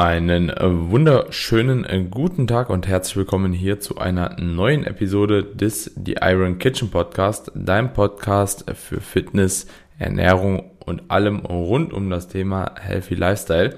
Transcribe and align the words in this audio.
Einen 0.00 0.48
äh, 0.48 0.62
wunderschönen 0.62 1.84
äh, 1.84 2.02
guten 2.10 2.46
Tag 2.46 2.70
und 2.70 2.88
herzlich 2.88 3.18
willkommen 3.18 3.52
hier 3.52 3.80
zu 3.80 3.98
einer 3.98 4.34
neuen 4.40 4.86
Episode 4.86 5.44
des 5.44 5.92
The 5.94 6.16
Iron 6.22 6.58
Kitchen 6.58 6.90
Podcast, 6.90 7.52
dein 7.54 7.92
Podcast 7.92 8.64
für 8.74 9.02
Fitness, 9.02 9.66
Ernährung 9.98 10.70
und 10.86 11.10
allem 11.10 11.40
rund 11.40 11.92
um 11.92 12.08
das 12.08 12.28
Thema 12.28 12.76
Healthy 12.80 13.14
Lifestyle. 13.14 13.76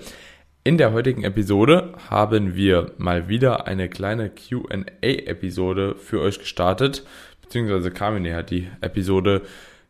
In 0.62 0.78
der 0.78 0.92
heutigen 0.92 1.24
Episode 1.24 1.92
haben 2.08 2.54
wir 2.54 2.92
mal 2.98 3.28
wieder 3.28 3.66
eine 3.66 3.88
kleine 3.88 4.30
Q&A-Episode 4.30 5.96
für 5.96 6.20
euch 6.20 6.38
gestartet, 6.38 7.04
beziehungsweise 7.40 7.90
Carmine 7.90 8.36
hat 8.36 8.50
die 8.50 8.68
Episode 8.80 9.42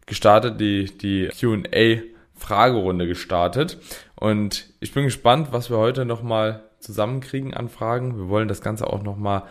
gestartet, 0.07 0.59
die, 0.59 0.87
die 0.97 1.29
Q&A-Fragerunde 1.39 3.07
gestartet 3.07 3.77
und 4.23 4.69
ich 4.79 4.95
bin 4.95 5.03
gespannt, 5.03 5.49
was 5.51 5.69
wir 5.69 5.79
heute 5.79 6.05
nochmal 6.05 6.63
zusammenkriegen 6.79 7.55
an 7.55 7.69
Fragen. 7.69 8.17
Wir 8.17 8.29
wollen 8.29 8.47
das 8.47 8.61
Ganze 8.61 8.87
auch 8.87 9.03
nochmal 9.03 9.43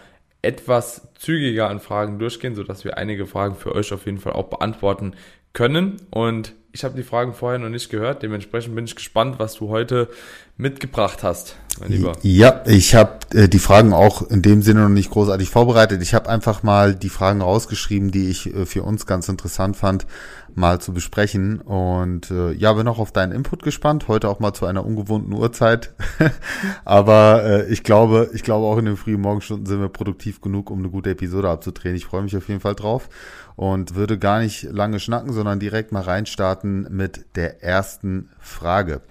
etwas 0.41 1.09
zügiger 1.15 1.69
an 1.69 1.81
Fragen 1.81 2.19
durchgehen, 2.19 2.55
sodass 2.55 2.85
wir 2.85 2.97
einige 2.97 3.25
Fragen 3.25 3.55
für 3.55 3.75
euch 3.75 3.91
auf 3.91 4.05
jeden 4.05 4.19
Fall 4.19 4.31
auch 4.31 4.47
beantworten 4.47 5.15
können. 5.51 5.97
Und 6.09 6.53
ich 6.71 6.85
habe 6.85 6.95
die 6.95 7.03
Fragen 7.03 7.33
vorher 7.33 7.59
noch 7.59 7.67
nicht 7.67 7.89
gehört. 7.89 8.23
Dementsprechend 8.23 8.73
bin 8.73 8.85
ich 8.85 8.95
gespannt, 8.95 9.39
was 9.39 9.55
du 9.55 9.67
heute 9.67 10.07
mitgebracht 10.55 11.21
hast, 11.21 11.57
mein 11.81 11.91
Lieber. 11.91 12.13
Ja, 12.21 12.63
ich 12.65 12.95
habe 12.95 13.19
äh, 13.33 13.49
die 13.49 13.59
Fragen 13.59 13.91
auch 13.91 14.21
in 14.29 14.41
dem 14.41 14.61
Sinne 14.61 14.83
noch 14.83 14.89
nicht 14.89 15.09
großartig 15.09 15.49
vorbereitet. 15.49 16.01
Ich 16.01 16.13
habe 16.13 16.29
einfach 16.29 16.63
mal 16.63 16.95
die 16.95 17.09
Fragen 17.09 17.41
rausgeschrieben, 17.41 18.11
die 18.11 18.29
ich 18.29 18.55
äh, 18.55 18.65
für 18.65 18.83
uns 18.83 19.05
ganz 19.05 19.27
interessant 19.27 19.75
fand, 19.75 20.05
mal 20.55 20.79
zu 20.79 20.93
besprechen. 20.93 21.61
Und 21.61 22.31
äh, 22.31 22.51
ja, 22.53 22.73
bin 22.73 22.87
auch 22.87 22.99
auf 22.99 23.11
deinen 23.11 23.31
Input 23.31 23.63
gespannt. 23.63 24.07
Heute 24.07 24.29
auch 24.29 24.39
mal 24.39 24.53
zu 24.53 24.65
einer 24.65 24.85
ungewohnten 24.85 25.33
Uhrzeit. 25.33 25.93
Aber 26.85 27.43
äh, 27.43 27.71
ich 27.71 27.83
glaube, 27.83 28.29
ich 28.33 28.43
glaube 28.43 28.65
auch 28.65 28.77
in 28.77 28.85
den 28.85 28.97
frühen 28.97 29.21
Morgenstunden 29.21 29.65
sind 29.65 29.79
wir 29.79 29.89
produktiv 29.89 30.41
genug, 30.41 30.69
um 30.69 30.79
eine 30.79 30.89
gute 30.89 31.11
Episode 31.11 31.49
abzudrehen. 31.49 31.95
Ich 31.95 32.05
freue 32.05 32.23
mich 32.23 32.35
auf 32.35 32.47
jeden 32.47 32.61
Fall 32.61 32.75
drauf 32.75 33.09
und 33.55 33.95
würde 33.95 34.17
gar 34.17 34.39
nicht 34.39 34.63
lange 34.63 34.99
schnacken, 34.99 35.33
sondern 35.33 35.59
direkt 35.59 35.91
mal 35.91 36.01
reinstarten 36.01 36.87
mit 36.89 37.25
der 37.35 37.63
ersten 37.63 38.29
Frage. 38.39 39.01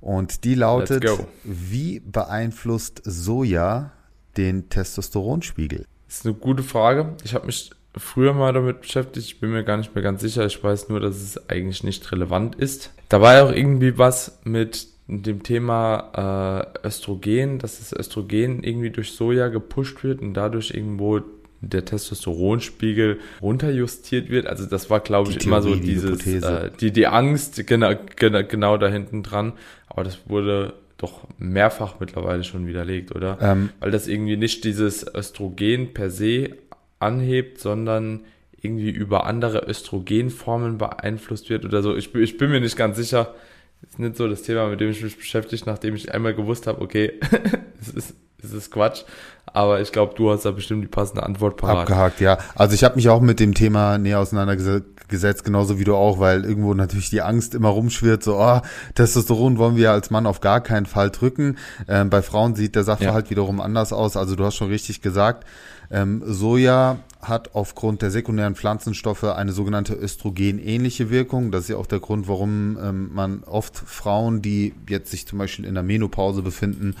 Und 0.00 0.44
die 0.44 0.54
lautet, 0.54 1.04
wie 1.44 2.00
beeinflusst 2.00 3.00
Soja 3.04 3.92
den 4.36 4.68
Testosteronspiegel? 4.68 5.86
Das 6.06 6.18
ist 6.18 6.26
eine 6.26 6.34
gute 6.34 6.62
Frage. 6.62 7.16
Ich 7.24 7.34
habe 7.34 7.46
mich 7.46 7.70
früher 7.96 8.32
mal 8.32 8.52
damit 8.52 8.80
beschäftigt. 8.80 9.26
Ich 9.26 9.40
bin 9.40 9.50
mir 9.50 9.64
gar 9.64 9.76
nicht 9.76 9.94
mehr 9.94 10.02
ganz 10.02 10.20
sicher. 10.20 10.44
Ich 10.46 10.62
weiß 10.62 10.88
nur, 10.88 11.00
dass 11.00 11.16
es 11.16 11.48
eigentlich 11.48 11.84
nicht 11.84 12.10
relevant 12.12 12.54
ist. 12.56 12.92
Da 13.08 13.20
war 13.20 13.34
ja 13.34 13.44
auch 13.44 13.52
irgendwie 13.52 13.98
was 13.98 14.40
mit 14.44 14.88
dem 15.06 15.42
Thema 15.42 16.72
äh, 16.82 16.86
Östrogen, 16.86 17.58
dass 17.58 17.78
das 17.78 17.92
Östrogen 17.92 18.62
irgendwie 18.62 18.90
durch 18.90 19.12
Soja 19.12 19.48
gepusht 19.48 20.02
wird 20.02 20.20
und 20.20 20.34
dadurch 20.34 20.70
irgendwo 20.70 21.20
der 21.60 21.84
Testosteronspiegel 21.84 23.20
runterjustiert 23.40 24.28
wird. 24.28 24.46
Also 24.46 24.66
das 24.66 24.90
war, 24.90 25.00
glaube 25.00 25.30
ich, 25.30 25.38
Theorie, 25.38 25.48
immer 25.48 25.62
so 25.62 25.74
dieses, 25.76 26.18
die, 26.18 26.36
äh, 26.36 26.70
die, 26.80 26.90
die 26.90 27.06
Angst 27.06 27.66
genau, 27.66 27.92
genau, 28.16 28.42
genau 28.44 28.76
da 28.76 28.88
hinten 28.88 29.22
dran. 29.22 29.52
Aber 29.86 30.04
das 30.04 30.28
wurde 30.28 30.74
doch 30.96 31.22
mehrfach 31.38 32.00
mittlerweile 32.00 32.44
schon 32.44 32.66
widerlegt, 32.66 33.14
oder? 33.14 33.38
Ähm, 33.40 33.70
Weil 33.80 33.90
das 33.90 34.08
irgendwie 34.08 34.36
nicht 34.36 34.64
dieses 34.64 35.06
Östrogen 35.14 35.92
per 35.92 36.10
se 36.10 36.50
anhebt, 36.98 37.58
sondern 37.58 38.24
irgendwie 38.60 38.90
über 38.90 39.26
andere 39.26 39.68
Östrogenformen 39.68 40.78
beeinflusst 40.78 41.50
wird 41.50 41.64
oder 41.64 41.82
so. 41.82 41.96
Ich, 41.96 42.14
ich 42.14 42.38
bin 42.38 42.50
mir 42.50 42.60
nicht 42.60 42.76
ganz 42.76 42.96
sicher. 42.96 43.34
Das 43.82 43.90
ist 43.90 43.98
nicht 43.98 44.16
so 44.16 44.26
das 44.26 44.42
Thema, 44.42 44.68
mit 44.68 44.80
dem 44.80 44.90
ich 44.90 45.02
mich 45.02 45.16
beschäftige, 45.16 45.62
nachdem 45.66 45.94
ich 45.94 46.14
einmal 46.14 46.34
gewusst 46.34 46.66
habe, 46.66 46.80
okay, 46.80 47.20
es 47.80 47.88
ist 47.88 48.16
das 48.44 48.52
ist 48.52 48.70
Quatsch. 48.70 49.02
Aber 49.46 49.80
ich 49.80 49.92
glaube, 49.92 50.14
du 50.16 50.30
hast 50.30 50.44
da 50.44 50.50
bestimmt 50.50 50.82
die 50.82 50.88
passende 50.88 51.22
Antwort 51.22 51.56
parat. 51.56 51.82
Abgehakt, 51.82 52.20
ja. 52.20 52.38
Also 52.54 52.74
ich 52.74 52.82
habe 52.82 52.96
mich 52.96 53.08
auch 53.08 53.20
mit 53.20 53.40
dem 53.40 53.54
Thema 53.54 53.98
näher 53.98 54.18
auseinandergesetzt, 54.18 55.44
genauso 55.44 55.78
wie 55.78 55.84
du 55.84 55.94
auch, 55.94 56.18
weil 56.18 56.44
irgendwo 56.44 56.74
natürlich 56.74 57.10
die 57.10 57.22
Angst 57.22 57.54
immer 57.54 57.68
rumschwirrt, 57.68 58.22
so, 58.22 58.38
oh, 58.40 58.60
Testosteron 58.94 59.58
wollen 59.58 59.76
wir 59.76 59.92
als 59.92 60.10
Mann 60.10 60.26
auf 60.26 60.40
gar 60.40 60.60
keinen 60.60 60.86
Fall 60.86 61.10
drücken. 61.10 61.58
Ähm, 61.86 62.10
bei 62.10 62.22
Frauen 62.22 62.56
sieht 62.56 62.74
der 62.74 62.84
Sachverhalt 62.84 63.26
ja. 63.26 63.30
wiederum 63.30 63.60
anders 63.60 63.92
aus. 63.92 64.16
Also 64.16 64.34
du 64.34 64.44
hast 64.44 64.56
schon 64.56 64.70
richtig 64.70 65.02
gesagt, 65.02 65.44
ähm, 65.90 66.22
Soja 66.26 66.98
hat 67.20 67.54
aufgrund 67.54 68.02
der 68.02 68.10
sekundären 68.10 68.54
Pflanzenstoffe 68.54 69.24
eine 69.24 69.52
sogenannte 69.52 69.94
Östrogen-ähnliche 69.94 71.10
Wirkung. 71.10 71.50
Das 71.50 71.62
ist 71.62 71.68
ja 71.68 71.76
auch 71.76 71.86
der 71.86 72.00
Grund, 72.00 72.28
warum 72.28 72.78
ähm, 72.82 73.10
man 73.14 73.44
oft 73.44 73.76
Frauen, 73.76 74.42
die 74.42 74.74
jetzt 74.88 75.10
sich 75.10 75.26
zum 75.26 75.38
Beispiel 75.38 75.64
in 75.64 75.74
der 75.74 75.82
Menopause 75.82 76.42
befinden, 76.42 76.96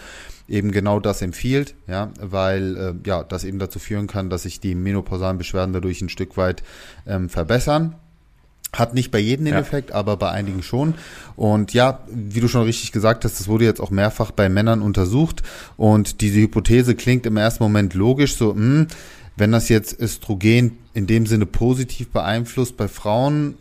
eben 0.48 0.72
genau 0.72 1.00
das 1.00 1.22
empfiehlt, 1.22 1.74
ja, 1.86 2.10
weil 2.20 2.76
äh, 2.76 3.08
ja 3.08 3.22
das 3.24 3.44
eben 3.44 3.58
dazu 3.58 3.78
führen 3.78 4.06
kann, 4.06 4.30
dass 4.30 4.42
sich 4.42 4.60
die 4.60 4.74
menopausalen 4.74 5.38
Beschwerden 5.38 5.72
dadurch 5.72 6.02
ein 6.02 6.08
Stück 6.08 6.36
weit 6.36 6.62
ähm, 7.06 7.28
verbessern. 7.28 7.96
Hat 8.72 8.92
nicht 8.92 9.12
bei 9.12 9.20
jedem 9.20 9.44
den 9.44 9.54
ja. 9.54 9.60
Effekt, 9.60 9.92
aber 9.92 10.16
bei 10.16 10.30
einigen 10.30 10.62
schon. 10.62 10.94
Und 11.36 11.72
ja, 11.74 12.00
wie 12.08 12.40
du 12.40 12.48
schon 12.48 12.64
richtig 12.64 12.90
gesagt 12.90 13.24
hast, 13.24 13.38
das 13.38 13.46
wurde 13.46 13.64
jetzt 13.64 13.80
auch 13.80 13.90
mehrfach 13.90 14.32
bei 14.32 14.48
Männern 14.48 14.82
untersucht. 14.82 15.42
Und 15.76 16.20
diese 16.20 16.40
Hypothese 16.40 16.96
klingt 16.96 17.24
im 17.24 17.36
ersten 17.36 17.62
Moment 17.62 17.94
logisch, 17.94 18.36
so, 18.36 18.52
mh, 18.52 18.56
hm, 18.56 18.86
wenn 19.36 19.52
das 19.52 19.68
jetzt 19.68 19.98
Östrogen 20.00 20.78
in 20.92 21.06
dem 21.06 21.26
Sinne 21.26 21.46
positiv 21.46 22.10
beeinflusst 22.10 22.76
bei 22.76 22.88
Frauen, 22.88 23.54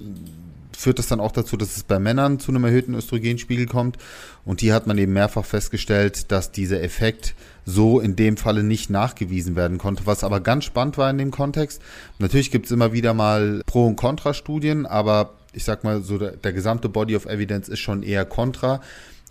führt 0.75 1.00
das 1.00 1.07
dann 1.07 1.19
auch 1.19 1.31
dazu, 1.31 1.57
dass 1.57 1.78
es 1.78 1.84
bei 1.84 2.00
Männern 2.00 2.39
zu 2.39 2.51
einem 2.51 2.63
erhöhten 2.63 2.95
Östrogenspiegel 2.95 3.66
kommt. 3.66 3.97
Und 4.45 4.61
hier 4.61 4.73
hat 4.73 4.88
man 4.88 4.97
eben 4.97 5.13
mehrfach 5.13 5.45
festgestellt, 5.45 6.31
dass 6.31 6.51
dieser 6.51 6.81
Effekt 6.81 7.35
so 7.66 8.00
in 8.00 8.16
dem 8.16 8.38
Falle 8.38 8.63
nicht 8.63 8.89
nachgewiesen 8.89 9.56
werden 9.56 9.78
konnte, 9.78 10.06
was 10.06 10.23
aber 10.23 10.41
ganz 10.41 10.66
spannend 10.66 10.97
war 10.97 11.09
in 11.09 11.17
dem 11.17 11.31
Kontext. 11.31 11.81
Natürlich 12.19 12.51
gibt 12.51 12.66
es 12.66 12.72
immer 12.72 12.94
wieder 12.94 13.13
mal 13.13 13.61
Pro- 13.66 13.88
und 13.88 13.95
Kontra-Studien, 13.95 14.85
aber 14.85 15.35
ich 15.53 15.63
sag 15.63 15.84
mal, 15.84 16.01
so 16.01 16.17
der, 16.17 16.31
der, 16.31 16.51
gesamte 16.51 16.90
Body 16.90 17.16
of 17.16 17.25
Evidence 17.25 17.69
ist 17.69 17.79
schon 17.79 18.03
eher 18.03 18.25
kontra. 18.25 18.81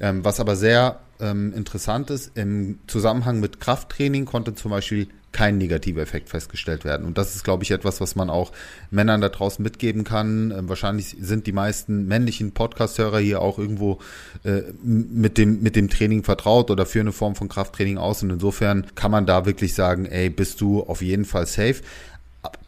Ähm, 0.01 0.25
was 0.25 0.41
aber 0.41 0.57
sehr 0.57 1.01
ähm, 1.21 1.53
interessant 1.55 2.11
ist, 2.11 2.37
im 2.37 2.79
Zusammenhang 2.87 3.41
mit 3.41 3.61
Krafttraining 3.61 4.25
konnte 4.25 4.55
zum 4.55 4.71
Beispiel 4.71 5.09
kein 5.33 5.59
negativer 5.59 6.03
Effekt 6.03 6.29
festgestellt 6.29 6.85
werden. 6.85 7.07
Und 7.07 7.19
das 7.19 7.35
ist, 7.35 7.43
glaube 7.43 7.65
ich, 7.65 7.71
etwas, 7.71 8.01
was 8.01 8.15
man 8.15 8.31
auch 8.31 8.53
Männern 8.91 9.21
da 9.21 9.29
draußen 9.29 9.63
mitgeben 9.63 10.05
kann. 10.05 10.51
Ähm, 10.51 10.69
wahrscheinlich 10.69 11.17
sind 11.21 11.47
die 11.47 11.53
meisten 11.53 12.07
männlichen 12.07 12.53
Podcast-Hörer 12.53 13.19
hier 13.19 13.41
auch 13.41 13.59
irgendwo 13.59 13.99
äh, 14.45 14.63
mit, 14.83 15.39
dem, 15.39 15.63
mit 15.63 15.77
dem 15.77 15.89
Training 15.89 16.23
vertraut 16.23 16.71
oder 16.71 16.87
für 16.87 17.01
eine 17.01 17.13
Form 17.13 17.35
von 17.35 17.49
Krafttraining 17.49 17.99
aus. 17.99 18.23
Und 18.23 18.31
insofern 18.31 18.87
kann 18.95 19.11
man 19.11 19.27
da 19.27 19.47
wirklich 19.47 19.75
sagen, 19.75 20.07
ey, 20.07 20.31
bist 20.31 20.61
du 20.61 20.83
auf 20.83 21.03
jeden 21.03 21.25
Fall 21.25 21.47
safe. 21.47 21.77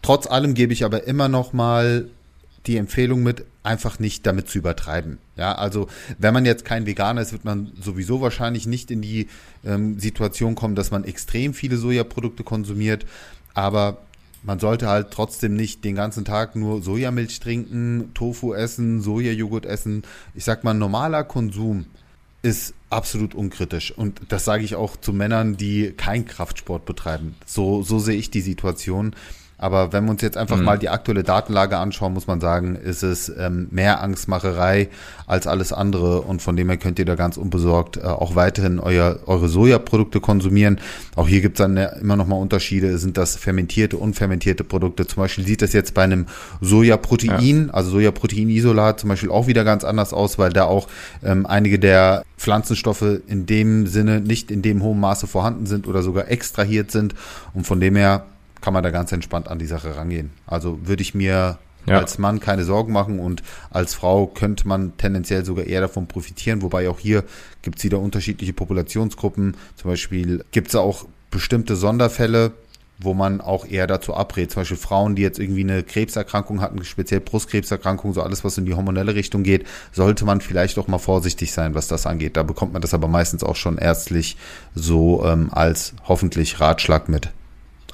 Trotz 0.03 0.27
allem 0.27 0.55
gebe 0.55 0.73
ich 0.73 0.85
aber 0.85 1.07
immer 1.07 1.29
noch 1.29 1.53
mal 1.53 2.07
die 2.67 2.77
Empfehlung 2.77 3.23
mit, 3.23 3.45
einfach 3.63 3.99
nicht 3.99 4.27
damit 4.27 4.49
zu 4.49 4.59
übertreiben. 4.59 5.19
Ja, 5.37 5.55
also 5.55 5.89
wenn 6.19 6.35
man 6.35 6.45
jetzt 6.45 6.65
kein 6.65 6.87
Veganer 6.87 7.23
ist, 7.23 7.33
wird 7.33 7.45
man 7.45 7.73
sowieso 7.81 8.21
wahrscheinlich 8.21 8.67
nicht 8.67 8.91
in 8.91 9.03
die 9.03 9.29
ähm, 9.65 9.99
Situation 9.99 10.55
kommen, 10.55 10.75
dass 10.75 10.91
man 10.91 11.05
extrem 11.05 11.55
viele 11.55 11.77
Sojaprodukte 11.77 12.45
konsumiert. 12.45 13.07
Aber 13.55 13.99
man 14.43 14.59
sollte 14.59 14.89
halt 14.89 15.11
trotzdem 15.11 15.55
nicht 15.55 15.85
den 15.85 15.95
ganzen 15.95 16.25
Tag 16.25 16.57
nur 16.57 16.83
Sojamilch 16.83 17.41
trinken, 17.41 18.11
Tofu 18.15 18.53
essen, 18.53 19.01
Sojajoghurt 19.01 19.65
essen. 19.67 20.03
Ich 20.35 20.45
sag 20.45 20.65
mal, 20.65 20.75
normaler 20.75 21.25
Konsum 21.25 21.87
ist 22.43 22.75
absolut 22.91 23.35
unkritisch. 23.35 23.91
Und 23.97 24.21
das 24.29 24.45
sage 24.45 24.65
ich 24.65 24.75
auch 24.75 24.99
zu 24.99 25.15
Männern, 25.15 25.57
die 25.57 25.93
keinen 25.93 26.27
Kraftsport 26.27 26.85
betreiben. 26.85 27.37
So, 27.47 27.83
so 27.83 27.99
sehe 27.99 28.17
ich 28.17 28.31
die 28.31 28.43
Situation. 28.43 29.17
Aber 29.57 29.93
wenn 29.93 30.05
wir 30.05 30.11
uns 30.11 30.23
jetzt 30.23 30.37
einfach 30.37 30.57
mhm. 30.57 30.65
mal 30.65 30.79
die 30.79 30.89
aktuelle 30.89 31.23
Datenlage 31.23 31.79
anschauen, 31.79 32.13
muss 32.13 32.27
man 32.27 32.41
sagen, 32.41 32.77
ist 32.77 33.03
es 33.03 33.29
ähm, 33.29 33.69
mehr 33.71 34.03
Angstmacherei 34.03 34.89
als 35.27 35.47
alles 35.47 35.73
andere. 35.73 36.23
Und 36.23 36.43
von 36.43 36.57
dem 36.57 36.69
her 36.69 36.77
könnt 36.77 36.99
ihr 36.99 37.05
da 37.05 37.15
ganz 37.15 37.37
unbesorgt 37.37 37.97
äh, 37.97 38.03
auch 38.03 38.35
weiterhin 38.35 38.81
euer, 38.81 39.21
eure 39.27 39.49
Sojaprodukte 39.49 40.21
konsumieren. 40.21 40.81
Auch 41.15 41.29
hier 41.29 41.41
gibt 41.41 41.59
es 41.59 41.65
dann 41.65 41.77
immer 41.77 42.17
noch 42.17 42.27
mal 42.27 42.37
Unterschiede. 42.37 42.99
Sind 42.99 43.17
das 43.17 43.37
fermentierte, 43.37 43.97
unfermentierte 43.97 44.65
Produkte? 44.65 45.07
Zum 45.07 45.23
Beispiel 45.23 45.47
sieht 45.47 45.63
das 45.63 45.73
jetzt 45.73 45.95
bei 45.95 46.03
einem 46.03 46.27
Sojaprotein, 46.61 47.67
ja. 47.69 47.75
also 47.75 47.91
Sojaproteinisolat 47.91 49.01
zum 49.01 49.09
Beispiel 49.09 49.31
auch 49.31 49.47
wieder 49.47 49.65
ganz 49.65 49.85
anders 49.85 50.13
aus, 50.13 50.39
weil 50.39 50.53
da 50.53 50.65
auch 50.65 50.89
ähm, 51.23 51.47
einige 51.47 51.79
der 51.79 52.25
Pflanzenstoffe 52.37 53.21
in 53.27 53.47
dem 53.47 53.87
Sinne 53.87 54.21
nicht 54.21 54.51
in 54.51 54.63
dem 54.63 54.83
hohen 54.83 54.99
Maße 54.99 55.27
vorhanden 55.27 55.67
sind 55.67 55.87
oder 55.87 56.03
sogar 56.03 56.29
extrahiert 56.29 56.91
sind. 56.91 57.15
Und 57.55 57.67
von 57.67 57.81
dem 57.81 57.95
her 57.97 58.27
kann 58.65 58.73
man 58.73 58.83
da 58.83 58.89
ganz 58.89 59.13
entspannt 59.13 59.49
an 59.49 59.59
die 59.59 59.67
Sache 59.67 59.95
rangehen. 59.95 60.31
Also 60.47 60.79
würde 60.87 61.03
ich 61.03 61.15
mir 61.15 61.59
ja. 61.85 61.99
als 61.99 62.17
Mann 62.17 62.41
keine 62.41 62.65
Sorgen 62.65 62.95
machen 62.95 63.19
und 63.19 63.43
als 63.69 63.93
Frau 63.93 64.27
könnte 64.27 64.67
man 64.67 64.97
tendenziell 64.97 65.45
sogar 65.45 65.67
eher 65.67 65.83
davon 65.83 66.07
profitieren, 66.07 66.63
wobei 66.63 66.89
auch 66.89 66.99
hier 66.99 67.25
gibt 67.61 67.77
es 67.77 67.85
wieder 67.85 67.99
unterschiedliche 67.99 68.55
Populationsgruppen. 68.55 69.59
Zum 69.77 69.91
Beispiel 69.91 70.47
gibt 70.51 70.69
es 70.69 70.77
auch 70.77 71.05
bestimmte 71.31 71.77
Sonderfälle, 71.77 72.53
wo 72.99 73.13
man 73.13 73.43
auch 73.43 73.67
eher 73.67 73.87
dazu 73.87 74.15
abrät. 74.15 74.51
Zum 74.51 74.63
Beispiel 74.63 74.79
Frauen, 74.79 75.15
die 75.15 75.21
jetzt 75.21 75.39
irgendwie 75.39 75.65
eine 75.65 75.83
Krebserkrankung 75.83 76.63
hatten, 76.63 76.83
speziell 76.85 77.21
Brustkrebserkrankung, 77.21 78.15
so 78.15 78.23
alles, 78.23 78.45
was 78.45 78.57
in 78.57 78.65
die 78.65 78.73
hormonelle 78.73 79.15
Richtung 79.15 79.43
geht, 79.43 79.67
sollte 79.93 80.25
man 80.25 80.41
vielleicht 80.41 80.79
auch 80.79 80.89
mal 80.89 80.97
vorsichtig 80.97 81.53
sein, 81.53 81.75
was 81.75 81.87
das 81.87 82.07
angeht. 82.07 82.39
Da 82.39 82.45
bekommt 82.45 82.73
man 82.73 82.81
das 82.81 82.95
aber 82.95 83.09
meistens 83.09 83.45
auch 83.45 83.57
schon 83.57 83.77
ärztlich 83.77 84.39
so 84.75 85.23
ähm, 85.27 85.51
als 85.53 85.93
hoffentlich 86.09 86.61
Ratschlag 86.61 87.11
mit. 87.11 87.29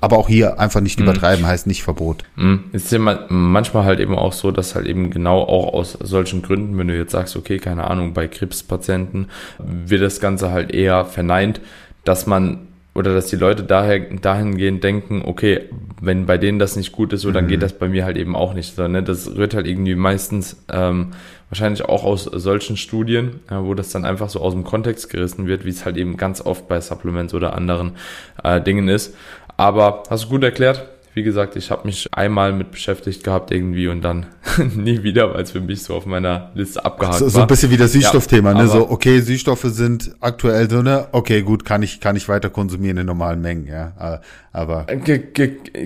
Aber 0.00 0.18
auch 0.18 0.28
hier 0.28 0.58
einfach 0.58 0.80
nicht 0.80 0.98
mhm. 0.98 1.06
übertreiben, 1.06 1.46
heißt 1.46 1.66
nicht 1.66 1.82
Verbot. 1.82 2.24
Mhm. 2.36 2.64
Es 2.72 2.84
ist 2.84 2.92
ja 2.92 2.98
manchmal 3.28 3.84
halt 3.84 4.00
eben 4.00 4.16
auch 4.16 4.32
so, 4.32 4.50
dass 4.50 4.74
halt 4.74 4.86
eben 4.86 5.10
genau 5.10 5.42
auch 5.42 5.74
aus 5.74 5.92
solchen 6.00 6.42
Gründen, 6.42 6.76
wenn 6.78 6.88
du 6.88 6.96
jetzt 6.96 7.12
sagst, 7.12 7.36
okay, 7.36 7.58
keine 7.58 7.88
Ahnung, 7.88 8.14
bei 8.14 8.28
Krebspatienten 8.28 9.26
wird 9.58 10.02
das 10.02 10.20
Ganze 10.20 10.50
halt 10.50 10.72
eher 10.72 11.04
verneint, 11.04 11.60
dass 12.04 12.26
man 12.26 12.68
oder 12.94 13.14
dass 13.14 13.28
die 13.28 13.36
Leute 13.36 13.62
daher, 13.62 14.00
dahingehend 14.00 14.82
denken, 14.82 15.22
okay, 15.24 15.68
wenn 16.00 16.26
bei 16.26 16.38
denen 16.38 16.58
das 16.58 16.74
nicht 16.74 16.92
gut 16.92 17.12
ist, 17.12 17.22
so, 17.22 17.30
dann 17.30 17.44
mhm. 17.44 17.48
geht 17.48 17.62
das 17.62 17.72
bei 17.72 17.88
mir 17.88 18.04
halt 18.04 18.16
eben 18.16 18.34
auch 18.34 18.52
nicht. 18.52 18.74
So, 18.74 18.88
ne? 18.88 19.02
Das 19.02 19.36
rührt 19.36 19.54
halt 19.54 19.66
irgendwie 19.66 19.94
meistens 19.94 20.64
ähm, 20.72 21.12
wahrscheinlich 21.50 21.84
auch 21.84 22.04
aus 22.04 22.24
solchen 22.24 22.76
Studien, 22.76 23.40
ja, 23.50 23.64
wo 23.64 23.74
das 23.74 23.90
dann 23.90 24.04
einfach 24.04 24.28
so 24.28 24.40
aus 24.40 24.54
dem 24.54 24.64
Kontext 24.64 25.08
gerissen 25.08 25.46
wird, 25.46 25.64
wie 25.64 25.70
es 25.70 25.84
halt 25.84 25.96
eben 25.96 26.16
ganz 26.16 26.40
oft 26.40 26.66
bei 26.68 26.80
Supplements 26.80 27.32
oder 27.32 27.54
anderen 27.54 27.92
äh, 28.42 28.60
Dingen 28.60 28.88
ist. 28.88 29.14
Aber 29.60 30.04
hast 30.08 30.24
du 30.24 30.28
gut 30.30 30.42
erklärt. 30.42 30.86
Wie 31.12 31.22
gesagt, 31.22 31.54
ich 31.54 31.70
habe 31.70 31.86
mich 31.86 32.08
einmal 32.12 32.52
mit 32.54 32.70
beschäftigt 32.70 33.24
gehabt 33.24 33.50
irgendwie 33.50 33.88
und 33.88 34.00
dann 34.00 34.26
nie 34.74 35.02
wieder, 35.02 35.34
weil 35.34 35.42
es 35.42 35.50
für 35.50 35.60
mich 35.60 35.82
so 35.82 35.96
auf 35.96 36.06
meiner 36.06 36.50
Liste 36.54 36.82
abgehakt 36.82 37.18
so, 37.18 37.24
war. 37.26 37.30
So 37.30 37.40
ein 37.42 37.46
bisschen 37.46 37.70
wie 37.70 37.76
das 37.76 37.92
Süßstoffthema, 37.92 38.52
ja, 38.52 38.62
ne? 38.62 38.68
So, 38.68 38.88
okay, 38.88 39.20
Süßstoffe 39.20 39.64
sind 39.64 40.14
aktuell 40.20 40.70
so, 40.70 40.80
ne? 40.80 41.08
Okay, 41.12 41.42
gut, 41.42 41.66
kann 41.66 41.82
ich, 41.82 42.00
kann 42.00 42.16
ich 42.16 42.26
weiter 42.28 42.48
konsumieren 42.48 42.96
in 42.96 43.06
normalen 43.06 43.42
Mengen, 43.42 43.66
ja. 43.66 44.22
Aber. 44.52 44.86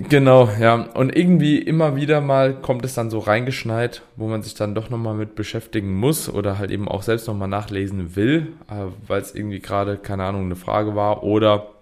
genau, 0.07 0.47
ja. 0.57 0.75
Und 0.93 1.13
irgendwie 1.13 1.57
immer 1.57 1.97
wieder 1.97 2.21
mal 2.21 2.53
kommt 2.53 2.85
es 2.85 2.93
dann 2.93 3.09
so 3.09 3.19
reingeschneit, 3.19 4.03
wo 4.15 4.27
man 4.27 4.41
sich 4.41 4.53
dann 4.53 4.73
doch 4.73 4.89
nochmal 4.89 5.15
mit 5.15 5.35
beschäftigen 5.35 5.95
muss 5.95 6.29
oder 6.29 6.59
halt 6.59 6.71
eben 6.71 6.87
auch 6.87 7.01
selbst 7.01 7.27
nochmal 7.27 7.49
nachlesen 7.49 8.15
will, 8.15 8.53
äh, 8.69 8.85
weil 9.07 9.21
es 9.21 9.35
irgendwie 9.35 9.59
gerade, 9.59 9.97
keine 9.97 10.23
Ahnung, 10.23 10.45
eine 10.45 10.55
Frage 10.55 10.95
war 10.95 11.23
oder 11.23 11.74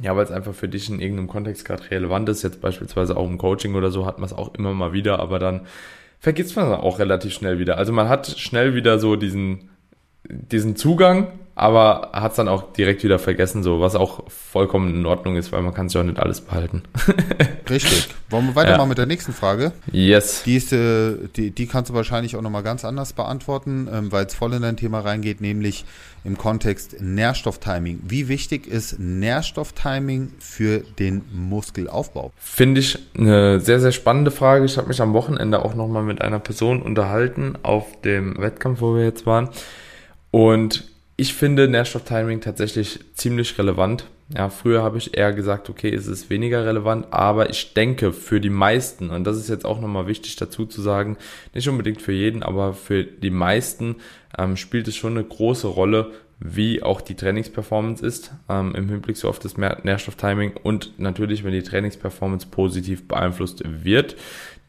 ja, 0.00 0.16
weil 0.16 0.24
es 0.24 0.30
einfach 0.30 0.54
für 0.54 0.68
dich 0.68 0.88
in 0.88 1.00
irgendeinem 1.00 1.28
Kontext 1.28 1.64
gerade 1.64 1.90
relevant 1.90 2.28
ist, 2.28 2.42
jetzt 2.42 2.60
beispielsweise 2.60 3.16
auch 3.16 3.26
im 3.26 3.38
Coaching 3.38 3.74
oder 3.74 3.90
so, 3.90 4.06
hat 4.06 4.18
man 4.18 4.26
es 4.26 4.32
auch 4.32 4.54
immer 4.54 4.72
mal 4.72 4.92
wieder, 4.92 5.18
aber 5.18 5.38
dann 5.38 5.66
vergisst 6.18 6.56
man 6.56 6.70
es 6.70 6.78
auch 6.78 6.98
relativ 6.98 7.32
schnell 7.32 7.58
wieder. 7.58 7.78
Also 7.78 7.92
man 7.92 8.08
hat 8.08 8.26
schnell 8.38 8.74
wieder 8.74 8.98
so 8.98 9.16
diesen, 9.16 9.70
diesen 10.24 10.76
Zugang 10.76 11.28
aber 11.54 12.10
hat 12.14 12.30
es 12.30 12.36
dann 12.36 12.48
auch 12.48 12.72
direkt 12.72 13.04
wieder 13.04 13.18
vergessen, 13.18 13.62
so 13.62 13.80
was 13.80 13.94
auch 13.94 14.28
vollkommen 14.28 14.94
in 14.94 15.06
Ordnung 15.06 15.36
ist, 15.36 15.52
weil 15.52 15.60
man 15.60 15.74
kann 15.74 15.88
sich 15.88 16.00
auch 16.00 16.04
nicht 16.04 16.18
alles 16.18 16.40
behalten. 16.40 16.82
Richtig. 17.68 18.08
Wollen 18.30 18.46
wir 18.46 18.54
weitermachen 18.54 18.80
ja. 18.80 18.86
mit 18.86 18.98
der 18.98 19.06
nächsten 19.06 19.34
Frage? 19.34 19.72
Yes. 19.90 20.44
Die, 20.44 20.56
ist, 20.56 20.72
äh, 20.72 21.16
die, 21.36 21.50
die 21.50 21.66
kannst 21.66 21.90
du 21.90 21.94
wahrscheinlich 21.94 22.36
auch 22.36 22.42
nochmal 22.42 22.62
ganz 22.62 22.86
anders 22.86 23.12
beantworten, 23.12 23.86
ähm, 23.92 24.10
weil 24.10 24.24
es 24.24 24.34
voll 24.34 24.54
in 24.54 24.62
dein 24.62 24.78
Thema 24.78 25.00
reingeht, 25.00 25.42
nämlich 25.42 25.84
im 26.24 26.38
Kontext 26.38 27.00
Nährstofftiming. 27.00 28.00
Wie 28.06 28.28
wichtig 28.28 28.66
ist 28.66 28.98
Nährstofftiming 28.98 30.32
für 30.38 30.80
den 30.98 31.22
Muskelaufbau? 31.32 32.32
Finde 32.36 32.80
ich 32.80 32.98
eine 33.18 33.60
sehr, 33.60 33.78
sehr 33.78 33.92
spannende 33.92 34.30
Frage. 34.30 34.64
Ich 34.64 34.78
habe 34.78 34.88
mich 34.88 35.02
am 35.02 35.12
Wochenende 35.12 35.62
auch 35.62 35.74
nochmal 35.74 36.02
mit 36.02 36.22
einer 36.22 36.38
Person 36.38 36.80
unterhalten 36.80 37.58
auf 37.62 38.00
dem 38.00 38.38
Wettkampf, 38.38 38.80
wo 38.80 38.94
wir 38.94 39.04
jetzt 39.04 39.26
waren. 39.26 39.50
Und 40.30 40.91
ich 41.16 41.34
finde 41.34 41.68
Nährstofftiming 41.68 42.40
tatsächlich 42.40 43.00
ziemlich 43.14 43.58
relevant. 43.58 44.06
Ja, 44.34 44.48
früher 44.48 44.82
habe 44.82 44.96
ich 44.96 45.16
eher 45.16 45.32
gesagt, 45.32 45.68
okay, 45.68 45.94
es 45.94 46.06
ist 46.06 46.30
weniger 46.30 46.64
relevant, 46.64 47.06
aber 47.10 47.50
ich 47.50 47.74
denke 47.74 48.12
für 48.12 48.40
die 48.40 48.50
meisten, 48.50 49.10
und 49.10 49.24
das 49.24 49.36
ist 49.36 49.50
jetzt 49.50 49.66
auch 49.66 49.80
nochmal 49.80 50.06
wichtig 50.06 50.36
dazu 50.36 50.64
zu 50.64 50.80
sagen, 50.80 51.18
nicht 51.54 51.68
unbedingt 51.68 52.00
für 52.00 52.12
jeden, 52.12 52.42
aber 52.42 52.72
für 52.72 53.04
die 53.04 53.30
meisten 53.30 53.96
ähm, 54.38 54.56
spielt 54.56 54.88
es 54.88 54.96
schon 54.96 55.18
eine 55.18 55.24
große 55.24 55.66
Rolle, 55.66 56.12
wie 56.44 56.82
auch 56.82 57.00
die 57.00 57.14
Trainingsperformance 57.14 58.04
ist, 58.04 58.32
ähm, 58.48 58.74
im 58.74 58.88
Hinblick 58.88 59.16
so 59.16 59.28
auf 59.28 59.38
das 59.38 59.56
Nährstofftiming 59.56 60.54
und 60.62 60.98
natürlich, 60.98 61.44
wenn 61.44 61.52
die 61.52 61.62
Trainingsperformance 61.62 62.46
positiv 62.50 63.06
beeinflusst 63.06 63.62
wird, 63.64 64.16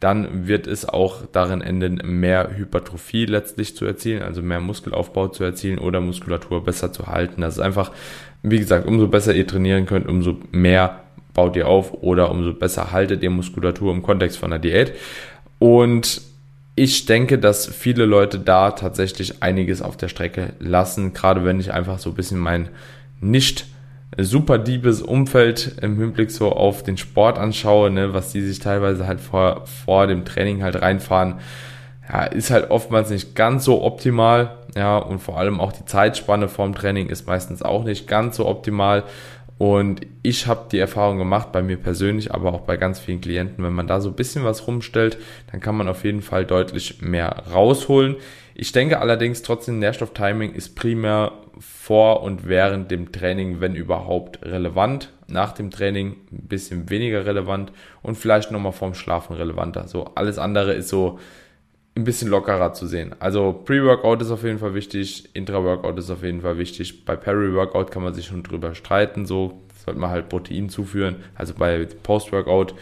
dann 0.04 0.46
wird 0.46 0.66
es 0.66 0.86
auch 0.86 1.22
darin 1.32 1.62
enden, 1.62 1.98
mehr 2.20 2.50
Hypertrophie 2.54 3.24
letztlich 3.24 3.74
zu 3.74 3.86
erzielen, 3.86 4.20
also 4.20 4.42
mehr 4.42 4.60
Muskelaufbau 4.60 5.28
zu 5.28 5.44
erzielen 5.44 5.78
oder 5.78 6.02
Muskulatur 6.02 6.62
besser 6.62 6.92
zu 6.92 7.06
halten. 7.06 7.40
Das 7.40 7.54
ist 7.54 7.60
einfach, 7.60 7.90
wie 8.42 8.58
gesagt, 8.58 8.86
umso 8.86 9.08
besser 9.08 9.34
ihr 9.34 9.46
trainieren 9.46 9.86
könnt, 9.86 10.06
umso 10.06 10.36
mehr 10.52 11.00
baut 11.32 11.56
ihr 11.56 11.66
auf 11.66 11.94
oder 11.94 12.30
umso 12.30 12.52
besser 12.52 12.92
haltet 12.92 13.22
ihr 13.22 13.30
Muskulatur 13.30 13.94
im 13.94 14.02
Kontext 14.02 14.36
von 14.36 14.50
der 14.50 14.58
Diät. 14.58 14.92
Und 15.58 16.20
ich 16.74 17.06
denke, 17.06 17.38
dass 17.38 17.66
viele 17.66 18.04
Leute 18.04 18.38
da 18.38 18.72
tatsächlich 18.72 19.42
einiges 19.42 19.80
auf 19.80 19.96
der 19.96 20.08
Strecke 20.08 20.52
lassen, 20.58 21.14
gerade 21.14 21.46
wenn 21.46 21.60
ich 21.60 21.72
einfach 21.72 21.98
so 21.98 22.10
ein 22.10 22.16
bisschen 22.16 22.38
mein 22.38 22.68
nicht 23.22 23.64
super 24.18 24.58
diebes 24.58 25.02
Umfeld 25.02 25.76
im 25.80 25.98
Hinblick 25.98 26.30
so 26.30 26.52
auf 26.52 26.82
den 26.82 26.96
Sport 26.96 27.38
anschaue, 27.38 27.90
ne, 27.90 28.14
was 28.14 28.32
die 28.32 28.42
sich 28.42 28.58
teilweise 28.58 29.06
halt 29.06 29.20
vor, 29.20 29.66
vor 29.66 30.06
dem 30.06 30.24
Training 30.24 30.62
halt 30.62 30.80
reinfahren, 30.80 31.40
ja, 32.08 32.24
ist 32.24 32.50
halt 32.50 32.70
oftmals 32.70 33.10
nicht 33.10 33.34
ganz 33.34 33.64
so 33.64 33.82
optimal, 33.82 34.58
ja, 34.76 34.98
und 34.98 35.20
vor 35.20 35.38
allem 35.38 35.60
auch 35.60 35.72
die 35.72 35.84
Zeitspanne 35.84 36.48
vorm 36.48 36.74
Training 36.74 37.08
ist 37.08 37.26
meistens 37.26 37.62
auch 37.62 37.84
nicht 37.84 38.08
ganz 38.08 38.36
so 38.36 38.46
optimal. 38.46 39.04
Und 39.56 40.00
ich 40.22 40.46
habe 40.46 40.66
die 40.72 40.78
Erfahrung 40.78 41.18
gemacht, 41.18 41.52
bei 41.52 41.62
mir 41.62 41.76
persönlich, 41.76 42.34
aber 42.34 42.52
auch 42.52 42.62
bei 42.62 42.76
ganz 42.76 42.98
vielen 42.98 43.20
Klienten, 43.20 43.62
wenn 43.62 43.72
man 43.72 43.86
da 43.86 44.00
so 44.00 44.08
ein 44.08 44.16
bisschen 44.16 44.44
was 44.44 44.66
rumstellt, 44.66 45.16
dann 45.52 45.60
kann 45.60 45.76
man 45.76 45.88
auf 45.88 46.04
jeden 46.04 46.22
Fall 46.22 46.44
deutlich 46.44 47.00
mehr 47.00 47.44
rausholen. 47.52 48.16
Ich 48.56 48.72
denke 48.72 49.00
allerdings 49.00 49.42
trotzdem, 49.42 49.78
Nährstofftiming 49.78 50.52
ist 50.52 50.74
primär 50.74 51.32
vor 51.58 52.22
und 52.22 52.48
während 52.48 52.90
dem 52.90 53.12
Training, 53.12 53.60
wenn 53.60 53.76
überhaupt, 53.76 54.44
relevant. 54.44 55.10
Nach 55.28 55.52
dem 55.52 55.70
Training 55.70 56.16
ein 56.32 56.48
bisschen 56.48 56.90
weniger 56.90 57.24
relevant 57.24 57.72
und 58.02 58.16
vielleicht 58.16 58.50
nochmal 58.50 58.72
vorm 58.72 58.94
Schlafen 58.94 59.36
relevanter. 59.36 59.88
So 59.88 60.10
alles 60.16 60.38
andere 60.38 60.74
ist 60.74 60.88
so 60.88 61.18
ein 61.96 62.04
bisschen 62.04 62.28
lockerer 62.28 62.72
zu 62.72 62.86
sehen. 62.86 63.14
Also 63.20 63.52
Pre-Workout 63.52 64.22
ist 64.22 64.30
auf 64.30 64.42
jeden 64.42 64.58
Fall 64.58 64.74
wichtig, 64.74 65.30
Intra-Workout 65.34 65.98
ist 65.98 66.10
auf 66.10 66.22
jeden 66.22 66.40
Fall 66.40 66.58
wichtig. 66.58 67.04
Bei 67.04 67.14
Peri-Workout 67.14 67.90
kann 67.90 68.02
man 68.02 68.14
sich 68.14 68.26
schon 68.26 68.42
drüber 68.42 68.74
streiten, 68.74 69.26
so 69.26 69.62
sollte 69.84 70.00
man 70.00 70.10
halt 70.10 70.28
Protein 70.28 70.68
zuführen. 70.68 71.16
Also 71.34 71.54
bei 71.54 71.86
Post-Workout 72.02 72.74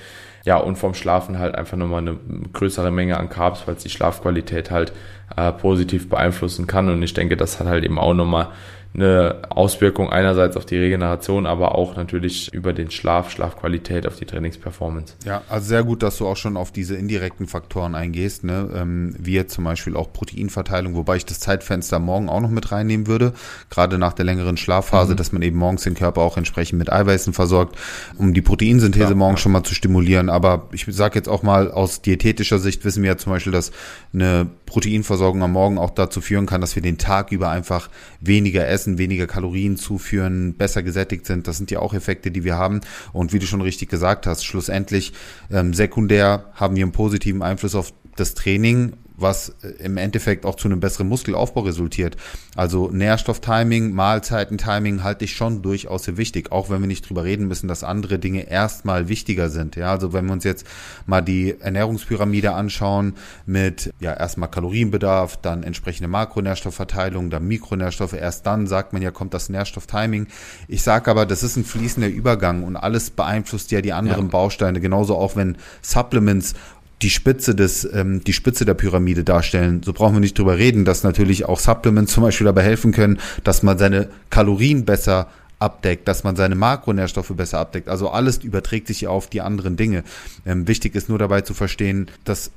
ja, 0.44 0.56
und 0.56 0.76
vom 0.76 0.94
Schlafen 0.94 1.38
halt 1.38 1.54
einfach 1.54 1.76
nochmal 1.76 2.00
eine 2.00 2.18
größere 2.52 2.90
Menge 2.90 3.16
an 3.16 3.28
Carbs, 3.28 3.66
weil 3.66 3.76
es 3.76 3.82
die 3.82 3.90
Schlafqualität 3.90 4.70
halt 4.70 4.92
äh, 5.36 5.52
positiv 5.52 6.08
beeinflussen 6.08 6.66
kann. 6.66 6.88
Und 6.88 7.02
ich 7.02 7.14
denke, 7.14 7.36
das 7.36 7.60
hat 7.60 7.68
halt 7.68 7.84
eben 7.84 7.98
auch 7.98 8.14
nochmal 8.14 8.48
eine 8.94 9.42
Auswirkung 9.48 10.10
einerseits 10.10 10.56
auf 10.56 10.66
die 10.66 10.76
Regeneration, 10.76 11.46
aber 11.46 11.74
auch 11.74 11.96
natürlich 11.96 12.52
über 12.52 12.72
den 12.72 12.90
Schlaf, 12.90 13.30
Schlafqualität 13.30 14.06
auf 14.06 14.16
die 14.16 14.26
Trainingsperformance. 14.26 15.14
Ja, 15.24 15.42
also 15.48 15.66
sehr 15.66 15.82
gut, 15.82 16.02
dass 16.02 16.18
du 16.18 16.26
auch 16.26 16.36
schon 16.36 16.56
auf 16.58 16.72
diese 16.72 16.96
indirekten 16.96 17.46
Faktoren 17.46 17.94
eingehst, 17.94 18.44
ne? 18.44 18.68
ähm, 18.74 19.14
wie 19.18 19.32
jetzt 19.32 19.54
zum 19.54 19.64
Beispiel 19.64 19.96
auch 19.96 20.12
Proteinverteilung, 20.12 20.94
wobei 20.94 21.16
ich 21.16 21.24
das 21.24 21.40
Zeitfenster 21.40 21.98
morgen 21.98 22.28
auch 22.28 22.40
noch 22.40 22.50
mit 22.50 22.70
reinnehmen 22.70 23.06
würde, 23.06 23.32
gerade 23.70 23.96
nach 23.96 24.12
der 24.12 24.26
längeren 24.26 24.58
Schlafphase, 24.58 25.12
mhm. 25.12 25.16
dass 25.16 25.32
man 25.32 25.42
eben 25.42 25.56
morgens 25.56 25.82
den 25.82 25.94
Körper 25.94 26.20
auch 26.20 26.36
entsprechend 26.36 26.78
mit 26.78 26.92
Eiweißen 26.92 27.32
versorgt, 27.32 27.76
um 28.18 28.34
die 28.34 28.42
Proteinsynthese 28.42 29.10
ja, 29.10 29.14
morgens 29.14 29.40
ja. 29.40 29.42
schon 29.44 29.52
mal 29.52 29.62
zu 29.62 29.74
stimulieren. 29.74 30.28
Aber 30.28 30.68
ich 30.72 30.86
sage 30.88 31.14
jetzt 31.18 31.28
auch 31.28 31.42
mal 31.42 31.70
aus 31.70 32.02
diätetischer 32.02 32.58
Sicht 32.58 32.84
wissen 32.84 33.02
wir 33.02 33.10
ja 33.10 33.16
zum 33.16 33.32
Beispiel, 33.32 33.52
dass 33.52 33.72
eine 34.12 34.48
Proteinversorgung 34.66 35.42
am 35.42 35.52
Morgen 35.52 35.78
auch 35.78 35.90
dazu 35.90 36.20
führen 36.20 36.46
kann, 36.46 36.60
dass 36.60 36.74
wir 36.74 36.82
den 36.82 36.98
Tag 36.98 37.32
über 37.32 37.50
einfach 37.50 37.88
weniger 38.20 38.68
essen 38.68 38.98
weniger 38.98 39.26
Kalorien 39.26 39.76
zuführen, 39.76 40.54
besser 40.54 40.82
gesättigt 40.82 41.26
sind. 41.26 41.48
Das 41.48 41.56
sind 41.56 41.70
ja 41.70 41.78
auch 41.78 41.94
Effekte, 41.94 42.30
die 42.30 42.44
wir 42.44 42.56
haben. 42.56 42.80
Und 43.12 43.32
wie 43.32 43.38
du 43.38 43.46
schon 43.46 43.62
richtig 43.62 43.88
gesagt 43.88 44.26
hast, 44.26 44.44
schlussendlich 44.44 45.12
ähm, 45.50 45.74
sekundär 45.74 46.46
haben 46.54 46.76
wir 46.76 46.84
einen 46.84 46.92
positiven 46.92 47.42
Einfluss 47.42 47.74
auf 47.74 47.92
das 48.16 48.34
Training 48.34 48.92
was 49.16 49.50
äh, 49.62 49.68
im 49.84 49.96
Endeffekt 49.96 50.44
auch 50.44 50.56
zu 50.56 50.68
einem 50.68 50.80
besseren 50.80 51.08
Muskelaufbau 51.08 51.62
resultiert. 51.62 52.16
Also 52.56 52.90
Nährstofftiming, 52.90 53.92
Mahlzeitentiming 53.92 55.02
halte 55.02 55.24
ich 55.24 55.34
schon 55.34 55.62
durchaus 55.62 56.04
für 56.04 56.16
wichtig, 56.16 56.52
auch 56.52 56.70
wenn 56.70 56.80
wir 56.80 56.86
nicht 56.86 57.08
drüber 57.08 57.24
reden 57.24 57.48
müssen, 57.48 57.68
dass 57.68 57.84
andere 57.84 58.18
Dinge 58.18 58.48
erstmal 58.48 59.08
wichtiger 59.08 59.48
sind. 59.48 59.76
Ja, 59.76 59.90
also 59.90 60.12
wenn 60.12 60.26
wir 60.26 60.32
uns 60.32 60.44
jetzt 60.44 60.66
mal 61.06 61.20
die 61.20 61.58
Ernährungspyramide 61.60 62.52
anschauen 62.52 63.14
mit 63.46 63.92
ja 64.00 64.14
erstmal 64.14 64.50
Kalorienbedarf, 64.50 65.36
dann 65.38 65.62
entsprechende 65.62 66.08
Makronährstoffverteilung, 66.08 67.30
dann 67.30 67.46
Mikronährstoffe, 67.46 68.14
erst 68.14 68.46
dann 68.46 68.66
sagt 68.66 68.92
man 68.92 69.02
ja, 69.02 69.10
kommt 69.10 69.34
das 69.34 69.48
Nährstofftiming. 69.48 70.26
Ich 70.68 70.82
sage 70.82 71.10
aber, 71.10 71.26
das 71.26 71.42
ist 71.42 71.56
ein 71.56 71.64
fließender 71.64 72.08
Übergang 72.08 72.62
und 72.64 72.76
alles 72.76 73.10
beeinflusst 73.10 73.70
ja 73.70 73.80
die 73.80 73.92
anderen 73.92 74.26
ja. 74.26 74.30
Bausteine, 74.30 74.80
genauso 74.80 75.16
auch 75.16 75.36
wenn 75.36 75.56
Supplements 75.82 76.54
die 77.02 77.10
Spitze 77.10 77.54
des, 77.54 77.88
ähm, 77.92 78.22
die 78.24 78.32
Spitze 78.32 78.64
der 78.64 78.74
Pyramide 78.74 79.24
darstellen. 79.24 79.82
So 79.82 79.92
brauchen 79.92 80.14
wir 80.14 80.20
nicht 80.20 80.38
drüber 80.38 80.58
reden, 80.58 80.84
dass 80.84 81.02
natürlich 81.02 81.44
auch 81.46 81.58
Supplements 81.58 82.12
zum 82.12 82.22
Beispiel 82.22 82.44
dabei 82.44 82.62
helfen 82.62 82.92
können, 82.92 83.18
dass 83.44 83.62
man 83.62 83.78
seine 83.78 84.08
Kalorien 84.30 84.84
besser 84.84 85.28
abdeckt, 85.58 86.08
dass 86.08 86.24
man 86.24 86.36
seine 86.36 86.54
Makronährstoffe 86.54 87.32
besser 87.36 87.58
abdeckt. 87.58 87.88
Also 87.88 88.10
alles 88.10 88.38
überträgt 88.38 88.88
sich 88.88 89.06
auf 89.06 89.28
die 89.28 89.40
anderen 89.40 89.76
Dinge. 89.76 90.04
Ähm, 90.44 90.66
wichtig 90.66 90.94
ist 90.94 91.08
nur 91.08 91.18
dabei 91.18 91.42
zu 91.42 91.54
verstehen, 91.54 92.08
dass 92.24 92.50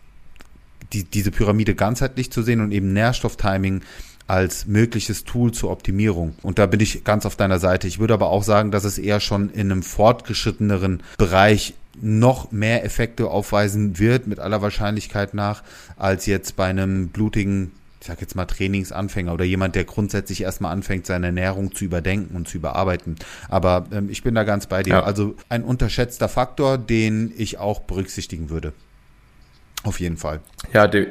die, 0.93 1.03
diese 1.03 1.31
Pyramide 1.31 1.75
ganzheitlich 1.75 2.31
zu 2.31 2.41
sehen 2.41 2.61
und 2.61 2.71
eben 2.71 2.93
Nährstofftiming 2.93 3.81
als 4.27 4.65
mögliches 4.65 5.23
Tool 5.23 5.51
zur 5.51 5.69
Optimierung. 5.69 6.33
Und 6.41 6.57
da 6.57 6.65
bin 6.65 6.79
ich 6.79 7.03
ganz 7.03 7.27
auf 7.27 7.35
deiner 7.35 7.59
Seite. 7.59 7.87
Ich 7.87 7.99
würde 7.99 8.15
aber 8.15 8.29
auch 8.29 8.43
sagen, 8.43 8.71
dass 8.71 8.83
es 8.83 8.97
eher 8.97 9.19
schon 9.19 9.51
in 9.51 9.71
einem 9.71 9.83
fortgeschritteneren 9.83 11.03
Bereich 11.17 11.75
noch 12.01 12.51
mehr 12.51 12.83
Effekte 12.83 13.29
aufweisen 13.29 13.99
wird, 13.99 14.27
mit 14.27 14.39
aller 14.39 14.61
Wahrscheinlichkeit 14.61 15.33
nach, 15.33 15.63
als 15.97 16.25
jetzt 16.25 16.55
bei 16.55 16.65
einem 16.65 17.09
blutigen, 17.09 17.71
ich 18.01 18.07
sag 18.07 18.21
jetzt 18.21 18.35
mal 18.35 18.45
Trainingsanfänger 18.45 19.33
oder 19.33 19.45
jemand, 19.45 19.75
der 19.75 19.85
grundsätzlich 19.85 20.41
erstmal 20.41 20.71
anfängt, 20.71 21.05
seine 21.05 21.27
Ernährung 21.27 21.73
zu 21.73 21.85
überdenken 21.85 22.35
und 22.35 22.47
zu 22.47 22.57
überarbeiten. 22.57 23.15
Aber 23.49 23.85
ähm, 23.91 24.09
ich 24.09 24.23
bin 24.23 24.35
da 24.35 24.43
ganz 24.43 24.67
bei 24.67 24.83
dir. 24.83 24.93
Ja. 24.93 25.03
Also 25.03 25.35
ein 25.49 25.63
unterschätzter 25.63 26.29
Faktor, 26.29 26.77
den 26.77 27.33
ich 27.35 27.57
auch 27.57 27.81
berücksichtigen 27.81 28.49
würde. 28.49 28.73
Auf 29.83 29.99
jeden 29.99 30.17
Fall. 30.17 30.41
Ja, 30.73 30.87
de 30.87 31.07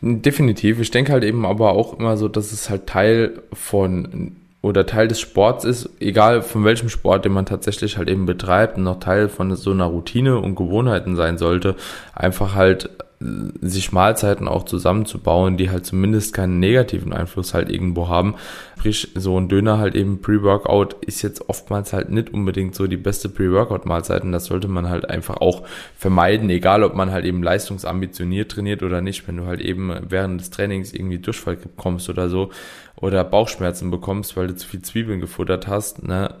definitiv. 0.00 0.78
Ich 0.78 0.92
denke 0.92 1.12
halt 1.12 1.24
eben 1.24 1.44
aber 1.44 1.72
auch 1.72 1.98
immer 1.98 2.16
so, 2.16 2.28
dass 2.28 2.52
es 2.52 2.70
halt 2.70 2.86
Teil 2.86 3.42
von 3.52 4.36
oder 4.66 4.84
Teil 4.84 5.06
des 5.06 5.20
Sports 5.20 5.64
ist, 5.64 5.88
egal 6.00 6.42
von 6.42 6.64
welchem 6.64 6.88
Sport, 6.88 7.24
den 7.24 7.32
man 7.32 7.46
tatsächlich 7.46 7.98
halt 7.98 8.08
eben 8.08 8.26
betreibt, 8.26 8.78
noch 8.78 8.98
Teil 8.98 9.28
von 9.28 9.54
so 9.54 9.70
einer 9.70 9.84
Routine 9.84 10.38
und 10.38 10.56
Gewohnheiten 10.56 11.14
sein 11.14 11.38
sollte, 11.38 11.76
einfach 12.14 12.56
halt 12.56 12.90
sich 13.18 13.92
Mahlzeiten 13.92 14.46
auch 14.46 14.64
zusammenzubauen, 14.64 15.56
die 15.56 15.70
halt 15.70 15.86
zumindest 15.86 16.34
keinen 16.34 16.60
negativen 16.60 17.14
Einfluss 17.14 17.54
halt 17.54 17.70
irgendwo 17.70 18.08
haben. 18.08 18.34
Sprich, 18.78 19.08
so 19.14 19.40
ein 19.40 19.48
Döner 19.48 19.78
halt 19.78 19.94
eben 19.94 20.20
Pre-Workout 20.20 20.94
ist 21.04 21.22
jetzt 21.22 21.48
oftmals 21.48 21.94
halt 21.94 22.10
nicht 22.10 22.32
unbedingt 22.32 22.74
so 22.74 22.86
die 22.86 22.98
beste 22.98 23.30
Pre-Workout-Mahlzeit 23.30 24.22
und 24.22 24.32
das 24.32 24.44
sollte 24.44 24.68
man 24.68 24.90
halt 24.90 25.08
einfach 25.08 25.38
auch 25.38 25.62
vermeiden, 25.96 26.50
egal 26.50 26.82
ob 26.82 26.94
man 26.94 27.10
halt 27.10 27.24
eben 27.24 27.42
leistungsambitioniert 27.42 28.52
trainiert 28.52 28.82
oder 28.82 29.00
nicht, 29.00 29.26
wenn 29.26 29.38
du 29.38 29.46
halt 29.46 29.60
eben 29.60 29.92
während 30.08 30.40
des 30.40 30.50
Trainings 30.50 30.92
irgendwie 30.92 31.18
Durchfall 31.18 31.56
bekommst 31.56 32.10
oder 32.10 32.28
so 32.28 32.50
oder 32.96 33.24
Bauchschmerzen 33.24 33.90
bekommst, 33.90 34.36
weil 34.36 34.48
du 34.48 34.56
zu 34.56 34.68
viel 34.68 34.82
Zwiebeln 34.82 35.20
gefuttert 35.20 35.66
hast, 35.66 36.06
ne, 36.06 36.34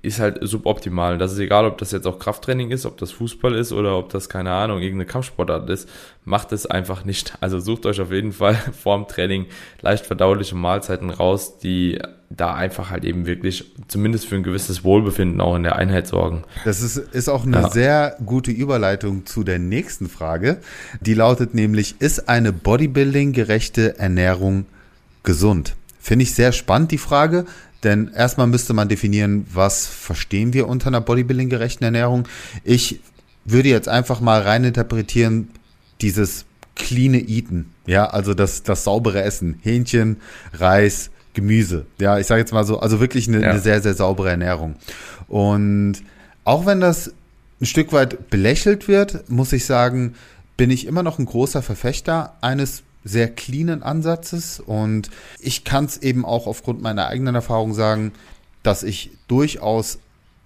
ist 0.00 0.20
halt 0.20 0.38
suboptimal. 0.42 1.18
Das 1.18 1.32
ist 1.32 1.38
egal, 1.38 1.66
ob 1.66 1.78
das 1.78 1.90
jetzt 1.90 2.06
auch 2.06 2.18
Krafttraining 2.18 2.70
ist, 2.70 2.86
ob 2.86 2.96
das 2.98 3.10
Fußball 3.10 3.54
ist 3.54 3.72
oder 3.72 3.98
ob 3.98 4.10
das, 4.10 4.28
keine 4.28 4.52
Ahnung, 4.52 4.80
irgendeine 4.80 5.06
Kampfsportart 5.06 5.68
ist. 5.70 5.88
Macht 6.24 6.52
es 6.52 6.66
einfach 6.66 7.04
nicht. 7.04 7.34
Also 7.40 7.58
sucht 7.58 7.84
euch 7.84 8.00
auf 8.00 8.12
jeden 8.12 8.32
Fall 8.32 8.54
vorm 8.82 9.08
Training 9.08 9.46
leicht 9.80 10.06
verdauliche 10.06 10.54
Mahlzeiten 10.54 11.10
raus, 11.10 11.58
die 11.58 11.98
da 12.30 12.54
einfach 12.54 12.90
halt 12.90 13.04
eben 13.04 13.26
wirklich 13.26 13.72
zumindest 13.88 14.26
für 14.26 14.36
ein 14.36 14.42
gewisses 14.42 14.84
Wohlbefinden 14.84 15.40
auch 15.40 15.56
in 15.56 15.62
der 15.62 15.76
Einheit 15.76 16.06
sorgen. 16.06 16.44
Das 16.64 16.82
ist, 16.82 16.96
ist 16.96 17.28
auch 17.28 17.44
eine 17.44 17.62
ja. 17.62 17.70
sehr 17.70 18.16
gute 18.24 18.50
Überleitung 18.50 19.26
zu 19.26 19.44
der 19.44 19.58
nächsten 19.58 20.08
Frage. 20.08 20.58
Die 21.00 21.14
lautet 21.14 21.54
nämlich, 21.54 21.96
ist 22.00 22.28
eine 22.28 22.52
Bodybuilding-gerechte 22.52 23.98
Ernährung 23.98 24.66
gesund? 25.22 25.74
Finde 25.98 26.22
ich 26.22 26.34
sehr 26.34 26.52
spannend, 26.52 26.90
die 26.90 26.98
Frage. 26.98 27.44
Denn 27.84 28.10
erstmal 28.12 28.46
müsste 28.46 28.74
man 28.74 28.88
definieren, 28.88 29.46
was 29.52 29.86
verstehen 29.86 30.52
wir 30.52 30.68
unter 30.68 30.88
einer 30.88 31.00
Bodybuilding-gerechten 31.00 31.84
Ernährung. 31.84 32.26
Ich 32.64 33.00
würde 33.44 33.68
jetzt 33.68 33.88
einfach 33.88 34.20
mal 34.20 34.42
rein 34.42 34.64
interpretieren, 34.64 35.48
dieses 36.00 36.44
clean 36.74 37.14
Eaten, 37.14 37.74
ja, 37.86 38.06
also 38.06 38.34
das, 38.34 38.62
das 38.62 38.84
saubere 38.84 39.22
Essen, 39.22 39.58
Hähnchen, 39.62 40.18
Reis, 40.52 41.10
Gemüse, 41.34 41.86
ja, 42.00 42.18
ich 42.18 42.26
sage 42.26 42.40
jetzt 42.40 42.52
mal 42.52 42.64
so, 42.64 42.80
also 42.80 43.00
wirklich 43.00 43.28
eine, 43.28 43.42
ja. 43.42 43.50
eine 43.50 43.60
sehr, 43.60 43.80
sehr 43.80 43.94
saubere 43.94 44.30
Ernährung. 44.30 44.76
Und 45.28 45.96
auch 46.44 46.66
wenn 46.66 46.80
das 46.80 47.12
ein 47.60 47.66
Stück 47.66 47.92
weit 47.92 48.30
belächelt 48.30 48.88
wird, 48.88 49.28
muss 49.28 49.52
ich 49.52 49.66
sagen, 49.66 50.14
bin 50.56 50.70
ich 50.70 50.86
immer 50.86 51.02
noch 51.02 51.18
ein 51.18 51.26
großer 51.26 51.62
Verfechter 51.62 52.34
eines 52.40 52.82
sehr 53.08 53.28
cleanen 53.28 53.82
Ansatzes 53.82 54.60
und 54.60 55.10
ich 55.38 55.64
kann 55.64 55.86
es 55.86 55.98
eben 55.98 56.24
auch 56.24 56.46
aufgrund 56.46 56.82
meiner 56.82 57.06
eigenen 57.06 57.34
Erfahrung 57.34 57.74
sagen, 57.74 58.12
dass 58.62 58.82
ich 58.82 59.10
durchaus 59.28 59.98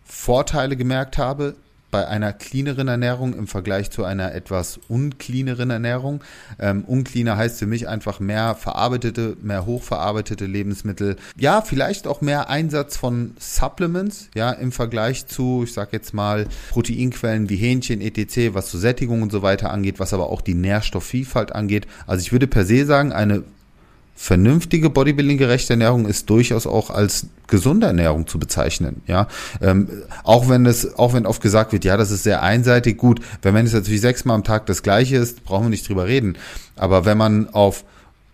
Vorteile 0.04 0.76
gemerkt 0.76 1.18
habe 1.18 1.56
bei 1.92 2.08
einer 2.08 2.32
cleaneren 2.32 2.88
Ernährung 2.88 3.34
im 3.34 3.46
Vergleich 3.46 3.90
zu 3.90 4.02
einer 4.02 4.34
etwas 4.34 4.80
uncleaneren 4.88 5.70
Ernährung. 5.70 6.24
Ähm, 6.58 6.84
uncleaner 6.84 7.36
heißt 7.36 7.60
für 7.60 7.66
mich 7.66 7.86
einfach 7.86 8.18
mehr 8.18 8.56
verarbeitete, 8.56 9.36
mehr 9.42 9.66
hochverarbeitete 9.66 10.46
Lebensmittel. 10.46 11.16
Ja, 11.36 11.60
vielleicht 11.60 12.08
auch 12.08 12.22
mehr 12.22 12.48
Einsatz 12.48 12.96
von 12.96 13.36
Supplements, 13.38 14.30
ja, 14.34 14.50
im 14.50 14.72
Vergleich 14.72 15.26
zu, 15.26 15.62
ich 15.64 15.74
sag 15.74 15.92
jetzt 15.92 16.14
mal, 16.14 16.48
Proteinquellen 16.70 17.48
wie 17.50 17.56
Hähnchen, 17.56 18.00
etc., 18.00 18.54
was 18.54 18.70
zur 18.70 18.80
Sättigung 18.80 19.22
und 19.22 19.30
so 19.30 19.42
weiter 19.42 19.70
angeht, 19.70 20.00
was 20.00 20.14
aber 20.14 20.30
auch 20.30 20.40
die 20.40 20.54
Nährstoffvielfalt 20.54 21.54
angeht. 21.54 21.86
Also 22.06 22.22
ich 22.22 22.32
würde 22.32 22.46
per 22.46 22.64
se 22.64 22.86
sagen, 22.86 23.12
eine 23.12 23.44
vernünftige 24.14 24.90
Bodybuilding-gerechte 24.90 25.72
Ernährung 25.72 26.06
ist 26.06 26.30
durchaus 26.30 26.66
auch 26.66 26.90
als 26.90 27.26
gesunde 27.48 27.86
Ernährung 27.86 28.26
zu 28.26 28.38
bezeichnen. 28.38 29.02
Ja, 29.06 29.28
ähm, 29.60 29.88
auch 30.24 30.48
wenn 30.48 30.64
es, 30.66 30.96
auch 30.98 31.12
wenn 31.12 31.26
oft 31.26 31.42
gesagt 31.42 31.72
wird, 31.72 31.84
ja, 31.84 31.96
das 31.96 32.10
ist 32.10 32.22
sehr 32.22 32.42
einseitig. 32.42 32.98
Gut, 32.98 33.20
wenn 33.42 33.54
man 33.54 33.64
jetzt 33.64 33.74
natürlich 33.74 34.00
sechsmal 34.00 34.36
am 34.36 34.44
Tag 34.44 34.66
das 34.66 34.82
Gleiche 34.82 35.16
ist, 35.16 35.44
brauchen 35.44 35.64
wir 35.64 35.70
nicht 35.70 35.88
drüber 35.88 36.06
reden. 36.06 36.36
Aber 36.76 37.04
wenn 37.04 37.18
man 37.18 37.48
auf 37.50 37.84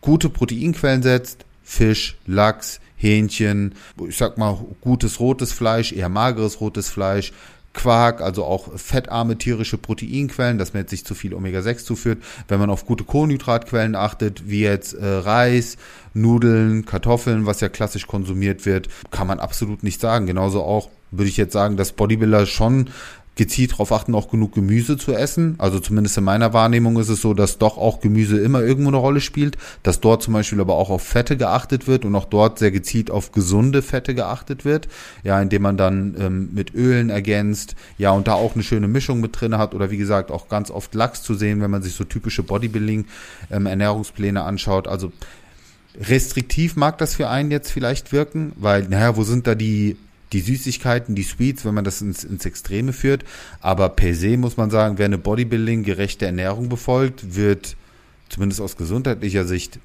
gute 0.00 0.28
Proteinquellen 0.28 1.02
setzt, 1.02 1.44
Fisch, 1.62 2.16
Lachs, 2.26 2.80
Hähnchen, 2.96 3.74
ich 4.08 4.16
sag 4.16 4.38
mal 4.38 4.58
gutes 4.80 5.20
rotes 5.20 5.52
Fleisch, 5.52 5.92
eher 5.92 6.08
mageres 6.08 6.60
rotes 6.60 6.88
Fleisch, 6.88 7.32
Quark, 7.78 8.20
also 8.20 8.44
auch 8.44 8.76
fettarme 8.76 9.38
tierische 9.38 9.78
Proteinquellen, 9.78 10.58
dass 10.58 10.74
man 10.74 10.82
jetzt 10.82 10.90
nicht 10.90 11.06
zu 11.06 11.14
viel 11.14 11.32
Omega-6 11.32 11.84
zuführt. 11.84 12.18
Wenn 12.48 12.58
man 12.58 12.70
auf 12.70 12.84
gute 12.84 13.04
Kohlenhydratquellen 13.04 13.94
achtet, 13.94 14.50
wie 14.50 14.62
jetzt 14.62 14.94
äh, 14.94 15.06
Reis, 15.06 15.76
Nudeln, 16.12 16.84
Kartoffeln, 16.84 17.46
was 17.46 17.60
ja 17.60 17.68
klassisch 17.68 18.08
konsumiert 18.08 18.66
wird, 18.66 18.88
kann 19.12 19.28
man 19.28 19.38
absolut 19.38 19.84
nicht 19.84 20.00
sagen. 20.00 20.26
Genauso 20.26 20.62
auch 20.62 20.90
würde 21.12 21.28
ich 21.28 21.36
jetzt 21.36 21.52
sagen, 21.52 21.76
dass 21.76 21.92
Bodybuilder 21.92 22.46
schon 22.46 22.90
gezielt 23.38 23.72
darauf 23.72 23.92
achten, 23.92 24.14
auch 24.14 24.30
genug 24.30 24.52
Gemüse 24.52 24.98
zu 24.98 25.14
essen. 25.14 25.54
Also 25.58 25.78
zumindest 25.78 26.18
in 26.18 26.24
meiner 26.24 26.52
Wahrnehmung 26.52 26.98
ist 26.98 27.08
es 27.08 27.22
so, 27.22 27.34
dass 27.34 27.58
doch 27.58 27.78
auch 27.78 28.00
Gemüse 28.00 28.38
immer 28.38 28.62
irgendwo 28.62 28.90
eine 28.90 28.98
Rolle 28.98 29.20
spielt, 29.20 29.56
dass 29.84 30.00
dort 30.00 30.24
zum 30.24 30.34
Beispiel 30.34 30.60
aber 30.60 30.74
auch 30.74 30.90
auf 30.90 31.02
Fette 31.02 31.36
geachtet 31.36 31.86
wird 31.86 32.04
und 32.04 32.14
auch 32.16 32.24
dort 32.24 32.58
sehr 32.58 32.72
gezielt 32.72 33.12
auf 33.12 33.30
gesunde 33.30 33.80
Fette 33.80 34.14
geachtet 34.16 34.64
wird. 34.64 34.88
Ja, 35.22 35.40
indem 35.40 35.62
man 35.62 35.76
dann 35.76 36.16
ähm, 36.18 36.48
mit 36.52 36.74
Ölen 36.74 37.10
ergänzt, 37.10 37.76
ja, 37.96 38.10
und 38.10 38.26
da 38.26 38.34
auch 38.34 38.54
eine 38.54 38.64
schöne 38.64 38.88
Mischung 38.88 39.20
mit 39.20 39.40
drin 39.40 39.56
hat 39.56 39.72
oder 39.72 39.90
wie 39.92 39.98
gesagt 39.98 40.32
auch 40.32 40.48
ganz 40.48 40.72
oft 40.72 40.94
Lachs 40.94 41.22
zu 41.22 41.34
sehen, 41.34 41.60
wenn 41.62 41.70
man 41.70 41.82
sich 41.82 41.94
so 41.94 42.02
typische 42.02 42.42
Bodybuilding-Ernährungspläne 42.42 44.40
ähm, 44.40 44.46
anschaut. 44.46 44.88
Also 44.88 45.12
restriktiv 46.00 46.74
mag 46.74 46.98
das 46.98 47.14
für 47.14 47.28
einen 47.28 47.52
jetzt 47.52 47.70
vielleicht 47.70 48.10
wirken, 48.10 48.52
weil, 48.56 48.88
naja, 48.88 49.16
wo 49.16 49.22
sind 49.22 49.46
da 49.46 49.54
die 49.54 49.96
die 50.32 50.40
Süßigkeiten, 50.40 51.14
die 51.14 51.22
Sweets, 51.22 51.64
wenn 51.64 51.74
man 51.74 51.84
das 51.84 52.02
ins, 52.02 52.24
ins 52.24 52.44
Extreme 52.44 52.92
führt. 52.92 53.24
Aber 53.60 53.88
per 53.88 54.14
se 54.14 54.36
muss 54.36 54.56
man 54.56 54.70
sagen, 54.70 54.98
wer 54.98 55.06
eine 55.06 55.18
Bodybuilding-gerechte 55.18 56.26
Ernährung 56.26 56.68
befolgt, 56.68 57.34
wird 57.34 57.76
zumindest 58.28 58.60
aus 58.60 58.76
gesundheitlicher 58.76 59.44
Sicht 59.44 59.78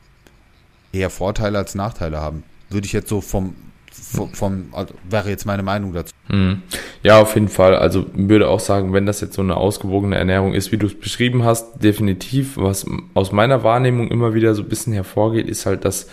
eher 0.92 1.10
Vorteile 1.10 1.58
als 1.58 1.76
Nachteile 1.76 2.20
haben. 2.20 2.44
Würde 2.70 2.86
ich 2.86 2.94
jetzt 2.94 3.10
so 3.10 3.22
vom, 3.22 3.56
vom, 3.92 4.34
vom 4.34 4.66
also 4.74 4.94
wäre 5.10 5.30
jetzt 5.30 5.46
meine 5.46 5.64
Meinung 5.64 5.94
dazu. 5.94 6.14
Mhm. 6.30 6.62
Ja, 7.04 7.22
auf 7.22 7.36
jeden 7.36 7.50
Fall. 7.50 7.76
Also 7.76 8.06
würde 8.14 8.48
auch 8.48 8.60
sagen, 8.60 8.94
wenn 8.94 9.06
das 9.06 9.22
jetzt 9.22 9.36
so 9.36 9.42
eine 9.42 9.58
ausgewogene 9.58 10.18
Ernährung 10.18 10.54
ist, 10.54 10.72
wie 10.72 10.78
du 10.78 10.88
es 10.88 10.98
beschrieben 10.98 11.44
hast, 11.44 11.84
definitiv. 11.84 12.58
Was 12.58 12.86
aus 13.14 13.32
meiner 13.32 13.64
Wahrnehmung 13.64 14.10
immer 14.10 14.34
wieder 14.34 14.56
so 14.56 14.64
ein 14.64 14.70
bisschen 14.70 14.94
hervorgeht, 14.94 15.48
ist 15.48 15.66
halt, 15.66 15.86
dass 15.86 16.08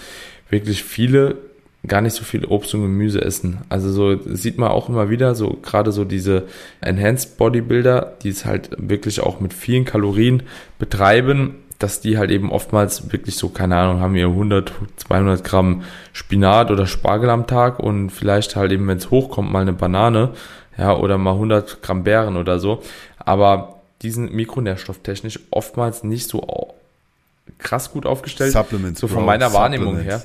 wirklich 0.49 0.82
viele 0.82 1.38
gar 1.87 2.02
nicht 2.02 2.14
so 2.14 2.25
viel 2.25 2.44
Obst 2.44 2.75
und 2.75 2.82
Gemüse 2.82 3.22
essen. 3.22 3.62
Also 3.68 3.90
so 3.90 4.34
sieht 4.34 4.58
man 4.58 4.70
auch 4.70 4.88
immer 4.88 5.08
wieder, 5.08 5.34
so 5.34 5.58
gerade 5.62 5.92
so 5.92 6.04
diese 6.04 6.44
Enhanced 6.80 7.38
Bodybuilder, 7.38 8.16
die 8.22 8.28
es 8.28 8.44
halt 8.44 8.70
wirklich 8.76 9.20
auch 9.20 9.40
mit 9.40 9.54
vielen 9.54 9.84
Kalorien 9.84 10.42
betreiben, 10.78 11.56
dass 11.78 12.00
die 12.00 12.18
halt 12.18 12.30
eben 12.30 12.52
oftmals 12.52 13.10
wirklich 13.10 13.37
so, 13.37 13.49
keine 13.49 13.76
Ahnung, 13.76 14.00
haben 14.00 14.14
ihr 14.14 14.26
100, 14.26 14.72
200 14.96 15.42
Gramm 15.42 15.82
Spinat 16.12 16.70
oder 16.70 16.87
Spargel 16.87 17.30
am 17.30 17.46
Tag 17.46 17.78
und 17.78 18.10
vielleicht 18.10 18.54
halt 18.54 18.70
eben, 18.72 18.87
wenn 18.87 18.99
es 18.99 19.10
hochkommt, 19.10 19.50
mal 19.50 19.62
eine 19.62 19.72
Banane, 19.72 20.32
ja, 20.76 20.94
oder 20.94 21.16
mal 21.16 21.32
100 21.32 21.82
Gramm 21.82 22.04
Beeren 22.04 22.37
oder 22.37 22.58
so. 22.58 22.82
Aber 23.18 23.80
diesen 24.02 24.34
mikronährstofftechnisch 24.34 25.40
oftmals 25.50 26.04
nicht 26.04 26.28
so 26.28 26.42
krass 27.59 27.92
gut 27.92 28.07
aufgestellt. 28.07 28.52
Supplements, 28.52 29.00
so 29.00 29.09
von 29.09 29.19
Bro, 29.19 29.26
meiner 29.26 29.52
Wahrnehmung 29.52 29.99
her. 29.99 30.23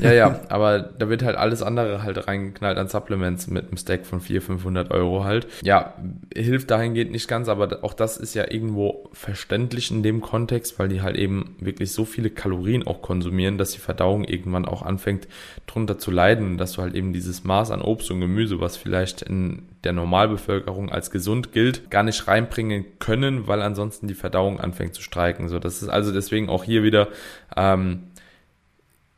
ja, 0.00 0.12
ja, 0.12 0.40
aber 0.48 0.80
da 0.80 1.08
wird 1.08 1.22
halt 1.22 1.36
alles 1.36 1.62
andere 1.62 2.02
halt 2.02 2.26
reingeknallt 2.26 2.78
an 2.78 2.88
Supplements 2.88 3.48
mit 3.48 3.68
einem 3.68 3.76
Stack 3.76 4.06
von 4.06 4.20
400, 4.20 4.46
500 4.46 4.90
Euro 4.90 5.24
halt. 5.24 5.46
Ja, 5.62 5.94
hilft 6.34 6.70
dahingehend 6.70 7.12
nicht 7.12 7.28
ganz, 7.28 7.48
aber 7.48 7.80
auch 7.82 7.94
das 7.94 8.16
ist 8.16 8.34
ja 8.34 8.50
irgendwo 8.50 9.10
verständlich 9.12 9.90
in 9.90 10.02
dem 10.02 10.20
Kontext, 10.20 10.78
weil 10.78 10.88
die 10.88 11.02
halt 11.02 11.16
eben 11.16 11.56
wirklich 11.60 11.92
so 11.92 12.04
viele 12.04 12.30
Kalorien 12.30 12.86
auch 12.86 13.02
konsumieren, 13.02 13.58
dass 13.58 13.72
die 13.72 13.78
Verdauung 13.78 14.24
irgendwann 14.24 14.64
auch 14.64 14.82
anfängt 14.82 15.28
drunter 15.66 15.98
zu 15.98 16.10
leiden 16.10 16.58
dass 16.62 16.72
du 16.72 16.82
halt 16.82 16.94
eben 16.94 17.12
dieses 17.12 17.44
Maß 17.44 17.70
an 17.70 17.82
Obst 17.82 18.10
und 18.10 18.20
Gemüse, 18.20 18.60
was 18.60 18.76
vielleicht 18.76 19.22
in 19.22 19.62
der 19.84 19.92
Normalbevölkerung 19.92 20.90
als 20.90 21.10
gesund 21.10 21.52
gilt, 21.52 21.90
gar 21.90 22.02
nicht 22.02 22.28
reinbringen 22.28 22.84
können, 22.98 23.48
weil 23.48 23.62
ansonsten 23.62 24.06
die 24.06 24.14
Verdauung 24.14 24.60
anfängt 24.60 24.94
zu 24.94 25.02
streiken. 25.02 25.48
So, 25.48 25.58
das 25.58 25.82
ist 25.82 25.88
also 25.88 26.12
deswegen 26.12 26.48
auch 26.48 26.64
hier 26.64 26.82
wieder, 26.82 27.08
ähm, 27.56 28.04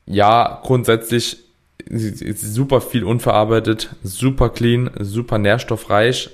ja, 0.07 0.61
grundsätzlich 0.63 1.45
super 1.91 2.81
viel 2.81 3.05
unverarbeitet, 3.05 3.95
super 4.03 4.49
clean, 4.49 4.91
super 5.01 5.39
nährstoffreich, 5.39 6.31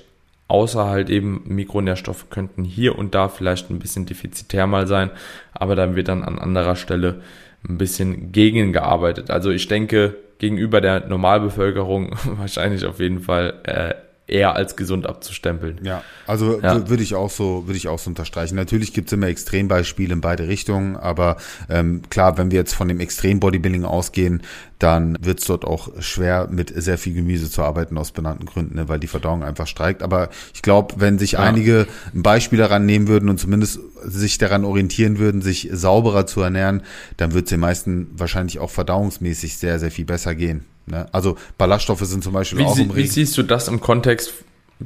außer 0.48 0.86
halt 0.86 1.10
eben 1.10 1.42
Mikronährstoffe 1.46 2.30
könnten 2.30 2.64
hier 2.64 2.96
und 2.98 3.14
da 3.14 3.28
vielleicht 3.28 3.70
ein 3.70 3.78
bisschen 3.78 4.06
defizitär 4.06 4.66
mal 4.66 4.86
sein, 4.86 5.10
aber 5.52 5.74
dann 5.74 5.96
wird 5.96 6.08
dann 6.08 6.22
an 6.22 6.38
anderer 6.38 6.76
Stelle 6.76 7.22
ein 7.68 7.78
bisschen 7.78 8.32
gegengearbeitet. 8.32 9.30
Also 9.30 9.50
ich 9.50 9.66
denke, 9.68 10.16
gegenüber 10.38 10.80
der 10.80 11.06
Normalbevölkerung 11.06 12.16
wahrscheinlich 12.24 12.84
auf 12.84 13.00
jeden 13.00 13.20
Fall 13.20 13.54
äh, 13.64 13.94
eher 14.30 14.54
als 14.54 14.76
gesund 14.76 15.06
abzustempeln. 15.06 15.80
Ja, 15.82 16.02
also 16.26 16.60
ja. 16.60 16.88
würde 16.88 17.02
ich 17.02 17.14
auch 17.14 17.30
so, 17.30 17.66
würde 17.66 17.76
ich 17.76 17.88
auch 17.88 17.98
so 17.98 18.10
unterstreichen. 18.10 18.54
Natürlich 18.54 18.92
gibt's 18.92 19.12
immer 19.12 19.26
Extrembeispiele 19.26 20.12
in 20.12 20.20
beide 20.20 20.48
Richtungen, 20.48 20.96
aber 20.96 21.36
ähm, 21.68 22.02
klar, 22.10 22.38
wenn 22.38 22.50
wir 22.50 22.58
jetzt 22.58 22.74
von 22.74 22.88
dem 22.88 23.00
Extrem-Bodybuilding 23.00 23.84
ausgehen, 23.84 24.42
dann 24.78 25.16
wird's 25.20 25.44
dort 25.44 25.64
auch 25.64 25.90
schwer, 26.00 26.48
mit 26.50 26.72
sehr 26.74 26.96
viel 26.96 27.14
Gemüse 27.14 27.50
zu 27.50 27.62
arbeiten 27.62 27.98
aus 27.98 28.12
benannten 28.12 28.46
Gründen, 28.46 28.76
ne, 28.76 28.88
weil 28.88 28.98
die 28.98 29.08
Verdauung 29.08 29.42
einfach 29.42 29.66
streikt. 29.66 30.02
Aber 30.02 30.30
ich 30.54 30.62
glaube, 30.62 30.94
wenn 30.98 31.18
sich 31.18 31.32
ja. 31.32 31.40
einige 31.40 31.86
ein 32.14 32.22
Beispiel 32.22 32.58
daran 32.58 32.86
nehmen 32.86 33.08
würden 33.08 33.28
und 33.28 33.38
zumindest 33.38 33.80
sich 34.04 34.38
daran 34.38 34.64
orientieren 34.64 35.18
würden, 35.18 35.42
sich 35.42 35.68
sauberer 35.72 36.26
zu 36.26 36.40
ernähren, 36.40 36.82
dann 37.18 37.34
wird's 37.34 37.50
den 37.50 37.60
meisten 37.60 38.08
wahrscheinlich 38.14 38.58
auch 38.58 38.70
verdauungsmäßig 38.70 39.58
sehr, 39.58 39.78
sehr 39.78 39.90
viel 39.90 40.06
besser 40.06 40.34
gehen. 40.34 40.64
Ne? 40.90 41.06
Also 41.12 41.36
Ballaststoffe 41.56 42.04
sind 42.04 42.24
zum 42.24 42.32
Beispiel 42.32 42.60
wie 42.60 42.64
auch 42.64 42.74
sie, 42.74 42.82
im 42.82 42.96
Wie 42.96 43.06
siehst 43.06 43.36
du 43.38 43.42
das 43.42 43.68
im 43.68 43.80
Kontext 43.80 44.32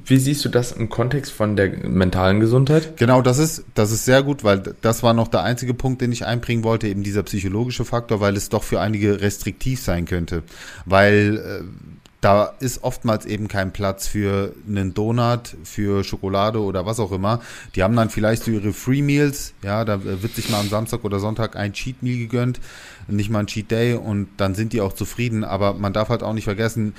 wie 0.07 0.19
siehst 0.19 0.45
du 0.45 0.49
das 0.49 0.73
im 0.73 0.89
Kontext 0.89 1.31
von 1.31 1.55
der 1.55 1.69
mentalen 1.87 2.41
Gesundheit? 2.41 2.97
Genau, 2.97 3.23
das 3.23 3.39
ist, 3.39 3.65
das 3.75 3.93
ist 3.93 4.05
sehr 4.05 4.25
gut, 4.25 4.43
weil 4.43 4.75
das 4.81 5.05
war 5.05 5.15
noch 5.15 5.29
der 5.29 5.45
einzige 5.45 5.73
Punkt, 5.73 6.01
den 6.01 6.11
ich 6.11 6.27
einbringen 6.27 6.65
wollte, 6.65 6.89
eben 6.89 7.05
dieser 7.05 7.23
psychologische 7.23 7.85
Faktor, 7.85 8.21
weil 8.21 8.37
es 8.37 8.49
doch 8.49 8.65
für 8.65 8.81
einige 8.81 9.21
restriktiv 9.21 9.81
sein 9.81 10.05
könnte. 10.05 10.43
Weil 10.85 11.37
äh, 11.37 11.94
da 12.25 12.55
ist 12.59 12.83
oftmals 12.83 13.27
eben 13.27 13.49
kein 13.49 13.71
Platz 13.75 14.07
für 14.07 14.55
einen 14.67 14.95
Donut, 14.95 15.57
für 15.63 16.05
Schokolade 16.05 16.59
oder 16.59 16.87
was 16.87 16.99
auch 16.99 17.13
immer. 17.13 17.43
Die 17.75 17.83
haben 17.83 17.95
dann 17.95 18.09
vielleicht 18.09 18.45
so 18.45 18.51
ihre 18.51 18.73
Free 18.73 19.03
Meals, 19.03 19.53
ja, 19.63 19.85
da 19.85 20.03
wird 20.05 20.35
sich 20.35 20.49
mal 20.49 20.61
am 20.61 20.71
Samstag 20.71 21.05
oder 21.05 21.21
Sonntag 21.21 21.55
ein 21.55 21.75
Cheat 21.75 22.03
Meal 22.03 22.17
gegönnt, 22.17 22.61
nicht 23.09 23.29
mal 23.29 23.41
ein 23.41 23.47
Cheat 23.47 23.71
Day 23.71 23.93
und 23.93 24.29
dann 24.39 24.55
sind 24.55 24.73
die 24.73 24.81
auch 24.81 24.95
zufrieden. 24.95 25.45
Aber 25.45 25.75
man 25.75 25.93
darf 25.93 26.09
halt 26.09 26.23
auch 26.23 26.33
nicht 26.33 26.45
vergessen, 26.45 26.95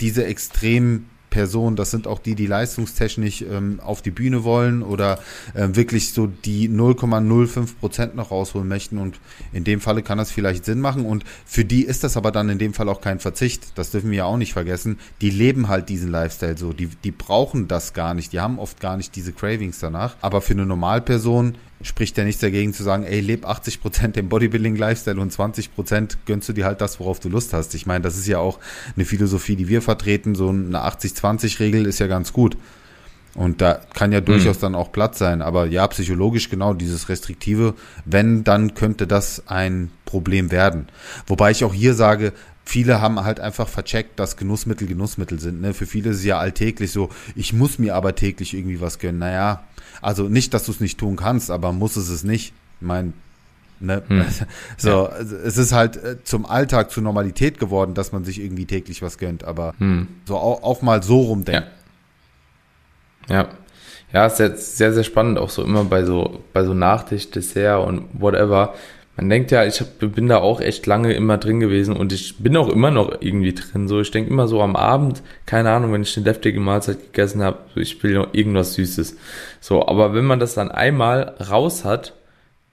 diese 0.00 0.24
extrem 0.24 1.06
Personen, 1.30 1.76
das 1.76 1.90
sind 1.90 2.06
auch 2.06 2.18
die, 2.18 2.34
die 2.34 2.46
leistungstechnisch 2.46 3.42
ähm, 3.42 3.80
auf 3.82 4.02
die 4.02 4.10
Bühne 4.10 4.44
wollen 4.44 4.82
oder 4.82 5.18
äh, 5.54 5.68
wirklich 5.72 6.12
so 6.12 6.26
die 6.26 6.68
0,05 6.68 7.76
Prozent 7.78 8.14
noch 8.16 8.30
rausholen 8.30 8.68
möchten. 8.68 8.98
Und 8.98 9.20
in 9.52 9.64
dem 9.64 9.80
Falle 9.80 10.02
kann 10.02 10.18
das 10.18 10.30
vielleicht 10.30 10.64
Sinn 10.64 10.80
machen. 10.80 11.04
Und 11.04 11.24
für 11.44 11.64
die 11.64 11.84
ist 11.84 12.04
das 12.04 12.16
aber 12.16 12.32
dann 12.32 12.48
in 12.48 12.58
dem 12.58 12.74
Fall 12.74 12.88
auch 12.88 13.00
kein 13.00 13.20
Verzicht. 13.20 13.78
Das 13.78 13.90
dürfen 13.90 14.10
wir 14.10 14.18
ja 14.18 14.24
auch 14.24 14.36
nicht 14.36 14.52
vergessen. 14.52 14.98
Die 15.20 15.30
leben 15.30 15.68
halt 15.68 15.88
diesen 15.88 16.10
Lifestyle 16.10 16.56
so. 16.56 16.72
Die, 16.72 16.86
die 16.86 17.12
brauchen 17.12 17.68
das 17.68 17.92
gar 17.94 18.14
nicht. 18.14 18.32
Die 18.32 18.40
haben 18.40 18.58
oft 18.58 18.80
gar 18.80 18.96
nicht 18.96 19.14
diese 19.16 19.32
Cravings 19.32 19.78
danach. 19.78 20.16
Aber 20.20 20.40
für 20.40 20.54
eine 20.54 20.66
Normalperson 20.66 21.54
spricht 21.82 22.18
ja 22.18 22.24
nichts 22.24 22.40
dagegen 22.40 22.72
zu 22.72 22.82
sagen, 22.82 23.04
ey, 23.04 23.20
leb 23.20 23.46
80 23.46 23.80
Prozent 23.80 24.16
dem 24.16 24.28
Bodybuilding-Lifestyle 24.28 25.20
und 25.20 25.32
20 25.32 25.74
Prozent 25.74 26.18
gönnst 26.26 26.48
du 26.48 26.52
dir 26.52 26.64
halt 26.64 26.80
das, 26.80 26.98
worauf 26.98 27.20
du 27.20 27.28
Lust 27.28 27.52
hast. 27.52 27.74
Ich 27.74 27.86
meine, 27.86 28.02
das 28.02 28.16
ist 28.16 28.26
ja 28.26 28.38
auch 28.38 28.58
eine 28.96 29.04
Philosophie, 29.04 29.56
die 29.56 29.68
wir 29.68 29.82
vertreten. 29.82 30.34
So 30.34 30.48
eine 30.48 30.78
80-20-Regel 30.78 31.86
ist 31.86 32.00
ja 32.00 32.06
ganz 32.06 32.32
gut. 32.32 32.56
Und 33.34 33.60
da 33.60 33.80
kann 33.94 34.10
ja 34.10 34.20
durchaus 34.20 34.56
mhm. 34.56 34.62
dann 34.62 34.74
auch 34.74 34.90
Platz 34.90 35.18
sein. 35.18 35.42
Aber 35.42 35.66
ja, 35.66 35.86
psychologisch 35.86 36.50
genau 36.50 36.74
dieses 36.74 37.08
Restriktive, 37.08 37.74
wenn, 38.04 38.42
dann 38.42 38.74
könnte 38.74 39.06
das 39.06 39.44
ein 39.46 39.90
Problem 40.04 40.50
werden. 40.50 40.88
Wobei 41.26 41.52
ich 41.52 41.62
auch 41.62 41.74
hier 41.74 41.94
sage, 41.94 42.32
viele 42.68 43.00
haben 43.00 43.24
halt 43.24 43.40
einfach 43.40 43.66
vercheckt, 43.66 44.20
dass 44.20 44.36
Genussmittel 44.36 44.86
Genussmittel 44.86 45.40
sind. 45.40 45.60
Ne? 45.60 45.72
Für 45.72 45.86
viele 45.86 46.10
ist 46.10 46.18
es 46.18 46.24
ja 46.24 46.38
alltäglich 46.38 46.92
so, 46.92 47.08
ich 47.34 47.52
muss 47.52 47.78
mir 47.78 47.94
aber 47.94 48.14
täglich 48.14 48.54
irgendwie 48.54 48.80
was 48.80 48.98
gönnen. 48.98 49.18
Naja, 49.18 49.64
also 50.02 50.24
nicht, 50.28 50.52
dass 50.52 50.66
du 50.66 50.72
es 50.72 50.80
nicht 50.80 50.98
tun 50.98 51.16
kannst, 51.16 51.50
aber 51.50 51.72
muss 51.72 51.96
es 51.96 52.10
es 52.10 52.24
nicht. 52.24 52.52
Ich 52.80 52.86
meine, 52.86 53.14
ne? 53.80 54.02
Hm. 54.06 54.24
So, 54.76 55.08
es 55.08 55.56
ist 55.56 55.72
halt 55.72 55.96
äh, 55.96 56.22
zum 56.24 56.44
Alltag, 56.44 56.90
zur 56.90 57.02
Normalität 57.02 57.58
geworden, 57.58 57.94
dass 57.94 58.12
man 58.12 58.24
sich 58.24 58.38
irgendwie 58.40 58.66
täglich 58.66 59.00
was 59.00 59.16
gönnt, 59.16 59.44
aber 59.44 59.74
hm. 59.78 60.06
so 60.26 60.36
auch, 60.36 60.62
auch, 60.62 60.82
mal 60.82 61.02
so 61.02 61.22
rumdenken. 61.22 61.70
Ja. 63.28 63.42
ja. 63.42 63.48
Ja, 64.10 64.26
ist 64.26 64.38
jetzt 64.38 64.78
sehr, 64.78 64.94
sehr 64.94 65.04
spannend, 65.04 65.38
auch 65.38 65.50
so 65.50 65.62
immer 65.62 65.84
bei 65.84 66.02
so, 66.02 66.42
bei 66.54 66.64
so 66.64 66.72
Nachtisch, 66.72 67.30
Dessert 67.30 67.86
und 67.86 68.08
whatever 68.14 68.74
man 69.18 69.30
denkt 69.30 69.50
ja, 69.50 69.64
ich 69.64 69.80
hab, 69.80 69.98
bin 69.98 70.28
da 70.28 70.38
auch 70.38 70.60
echt 70.60 70.86
lange 70.86 71.12
immer 71.12 71.38
drin 71.38 71.58
gewesen 71.58 71.96
und 71.96 72.12
ich 72.12 72.38
bin 72.38 72.56
auch 72.56 72.68
immer 72.68 72.92
noch 72.92 73.20
irgendwie 73.20 73.52
drin. 73.52 73.88
So, 73.88 74.00
ich 74.00 74.12
denke 74.12 74.30
immer 74.30 74.46
so 74.46 74.62
am 74.62 74.76
Abend, 74.76 75.24
keine 75.44 75.72
Ahnung, 75.72 75.92
wenn 75.92 76.02
ich 76.02 76.16
eine 76.16 76.22
deftige 76.22 76.60
Mahlzeit 76.60 77.00
gegessen 77.00 77.42
habe, 77.42 77.58
ich 77.74 78.00
will 78.04 78.14
noch 78.14 78.32
irgendwas 78.32 78.74
Süßes. 78.74 79.16
So, 79.60 79.84
aber 79.88 80.14
wenn 80.14 80.24
man 80.24 80.38
das 80.38 80.54
dann 80.54 80.70
einmal 80.70 81.34
raus 81.50 81.84
hat, 81.84 82.14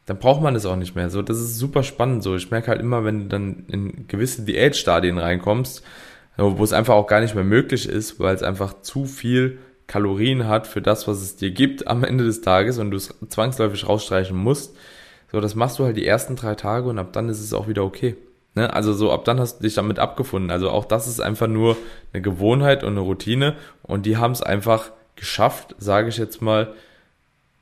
dann 0.05 0.19
braucht 0.19 0.43
man 0.43 0.55
es 0.55 0.67
auch 0.67 0.75
nicht 0.75 0.95
mehr. 0.95 1.09
So, 1.09 1.23
das 1.23 1.39
ist 1.39 1.57
super 1.57 1.81
spannend. 1.81 2.21
So, 2.21 2.35
ich 2.35 2.51
merke 2.51 2.67
halt 2.67 2.79
immer, 2.79 3.03
wenn 3.03 3.21
du 3.21 3.25
dann 3.25 3.65
in 3.67 4.07
gewisse 4.07 4.43
Diätstadien 4.43 5.17
reinkommst, 5.17 5.81
wo 6.37 6.63
es 6.63 6.73
einfach 6.73 6.93
auch 6.93 7.07
gar 7.07 7.21
nicht 7.21 7.33
mehr 7.33 7.43
möglich 7.43 7.89
ist, 7.89 8.19
weil 8.19 8.35
es 8.35 8.43
einfach 8.43 8.81
zu 8.81 9.05
viel 9.05 9.57
Kalorien 9.87 10.47
hat 10.47 10.67
für 10.67 10.83
das, 10.83 11.07
was 11.07 11.23
es 11.23 11.37
dir 11.37 11.49
gibt 11.49 11.87
am 11.87 12.03
Ende 12.03 12.23
des 12.23 12.41
Tages 12.41 12.77
und 12.77 12.91
du 12.91 12.97
es 12.97 13.15
zwangsläufig 13.29 13.89
rausstreichen 13.89 14.37
musst 14.37 14.75
so, 15.31 15.41
das 15.41 15.55
machst 15.55 15.79
du 15.79 15.85
halt 15.85 15.97
die 15.97 16.05
ersten 16.05 16.35
drei 16.35 16.55
Tage 16.55 16.87
und 16.87 16.99
ab 16.99 17.13
dann 17.13 17.29
ist 17.29 17.41
es 17.41 17.53
auch 17.53 17.67
wieder 17.67 17.83
okay. 17.83 18.15
Ne? 18.55 18.73
Also 18.73 18.93
so, 18.93 19.11
ab 19.11 19.25
dann 19.25 19.39
hast 19.39 19.59
du 19.59 19.63
dich 19.63 19.75
damit 19.75 19.99
abgefunden. 19.99 20.49
Also 20.49 20.69
auch 20.69 20.85
das 20.85 21.07
ist 21.07 21.19
einfach 21.19 21.47
nur 21.47 21.77
eine 22.13 22.21
Gewohnheit 22.21 22.83
und 22.83 22.93
eine 22.93 23.01
Routine 23.01 23.55
und 23.83 24.05
die 24.05 24.17
haben 24.17 24.31
es 24.31 24.41
einfach 24.41 24.91
geschafft, 25.15 25.75
sage 25.77 26.09
ich 26.09 26.17
jetzt 26.17 26.41
mal, 26.41 26.73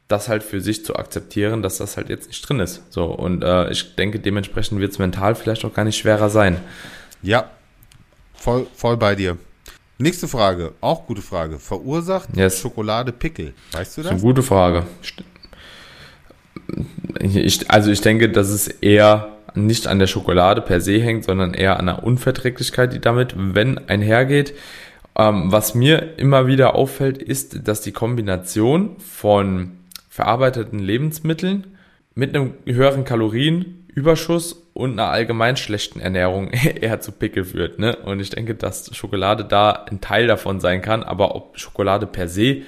das 0.08 0.30
halt 0.30 0.44
für 0.44 0.62
sich 0.62 0.86
zu 0.86 0.96
akzeptieren, 0.96 1.62
dass 1.62 1.78
das 1.78 1.98
halt 1.98 2.10
jetzt 2.10 2.28
nicht 2.28 2.48
drin 2.48 2.60
ist. 2.60 2.84
So, 2.92 3.06
und 3.06 3.44
äh, 3.44 3.72
ich 3.72 3.96
denke, 3.96 4.20
dementsprechend 4.20 4.80
wird 4.80 4.92
es 4.92 5.00
mental 5.00 5.34
vielleicht 5.34 5.66
auch 5.66 5.74
gar 5.74 5.86
nicht 5.86 5.98
schwerer 5.98 6.30
sein. 6.30 6.60
Ja, 7.22 7.50
voll, 8.34 8.68
voll 8.76 8.98
bei 8.98 9.16
dir. 9.16 9.38
Nächste 9.98 10.28
Frage, 10.28 10.74
auch 10.82 11.08
gute 11.08 11.22
Frage. 11.22 11.58
Verursacht 11.58 12.36
yes. 12.36 12.60
Schokolade 12.60 13.12
Pickel? 13.12 13.54
Weißt 13.72 13.98
du 13.98 14.02
das? 14.02 14.12
Das 14.12 14.18
ist 14.18 14.24
eine 14.24 14.34
gute 14.34 14.44
Frage 14.44 14.86
ich, 17.20 17.70
also 17.70 17.92
ich 17.92 18.02
denke, 18.02 18.30
dass 18.30 18.50
es 18.50 18.68
eher 18.68 19.30
nicht 19.56 19.88
an 19.88 20.00
der 20.00 20.08
Schokolade 20.08 20.62
per 20.62 20.82
se 20.82 21.00
hängt, 21.00 21.26
sondern 21.26 21.54
eher 21.54 21.80
an 21.80 21.86
der 21.86 22.04
Unverträglichkeit, 22.04 22.94
die 22.94 23.00
damit, 23.00 23.36
wenn 23.38 23.78
einhergeht. 23.88 24.54
Ähm, 25.16 25.52
was 25.52 25.76
mir 25.76 26.18
immer 26.18 26.48
wieder 26.48 26.76
auffällt, 26.76 27.20
ist, 27.20 27.68
dass 27.68 27.82
die 27.82 27.92
Kombination 27.92 28.96
von 28.98 29.72
verarbeiteten 30.10 30.80
Lebensmitteln 30.80 31.68
mit 32.16 32.36
einem 32.36 32.54
höheren 32.66 33.04
Kalorienüberschuss 33.04 34.64
und 34.74 34.94
einer 34.94 35.10
allgemein 35.10 35.56
schlechten 35.56 36.00
Ernährung 36.00 36.50
eher 36.82 37.00
zu 37.00 37.12
Pickel 37.12 37.46
führt. 37.46 37.78
Ne? 37.80 37.96
Und 37.96 38.20
ich 38.20 38.32
denke, 38.32 38.56
dass 38.56 38.96
Schokolade 38.96 39.46
da 39.46 39.72
ein 39.72 40.02
Teil 40.02 40.28
davon 40.28 40.60
sein 40.60 40.82
kann, 40.82 41.04
aber 41.04 41.36
ob 41.36 41.60
Schokolade 41.60 42.08
per 42.08 42.28
se 42.28 42.62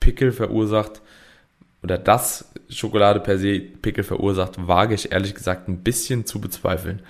Pickel 0.00 0.32
verursacht, 0.32 1.00
oder 1.82 1.98
dass 1.98 2.52
Schokolade 2.68 3.20
per 3.20 3.38
se 3.38 3.60
Pickel 3.60 4.04
verursacht, 4.04 4.66
wage 4.66 4.94
ich 4.94 5.12
ehrlich 5.12 5.34
gesagt 5.34 5.68
ein 5.68 5.82
bisschen 5.82 6.26
zu 6.26 6.40
bezweifeln. 6.40 7.02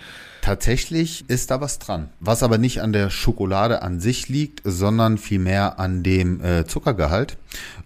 Tatsächlich 0.46 1.28
ist 1.28 1.50
da 1.50 1.60
was 1.60 1.80
dran. 1.80 2.08
Was 2.20 2.44
aber 2.44 2.56
nicht 2.56 2.80
an 2.80 2.92
der 2.92 3.10
Schokolade 3.10 3.82
an 3.82 3.98
sich 3.98 4.28
liegt, 4.28 4.60
sondern 4.62 5.18
vielmehr 5.18 5.80
an 5.80 6.04
dem 6.04 6.40
äh, 6.40 6.64
Zuckergehalt. 6.66 7.36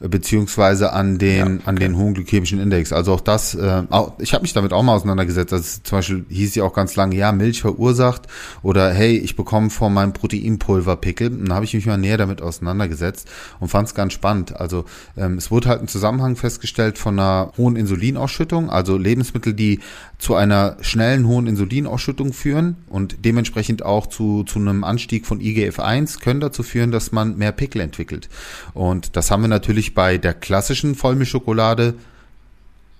beziehungsweise 0.00 0.92
an 0.92 1.18
den, 1.18 1.36
ja, 1.36 1.44
okay. 1.44 1.62
an 1.66 1.76
den 1.76 1.96
hohen 1.96 2.14
glykämischen 2.14 2.60
Index. 2.60 2.92
Also 2.92 3.12
auch 3.12 3.20
das, 3.20 3.54
äh, 3.54 3.82
auch, 3.90 4.18
ich 4.18 4.32
habe 4.32 4.42
mich 4.42 4.52
damit 4.52 4.72
auch 4.72 4.82
mal 4.82 4.94
auseinandergesetzt. 4.94 5.52
Das 5.52 5.82
zum 5.82 5.98
Beispiel 5.98 6.24
hieß 6.28 6.54
ja 6.54 6.64
auch 6.64 6.72
ganz 6.72 6.96
lange, 6.96 7.16
ja, 7.16 7.32
Milch 7.32 7.60
verursacht 7.60 8.22
oder 8.62 8.92
hey, 8.92 9.16
ich 9.16 9.36
bekomme 9.36 9.70
von 9.70 9.92
meinem 9.92 10.12
Proteinpulver 10.12 10.96
Pickel. 10.96 11.30
Dann 11.30 11.52
habe 11.52 11.64
ich 11.64 11.74
mich 11.74 11.86
mal 11.86 11.98
näher 11.98 12.18
damit 12.18 12.42
auseinandergesetzt 12.42 13.28
und 13.60 13.68
fand 13.68 13.88
es 13.88 13.94
ganz 13.94 14.12
spannend. 14.12 14.56
Also 14.56 14.84
ähm, 15.16 15.36
es 15.36 15.50
wurde 15.50 15.68
halt 15.68 15.82
ein 15.82 15.88
Zusammenhang 15.88 16.36
festgestellt 16.36 16.98
von 16.98 17.18
einer 17.18 17.52
hohen 17.56 17.76
Insulinausschüttung, 17.76 18.70
also 18.70 18.96
Lebensmittel, 18.96 19.54
die 19.54 19.80
zu 20.18 20.34
einer 20.34 20.76
schnellen 20.80 21.26
hohen 21.26 21.46
Insulinausschüttung 21.46 22.32
führen 22.32 22.49
und 22.88 23.24
dementsprechend 23.24 23.82
auch 23.84 24.06
zu, 24.06 24.44
zu 24.44 24.58
einem 24.58 24.84
Anstieg 24.84 25.26
von 25.26 25.40
IGF-1 25.40 26.20
können 26.20 26.40
dazu 26.40 26.62
führen, 26.62 26.90
dass 26.90 27.12
man 27.12 27.36
mehr 27.36 27.52
Pickel 27.52 27.80
entwickelt. 27.80 28.28
Und 28.74 29.16
das 29.16 29.30
haben 29.30 29.42
wir 29.42 29.48
natürlich 29.48 29.94
bei 29.94 30.18
der 30.18 30.34
klassischen 30.34 30.94
Vollmilchschokolade 30.94 31.94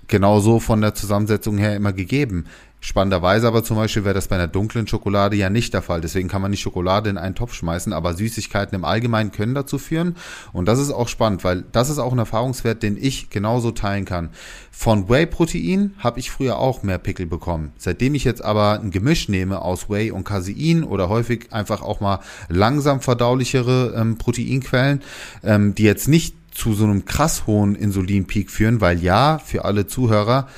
genauso 0.09 0.61
von 0.61 0.81
der 0.81 0.95
Zusammensetzung 0.95 1.57
her 1.57 1.77
immer 1.77 1.93
gegeben. 1.93 2.47
Spannenderweise 2.83 3.47
aber 3.47 3.63
zum 3.63 3.77
Beispiel 3.77 4.05
wäre 4.05 4.15
das 4.15 4.29
bei 4.29 4.37
einer 4.37 4.49
dunklen 4.49 4.87
Schokolade 4.87 5.37
ja 5.37 5.51
nicht 5.51 5.75
der 5.75 5.83
Fall. 5.83 6.01
Deswegen 6.01 6.29
kann 6.29 6.41
man 6.41 6.51
nicht 6.51 6.63
Schokolade 6.63 7.11
in 7.11 7.19
einen 7.19 7.35
Topf 7.35 7.53
schmeißen, 7.53 7.93
aber 7.93 8.15
Süßigkeiten 8.15 8.75
im 8.75 8.87
Allgemeinen 8.87 9.33
können 9.33 9.55
dazu 9.55 9.79
führen. 9.79 10.17
Und 10.55 10.67
das 10.67 10.79
ist 10.79 10.91
auch 10.91 11.09
spannend, 11.09 11.45
weil 11.45 11.65
das 11.73 11.91
ist 11.91 11.99
auch 11.99 12.13
ein 12.13 12.19
Erfahrungswert, 12.19 12.83
den 12.83 12.97
ich 12.97 13.29
genauso 13.29 13.71
teilen 13.71 14.07
kann. 14.07 14.31
Von 14.71 15.11
Whey-Protein 15.11 15.95
habe 15.99 16.21
ich 16.21 16.31
früher 16.31 16.59
auch 16.59 16.83
mehr 16.83 16.97
Pickel 16.97 17.27
bekommen. 17.27 17.73
Seitdem 17.77 18.15
ich 18.15 18.25
jetzt 18.25 18.43
aber 18.43 18.81
ein 18.81 18.91
Gemisch 18.91 19.29
nehme 19.29 19.61
aus 19.61 19.91
Whey 19.91 20.11
und 20.11 20.25
Casein 20.25 20.83
oder 20.83 21.11
häufig 21.11 21.53
einfach 21.53 21.83
auch 21.83 22.01
mal 22.01 22.21
langsam 22.49 23.03
verdaulichere 23.03 23.95
ähm, 23.95 24.17
Proteinquellen, 24.17 25.03
ähm, 25.43 25.75
die 25.75 25.83
jetzt 25.83 26.09
nicht 26.09 26.35
zu 26.51 26.75
so 26.75 26.85
einem 26.85 27.05
krass 27.05 27.47
hohen 27.47 27.75
Insulinpeak 27.75 28.51
führen, 28.51 28.81
weil 28.81 29.03
ja, 29.03 29.39
für 29.39 29.65
alle 29.65 29.87
Zuhörer, 29.87 30.49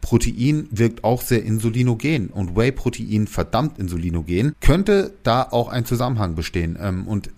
Protein 0.00 0.68
wirkt 0.70 1.04
auch 1.04 1.22
sehr 1.22 1.42
insulinogen 1.42 2.28
und 2.28 2.56
Whey-Protein 2.56 3.26
verdammt 3.26 3.78
insulinogen, 3.78 4.54
könnte 4.60 5.14
da 5.22 5.42
auch 5.42 5.68
ein 5.68 5.84
Zusammenhang 5.84 6.34
bestehen. 6.34 6.78
Ähm, 6.80 7.06
und 7.06 7.30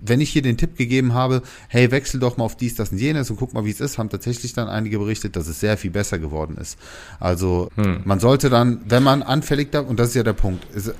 wenn 0.00 0.20
ich 0.20 0.30
hier 0.30 0.42
den 0.42 0.56
Tipp 0.56 0.76
gegeben 0.76 1.14
habe, 1.14 1.42
hey, 1.68 1.90
wechsel 1.90 2.20
doch 2.20 2.36
mal 2.36 2.44
auf 2.44 2.56
dies, 2.56 2.74
das 2.74 2.92
und 2.92 2.98
jenes 2.98 3.30
und 3.30 3.36
guck 3.36 3.52
mal, 3.52 3.64
wie 3.64 3.70
es 3.70 3.80
ist, 3.80 3.98
haben 3.98 4.10
tatsächlich 4.10 4.52
dann 4.52 4.68
einige 4.68 4.98
berichtet, 4.98 5.36
dass 5.36 5.48
es 5.48 5.60
sehr 5.60 5.76
viel 5.76 5.90
besser 5.90 6.18
geworden 6.18 6.56
ist. 6.56 6.78
Also 7.18 7.68
hm. 7.74 8.02
man 8.04 8.20
sollte 8.20 8.50
dann, 8.50 8.80
wenn 8.88 9.02
man 9.02 9.22
anfällig 9.22 9.70
da, 9.72 9.80
und 9.80 9.98
das 9.98 10.10
ist 10.10 10.14
ja 10.14 10.22
der 10.22 10.34
Punkt, 10.34 10.66
es, 10.74 10.92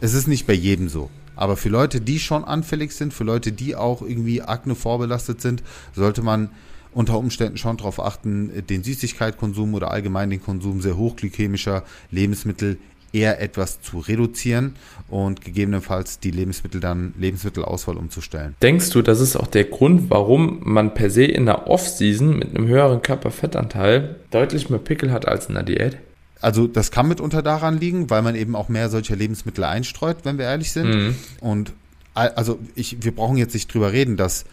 es 0.00 0.14
ist 0.14 0.28
nicht 0.28 0.46
bei 0.46 0.52
jedem 0.52 0.88
so. 0.88 1.10
Aber 1.34 1.56
für 1.56 1.70
Leute, 1.70 2.00
die 2.00 2.18
schon 2.18 2.44
anfällig 2.44 2.92
sind, 2.92 3.14
für 3.14 3.24
Leute, 3.24 3.52
die 3.52 3.74
auch 3.74 4.02
irgendwie 4.02 4.42
Akne 4.42 4.74
vorbelastet 4.74 5.40
sind, 5.40 5.62
sollte 5.94 6.22
man 6.22 6.50
unter 6.94 7.18
Umständen 7.18 7.56
schon 7.56 7.76
darauf 7.76 8.00
achten, 8.00 8.66
den 8.68 8.84
Süßigkeitskonsum 8.84 9.74
oder 9.74 9.90
allgemein 9.90 10.30
den 10.30 10.42
Konsum 10.42 10.80
sehr 10.80 10.96
hochglykämischer 10.96 11.84
Lebensmittel 12.10 12.78
eher 13.12 13.40
etwas 13.40 13.80
zu 13.82 13.98
reduzieren 13.98 14.74
und 15.08 15.44
gegebenenfalls 15.44 16.18
die 16.18 16.30
Lebensmittel 16.30 16.80
dann 16.80 17.14
Lebensmittelauswahl 17.18 17.96
umzustellen. 17.96 18.54
Denkst 18.62 18.90
du, 18.90 19.02
das 19.02 19.20
ist 19.20 19.36
auch 19.36 19.46
der 19.46 19.64
Grund, 19.64 20.10
warum 20.10 20.60
man 20.62 20.94
per 20.94 21.10
se 21.10 21.24
in 21.24 21.46
der 21.46 21.68
Off-Season 21.68 22.38
mit 22.38 22.56
einem 22.56 22.66
höheren 22.66 23.02
Körperfettanteil 23.02 24.16
deutlich 24.30 24.70
mehr 24.70 24.78
Pickel 24.78 25.12
hat 25.12 25.28
als 25.28 25.46
in 25.46 25.54
der 25.54 25.62
Diät? 25.62 25.98
Also 26.40 26.66
das 26.66 26.90
kann 26.90 27.06
mitunter 27.06 27.42
daran 27.42 27.78
liegen, 27.78 28.10
weil 28.10 28.22
man 28.22 28.34
eben 28.34 28.56
auch 28.56 28.68
mehr 28.68 28.88
solcher 28.88 29.14
Lebensmittel 29.14 29.62
einstreut, 29.62 30.18
wenn 30.24 30.38
wir 30.38 30.46
ehrlich 30.46 30.72
sind. 30.72 30.88
Mhm. 30.88 31.14
Und 31.40 31.72
also 32.14 32.58
ich, 32.74 33.02
wir 33.02 33.14
brauchen 33.14 33.36
jetzt 33.36 33.54
nicht 33.54 33.72
drüber 33.72 33.92
reden, 33.92 34.16
dass 34.16 34.44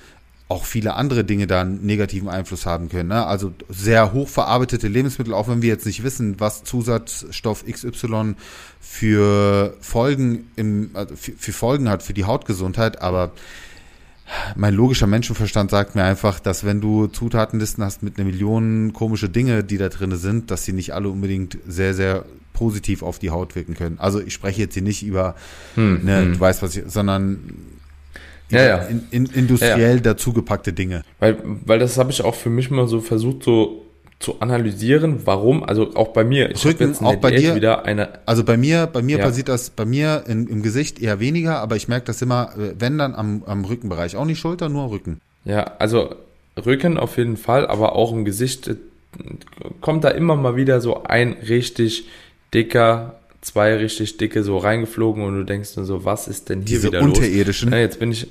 auch 0.49 0.65
viele 0.65 0.95
andere 0.95 1.23
Dinge 1.23 1.45
da 1.45 1.61
einen 1.61 1.85
negativen 1.85 2.27
Einfluss 2.27 2.65
haben 2.65 2.89
können. 2.89 3.09
Ne? 3.09 3.25
Also 3.25 3.53
sehr 3.69 4.13
hochverarbeitete 4.13 4.87
Lebensmittel, 4.87 5.33
auch 5.33 5.47
wenn 5.47 5.61
wir 5.61 5.69
jetzt 5.69 5.85
nicht 5.85 6.03
wissen, 6.03 6.39
was 6.39 6.63
Zusatzstoff 6.63 7.63
XY 7.65 8.33
für 8.81 9.77
Folgen 9.79 10.49
im, 10.55 10.89
also 10.95 11.15
für, 11.15 11.33
für 11.33 11.53
Folgen 11.53 11.87
hat 11.87 12.01
für 12.01 12.15
die 12.15 12.25
Hautgesundheit, 12.25 12.99
aber 12.99 13.31
mein 14.55 14.73
logischer 14.73 15.07
Menschenverstand 15.07 15.69
sagt 15.69 15.93
mir 15.93 16.03
einfach, 16.03 16.39
dass 16.39 16.63
wenn 16.63 16.81
du 16.81 17.07
Zutatenlisten 17.07 17.83
hast 17.83 18.01
mit 18.01 18.17
einer 18.17 18.25
Million 18.25 18.91
komische 18.93 19.29
Dinge, 19.29 19.63
die 19.63 19.77
da 19.77 19.89
drin 19.89 20.15
sind, 20.17 20.49
dass 20.49 20.65
sie 20.65 20.73
nicht 20.73 20.93
alle 20.93 21.09
unbedingt 21.09 21.59
sehr, 21.67 21.93
sehr 21.93 22.25
positiv 22.53 23.03
auf 23.03 23.19
die 23.19 23.29
Haut 23.29 23.55
wirken 23.55 23.75
können. 23.75 23.99
Also 23.99 24.19
ich 24.19 24.33
spreche 24.33 24.61
jetzt 24.61 24.73
hier 24.73 24.83
nicht 24.83 25.03
über, 25.03 25.35
hm, 25.75 26.03
ne, 26.03 26.21
hm. 26.21 26.33
du 26.33 26.39
weißt 26.39 26.61
was 26.61 26.75
ich, 26.75 26.83
sondern 26.87 27.39
ja, 28.49 28.63
ja. 28.63 28.77
In, 28.83 29.07
in, 29.11 29.25
industriell 29.27 29.95
ja, 29.95 30.01
dazugepackte 30.01 30.73
Dinge. 30.73 31.03
Weil, 31.19 31.37
weil 31.65 31.79
das 31.79 31.97
habe 31.97 32.11
ich 32.11 32.23
auch 32.23 32.35
für 32.35 32.49
mich 32.49 32.71
mal 32.71 32.87
so 32.87 33.01
versucht, 33.01 33.43
so 33.43 33.85
zu 34.19 34.41
analysieren, 34.41 35.21
warum, 35.25 35.63
also 35.63 35.95
auch 35.95 36.09
bei 36.09 36.25
mir, 36.25 36.51
ich 36.51 36.65
habe 36.65 36.83
jetzt 36.83 37.01
auch 37.01 37.15
bei 37.15 37.31
Diät 37.31 37.41
dir 37.41 37.55
wieder 37.55 37.85
eine. 37.85 38.19
Also 38.25 38.43
bei 38.43 38.57
mir, 38.57 38.85
bei 38.85 39.01
mir 39.01 39.17
ja. 39.17 39.23
passiert 39.23 39.47
das, 39.47 39.69
bei 39.69 39.85
mir 39.85 40.23
in, 40.27 40.47
im 40.47 40.61
Gesicht 40.61 41.01
eher 41.01 41.21
weniger, 41.21 41.59
aber 41.59 41.77
ich 41.77 41.87
merke 41.87 42.07
das 42.07 42.21
immer, 42.21 42.51
äh, 42.57 42.73
wenn 42.77 42.97
dann 42.97 43.15
am, 43.15 43.43
am 43.45 43.63
Rückenbereich, 43.63 44.17
auch 44.17 44.25
nicht 44.25 44.39
Schulter, 44.39 44.67
nur 44.67 44.91
Rücken. 44.91 45.21
Ja, 45.45 45.63
also 45.79 46.15
Rücken 46.65 46.97
auf 46.97 47.17
jeden 47.17 47.37
Fall, 47.37 47.65
aber 47.65 47.95
auch 47.95 48.11
im 48.11 48.25
Gesicht 48.25 48.67
äh, 48.67 48.75
kommt 49.79 50.03
da 50.03 50.09
immer 50.09 50.35
mal 50.35 50.57
wieder 50.57 50.81
so 50.81 51.03
ein 51.03 51.37
richtig 51.47 52.05
dicker, 52.53 53.18
zwei 53.41 53.75
richtig 53.75 54.17
dicke 54.17 54.43
so 54.43 54.57
reingeflogen 54.57 55.23
und 55.23 55.35
du 55.35 55.43
denkst 55.43 55.75
nur 55.75 55.85
so, 55.85 56.05
was 56.05 56.27
ist 56.27 56.49
denn 56.49 56.59
hier 56.59 56.77
Diese 56.77 56.87
wieder 56.87 57.01
unterirdischen. 57.01 57.69
los? 57.69 57.75
Ja, 57.75 57.81
jetzt 57.81 57.99
bin 57.99 58.11
ich, 58.11 58.27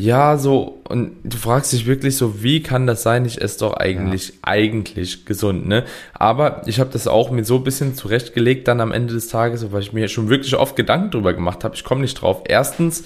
ja, 0.00 0.38
so, 0.38 0.80
und 0.88 1.16
du 1.24 1.36
fragst 1.36 1.72
dich 1.72 1.86
wirklich 1.86 2.16
so, 2.16 2.42
wie 2.42 2.62
kann 2.62 2.86
das 2.86 3.02
sein? 3.02 3.24
Ich 3.24 3.40
esse 3.40 3.58
doch 3.58 3.74
eigentlich, 3.74 4.28
ja. 4.28 4.34
eigentlich 4.42 5.26
gesund, 5.26 5.66
ne? 5.66 5.84
Aber 6.14 6.62
ich 6.66 6.78
habe 6.78 6.90
das 6.92 7.08
auch 7.08 7.32
mir 7.32 7.44
so 7.44 7.56
ein 7.56 7.64
bisschen 7.64 7.96
zurechtgelegt 7.96 8.68
dann 8.68 8.80
am 8.80 8.92
Ende 8.92 9.14
des 9.14 9.26
Tages, 9.26 9.72
weil 9.72 9.82
ich 9.82 9.92
mir 9.92 10.06
schon 10.06 10.28
wirklich 10.28 10.54
oft 10.54 10.76
Gedanken 10.76 11.10
drüber 11.10 11.34
gemacht 11.34 11.64
habe. 11.64 11.74
Ich 11.74 11.82
komme 11.82 12.02
nicht 12.02 12.14
drauf. 12.14 12.42
Erstens, 12.46 13.02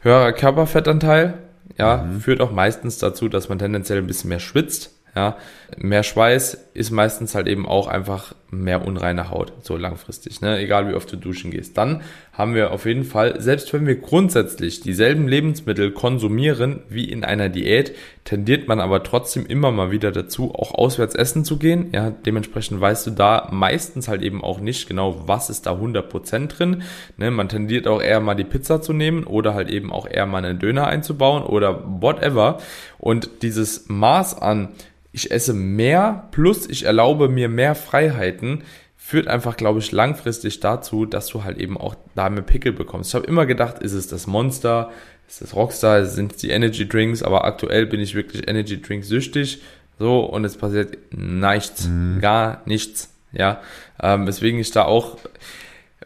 höherer 0.00 0.32
Körperfettanteil, 0.32 1.34
ja, 1.78 1.98
mhm. 1.98 2.20
führt 2.20 2.40
auch 2.40 2.50
meistens 2.50 2.98
dazu, 2.98 3.28
dass 3.28 3.48
man 3.48 3.60
tendenziell 3.60 3.98
ein 3.98 4.08
bisschen 4.08 4.30
mehr 4.30 4.40
schwitzt. 4.40 4.90
Ja, 5.14 5.36
mehr 5.76 6.02
Schweiß 6.02 6.70
ist 6.74 6.90
meistens 6.90 7.34
halt 7.34 7.46
eben 7.46 7.66
auch 7.66 7.88
einfach 7.88 8.34
mehr 8.50 8.86
unreine 8.86 9.28
Haut, 9.28 9.52
so 9.60 9.76
langfristig, 9.76 10.40
ne? 10.40 10.58
egal 10.58 10.88
wie 10.88 10.94
oft 10.94 11.12
du 11.12 11.16
duschen 11.16 11.50
gehst. 11.50 11.76
Dann 11.76 12.00
haben 12.32 12.54
wir 12.54 12.72
auf 12.72 12.86
jeden 12.86 13.04
Fall, 13.04 13.40
selbst 13.42 13.72
wenn 13.74 13.86
wir 13.86 13.96
grundsätzlich 13.96 14.80
dieselben 14.80 15.28
Lebensmittel 15.28 15.90
konsumieren 15.90 16.80
wie 16.88 17.04
in 17.04 17.24
einer 17.24 17.50
Diät, 17.50 17.94
tendiert 18.24 18.66
man 18.66 18.80
aber 18.80 19.02
trotzdem 19.02 19.44
immer 19.44 19.70
mal 19.70 19.90
wieder 19.90 20.12
dazu, 20.12 20.54
auch 20.54 20.72
auswärts 20.72 21.14
essen 21.14 21.44
zu 21.44 21.58
gehen. 21.58 21.90
Ja, 21.92 22.10
dementsprechend 22.10 22.80
weißt 22.80 23.06
du 23.06 23.10
da 23.10 23.48
meistens 23.52 24.08
halt 24.08 24.22
eben 24.22 24.42
auch 24.42 24.60
nicht 24.60 24.88
genau, 24.88 25.24
was 25.26 25.50
ist 25.50 25.66
da 25.66 25.74
100% 25.74 26.46
drin. 26.46 26.82
Ne? 27.18 27.30
Man 27.30 27.50
tendiert 27.50 27.86
auch 27.86 28.00
eher 28.00 28.20
mal 28.20 28.34
die 28.34 28.44
Pizza 28.44 28.80
zu 28.80 28.94
nehmen 28.94 29.24
oder 29.24 29.52
halt 29.52 29.68
eben 29.68 29.92
auch 29.92 30.06
eher 30.08 30.24
mal 30.24 30.42
einen 30.42 30.58
Döner 30.58 30.86
einzubauen 30.86 31.42
oder 31.42 31.84
whatever. 32.00 32.58
Und 32.98 33.42
dieses 33.42 33.88
Maß 33.88 34.40
an 34.40 34.70
ich 35.18 35.30
esse 35.32 35.52
mehr 35.52 36.28
plus 36.30 36.68
ich 36.68 36.84
erlaube 36.84 37.28
mir 37.28 37.48
mehr 37.48 37.74
Freiheiten, 37.74 38.62
führt 38.96 39.26
einfach, 39.26 39.56
glaube 39.56 39.80
ich, 39.80 39.90
langfristig 39.90 40.60
dazu, 40.60 41.06
dass 41.06 41.26
du 41.28 41.42
halt 41.42 41.58
eben 41.58 41.76
auch 41.76 41.96
da 42.14 42.30
mehr 42.30 42.42
Pickel 42.42 42.72
bekommst. 42.72 43.10
Ich 43.10 43.14
habe 43.14 43.26
immer 43.26 43.46
gedacht, 43.46 43.78
ist 43.80 43.94
es 43.94 44.06
das 44.06 44.26
Monster, 44.26 44.90
ist 45.26 45.42
es 45.42 45.56
Rockstar, 45.56 46.04
sind 46.04 46.32
es 46.32 46.38
die 46.38 46.50
Energy 46.50 46.88
Drinks, 46.88 47.22
aber 47.22 47.44
aktuell 47.44 47.86
bin 47.86 48.00
ich 48.00 48.14
wirklich 48.14 48.46
Energy 48.46 48.80
Drinks 48.80 49.08
süchtig. 49.08 49.62
So, 49.98 50.20
und 50.20 50.44
es 50.44 50.56
passiert 50.56 50.98
nichts, 51.10 51.88
mhm. 51.88 52.20
gar 52.20 52.62
nichts. 52.66 53.12
Ja, 53.32 53.60
ähm, 54.00 54.26
weswegen 54.26 54.60
ich 54.60 54.70
da 54.70 54.84
auch 54.84 55.18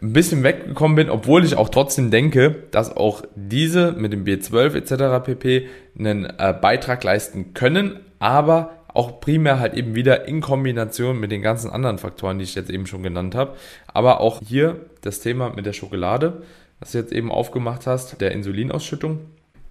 ein 0.01 0.13
bisschen 0.13 0.43
weggekommen 0.43 0.97
bin, 0.97 1.11
obwohl 1.11 1.45
ich 1.45 1.55
auch 1.57 1.69
trotzdem 1.69 2.11
denke, 2.11 2.65
dass 2.71 2.97
auch 2.97 3.23
diese 3.37 3.93
mit 3.93 4.13
dem 4.13 4.25
B12 4.25 4.75
etc. 4.75 5.25
pp. 5.25 5.69
einen 5.99 6.25
äh, 6.25 6.55
Beitrag 6.59 7.05
leisten 7.05 7.55
können, 7.55 8.01
aber 8.19 8.82
auch 8.95 9.21
primär 9.21 9.59
halt 9.59 9.75
eben 9.75 9.95
wieder 9.95 10.27
in 10.29 10.41
Kombination 10.41 11.19
mit 11.19 11.33
den 11.33 11.43
ganzen 11.43 11.71
anderen 11.71 11.99
Faktoren, 11.99 12.39
die 12.39 12.45
ich 12.45 12.55
jetzt 12.55 12.71
eben 12.71 12.87
schon 12.87 13.03
genannt 13.03 13.35
habe. 13.35 13.57
Aber 13.87 14.21
auch 14.21 14.41
hier 14.47 14.87
das 15.01 15.21
Thema 15.21 15.51
mit 15.51 15.67
der 15.67 15.73
Schokolade, 15.73 16.43
was 16.81 16.93
du 16.93 16.99
jetzt 16.99 17.13
eben 17.13 17.31
aufgemacht 17.31 17.87
hast, 17.87 18.21
der 18.21 18.33
Insulinausschüttung, 18.33 19.21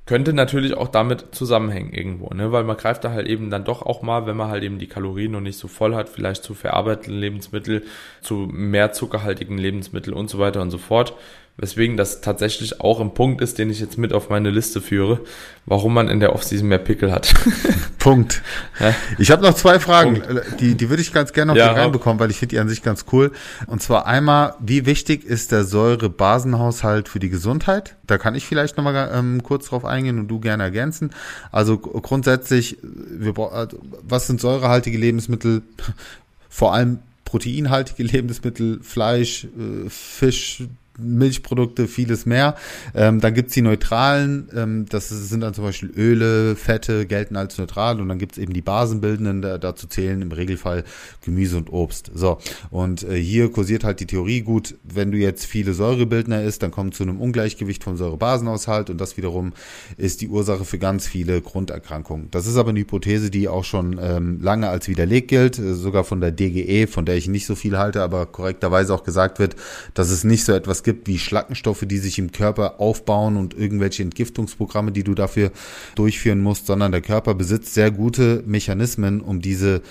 könnte 0.06 0.34
natürlich 0.34 0.76
auch 0.76 0.88
damit 0.88 1.28
zusammenhängen 1.32 1.94
irgendwo, 1.94 2.34
ne? 2.34 2.52
weil 2.52 2.64
man 2.64 2.76
greift 2.76 3.04
da 3.04 3.12
halt 3.12 3.28
eben 3.28 3.50
dann 3.50 3.64
doch 3.64 3.84
auch 3.84 4.02
mal, 4.02 4.26
wenn 4.26 4.36
man 4.36 4.50
halt 4.50 4.64
eben 4.64 4.80
die 4.80 4.88
Kalorien 4.88 5.32
noch 5.32 5.42
nicht 5.42 5.58
so 5.58 5.68
voll 5.68 5.96
hat, 5.96 6.10
vielleicht 6.10 6.44
zu 6.44 6.54
verarbeiteten 6.54 7.14
Lebensmitteln, 7.14 7.84
zu 8.22 8.50
mehr 8.52 8.92
zuckerhaltigen 8.92 9.58
Lebensmitteln 9.58 10.16
und 10.16 10.30
so 10.30 10.40
weiter 10.40 10.62
und 10.62 10.72
so 10.72 10.80
fort. 10.80 11.14
Weswegen 11.58 11.98
das 11.98 12.22
tatsächlich 12.22 12.82
auch 12.82 13.00
ein 13.02 13.14
Punkt 13.14 13.42
ist, 13.42 13.60
den 13.60 13.70
ich 13.70 13.80
jetzt 13.80 13.98
mit 13.98 14.14
auf 14.14 14.30
meine 14.30 14.50
Liste 14.50 14.82
führe, 14.82 15.20
warum 15.66 15.94
man 15.94 16.08
in 16.08 16.20
der 16.20 16.34
Offseason 16.34 16.68
mehr 16.68 16.80
Pickel 16.80 17.12
hat. 17.12 17.34
Punkt. 18.00 18.42
Ja. 18.80 18.96
Ich 19.20 19.30
habe 19.32 19.44
noch 19.44 19.54
zwei 19.54 19.80
Fragen, 19.80 20.22
Punkt. 20.22 20.60
die, 20.60 20.76
die 20.76 20.90
würde 20.90 21.02
ich 21.02 21.14
ganz 21.14 21.34
gerne 21.34 21.52
noch 21.52 21.58
ja, 21.58 21.72
reinbekommen, 21.72 22.20
weil 22.20 22.32
ich 22.32 22.38
finde 22.38 22.56
die 22.56 22.60
an 22.60 22.70
sich 22.70 22.82
ganz 22.82 23.06
cool. 23.12 23.32
Und 23.68 23.82
zwar 23.84 24.08
einmal, 24.08 24.56
wie 24.60 24.86
wichtig 24.86 25.24
ist 25.24 25.52
der 25.52 25.66
Säurebasenhaushalt 25.66 27.10
für 27.10 27.20
die 27.20 27.30
Gesundheit? 27.30 27.96
Da 28.08 28.18
kann 28.18 28.34
ich 28.34 28.46
vielleicht 28.46 28.78
nochmal 28.78 29.12
ähm, 29.14 29.44
kurz 29.44 29.68
drauf 29.68 29.86
eingehen 29.86 30.20
und 30.20 30.30
du 30.30 30.40
gerne 30.40 30.64
ergänzen. 30.64 31.12
Also 31.52 31.78
grundsätzlich, 31.78 32.78
wir, 32.82 33.38
also, 33.38 33.78
was 34.02 34.26
sind 34.26 34.42
säurehaltige 34.42 34.98
Lebensmittel? 34.98 35.62
Vor 36.50 36.74
allem 36.74 37.00
proteinhaltige 37.32 38.04
Lebensmittel, 38.04 38.80
Fleisch, 38.82 39.46
äh, 39.46 39.90
Fisch, 39.90 40.64
Milchprodukte, 41.02 41.88
vieles 41.88 42.26
mehr. 42.26 42.56
Ähm, 42.94 43.20
dann 43.20 43.34
gibt's 43.34 43.54
die 43.54 43.62
neutralen, 43.62 44.50
ähm, 44.56 44.86
das 44.90 45.10
sind 45.10 45.42
dann 45.42 45.54
zum 45.54 45.64
Beispiel 45.64 45.92
Öle, 45.96 46.56
Fette, 46.56 47.06
gelten 47.06 47.36
als 47.36 47.58
neutral 47.58 48.00
und 48.02 48.10
dann 48.10 48.20
gibt's 48.20 48.38
eben 48.38 48.54
die 48.54 48.62
basenbildenden, 48.62 49.42
da, 49.42 49.58
dazu 49.58 49.88
zählen 49.88 50.22
im 50.22 50.32
Regelfall 50.32 50.84
Gemüse 51.24 51.58
und 51.58 51.72
Obst. 51.72 52.12
So, 52.14 52.38
und 52.70 53.04
äh, 53.04 53.16
hier 53.16 53.52
kursiert 53.52 53.84
halt 53.84 54.00
die 54.00 54.08
Theorie, 54.08 54.42
gut, 54.42 54.76
wenn 54.84 55.12
du 55.12 55.18
jetzt 55.18 55.46
viele 55.46 55.74
Säurebildner 55.74 56.44
isst, 56.44 56.64
dann 56.64 56.72
kommt 56.72 56.96
zu 56.96 57.04
einem 57.04 57.20
Ungleichgewicht 57.20 57.84
vom 57.84 57.98
Säurebasenhaushalt 57.98 58.90
und 58.90 59.00
das 59.00 59.18
wiederum 59.18 59.54
ist 59.98 60.22
die 60.22 60.28
Ursache 60.28 60.66
für 60.66 60.78
ganz 60.78 61.08
viele 61.08 61.42
Grunderkrankungen. 61.42 62.30
Das 62.32 62.48
ist 62.48 62.58
aber 62.58 62.70
eine 62.70 62.80
Hypothese, 62.80 63.30
die 63.30 63.48
auch 63.48 63.64
schon 63.64 64.00
ähm, 64.02 64.40
lange 64.42 64.70
als 64.70 64.88
widerlegt 64.88 65.30
gilt, 65.30 65.60
äh, 65.60 65.74
sogar 65.74 66.04
von 66.04 66.22
der 66.22 66.32
DGE, 66.32 66.88
von 66.88 67.06
der 67.06 67.16
ich 67.16 67.28
nicht 67.28 67.46
so 67.46 67.56
viel 67.56 67.78
halte, 67.78 68.02
aber 68.02 68.26
korrekterweise 68.26 68.94
auch 68.94 69.04
gesagt 69.04 69.40
wird, 69.40 69.56
dass 69.94 70.10
es 70.10 70.24
nicht 70.24 70.44
so 70.44 70.54
etwas 70.54 70.84
gibt 70.84 70.91
wie 71.06 71.20
Schlackenstoffe, 71.20 71.86
die 71.86 71.98
sich 71.98 72.20
im 72.20 72.32
Körper 72.32 72.80
aufbauen 72.80 73.38
und 73.38 73.54
irgendwelche 73.54 74.04
Entgiftungsprogramme, 74.04 74.92
die 74.92 75.04
du 75.04 75.14
dafür 75.14 75.52
durchführen 75.96 76.42
musst, 76.42 76.68
sondern 76.68 76.92
der 76.92 77.02
Körper 77.02 77.34
besitzt 77.34 77.74
sehr 77.74 77.92
gute 77.92 78.44
Mechanismen, 78.46 79.22
um 79.22 79.42
diese 79.42 79.82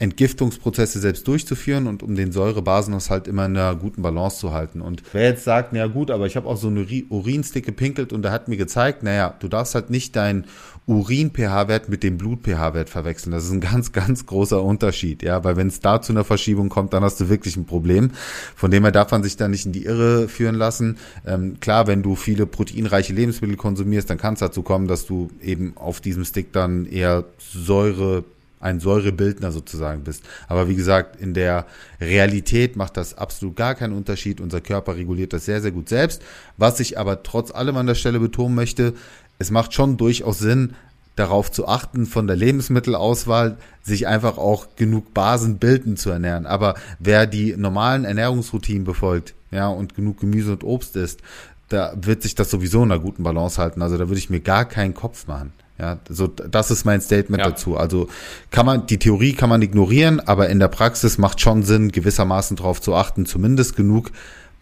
Entgiftungsprozesse 0.00 0.98
selbst 0.98 1.26
durchzuführen 1.28 1.86
und 1.86 2.02
um 2.02 2.16
den 2.16 2.32
Säurebasenhaushalt 2.32 3.28
immer 3.28 3.46
in 3.46 3.56
einer 3.56 3.76
guten 3.76 4.02
Balance 4.02 4.38
zu 4.38 4.52
halten. 4.52 4.80
Und 4.80 5.02
wer 5.12 5.30
jetzt 5.30 5.44
sagt, 5.44 5.72
naja 5.72 5.86
gut, 5.86 6.10
aber 6.10 6.26
ich 6.26 6.36
habe 6.36 6.48
auch 6.48 6.56
so 6.56 6.66
eine 6.66 6.84
Urinstick 7.08 7.64
gepinkelt 7.64 8.12
und 8.12 8.22
der 8.22 8.32
hat 8.32 8.48
mir 8.48 8.56
gezeigt, 8.56 9.04
naja, 9.04 9.34
du 9.38 9.48
darfst 9.48 9.74
halt 9.74 9.90
nicht 9.90 10.16
dein 10.16 10.46
Urin-pH-Wert 10.86 11.88
mit 11.88 12.02
dem 12.02 12.18
Blut-pH-Wert 12.18 12.90
verwechseln. 12.90 13.32
Das 13.32 13.44
ist 13.44 13.52
ein 13.52 13.60
ganz, 13.60 13.92
ganz 13.92 14.26
großer 14.26 14.62
Unterschied, 14.62 15.22
ja, 15.22 15.42
weil 15.42 15.56
wenn 15.56 15.68
es 15.68 15.80
da 15.80 16.02
zu 16.02 16.12
einer 16.12 16.24
Verschiebung 16.24 16.68
kommt, 16.68 16.92
dann 16.92 17.02
hast 17.02 17.20
du 17.20 17.28
wirklich 17.28 17.56
ein 17.56 17.64
Problem. 17.64 18.10
Von 18.54 18.70
dem 18.70 18.82
her 18.82 18.92
darf 18.92 19.10
man 19.10 19.22
sich 19.22 19.36
da 19.36 19.48
nicht 19.48 19.64
in 19.64 19.72
die 19.72 19.84
Irre 19.84 20.28
führen 20.28 20.56
lassen. 20.56 20.98
Ähm, 21.24 21.58
klar, 21.60 21.86
wenn 21.86 22.02
du 22.02 22.16
viele 22.16 22.46
proteinreiche 22.46 23.14
Lebensmittel 23.14 23.56
konsumierst, 23.56 24.10
dann 24.10 24.18
kann 24.18 24.34
es 24.34 24.40
dazu 24.40 24.62
kommen, 24.62 24.86
dass 24.86 25.06
du 25.06 25.30
eben 25.40 25.72
auf 25.76 26.00
diesem 26.00 26.24
Stick 26.24 26.52
dann 26.52 26.84
eher 26.84 27.24
Säure 27.38 28.24
ein 28.64 28.80
Säurebildner 28.80 29.52
sozusagen 29.52 30.02
bist. 30.04 30.24
Aber 30.48 30.68
wie 30.68 30.74
gesagt, 30.74 31.20
in 31.20 31.34
der 31.34 31.66
Realität 32.00 32.76
macht 32.76 32.96
das 32.96 33.16
absolut 33.16 33.56
gar 33.56 33.74
keinen 33.74 33.92
Unterschied. 33.92 34.40
Unser 34.40 34.60
Körper 34.60 34.96
reguliert 34.96 35.32
das 35.32 35.44
sehr, 35.44 35.60
sehr 35.60 35.70
gut 35.70 35.88
selbst. 35.88 36.22
Was 36.56 36.80
ich 36.80 36.98
aber 36.98 37.22
trotz 37.22 37.50
allem 37.50 37.76
an 37.76 37.86
der 37.86 37.94
Stelle 37.94 38.18
betonen 38.18 38.54
möchte, 38.54 38.94
es 39.38 39.50
macht 39.50 39.74
schon 39.74 39.96
durchaus 39.96 40.38
Sinn, 40.38 40.74
darauf 41.16 41.52
zu 41.52 41.68
achten, 41.68 42.06
von 42.06 42.26
der 42.26 42.36
Lebensmittelauswahl 42.36 43.56
sich 43.82 44.08
einfach 44.08 44.36
auch 44.38 44.74
genug 44.76 45.14
Basen 45.14 45.58
bilden 45.58 45.96
zu 45.96 46.10
ernähren. 46.10 46.46
Aber 46.46 46.74
wer 46.98 47.26
die 47.26 47.54
normalen 47.56 48.04
Ernährungsroutinen 48.04 48.84
befolgt, 48.84 49.34
ja, 49.50 49.68
und 49.68 49.94
genug 49.94 50.18
Gemüse 50.18 50.52
und 50.52 50.64
Obst 50.64 50.96
isst, 50.96 51.20
da 51.68 51.94
wird 52.00 52.22
sich 52.22 52.34
das 52.34 52.50
sowieso 52.50 52.82
in 52.82 52.90
einer 52.90 53.00
guten 53.00 53.22
Balance 53.22 53.60
halten. 53.60 53.82
Also 53.82 53.96
da 53.96 54.08
würde 54.08 54.18
ich 54.18 54.30
mir 54.30 54.40
gar 54.40 54.64
keinen 54.64 54.94
Kopf 54.94 55.26
machen. 55.26 55.52
Ja, 55.78 55.98
so 56.08 56.28
das 56.28 56.70
ist 56.70 56.84
mein 56.84 57.00
Statement 57.00 57.42
ja. 57.42 57.50
dazu. 57.50 57.76
Also 57.76 58.08
kann 58.50 58.64
man 58.64 58.86
die 58.86 58.98
Theorie 58.98 59.32
kann 59.32 59.48
man 59.48 59.60
ignorieren, 59.60 60.20
aber 60.20 60.48
in 60.48 60.60
der 60.60 60.68
Praxis 60.68 61.18
macht 61.18 61.40
schon 61.40 61.64
Sinn, 61.64 61.90
gewissermaßen 61.90 62.56
darauf 62.56 62.80
zu 62.80 62.94
achten, 62.94 63.26
zumindest 63.26 63.74
genug 63.74 64.12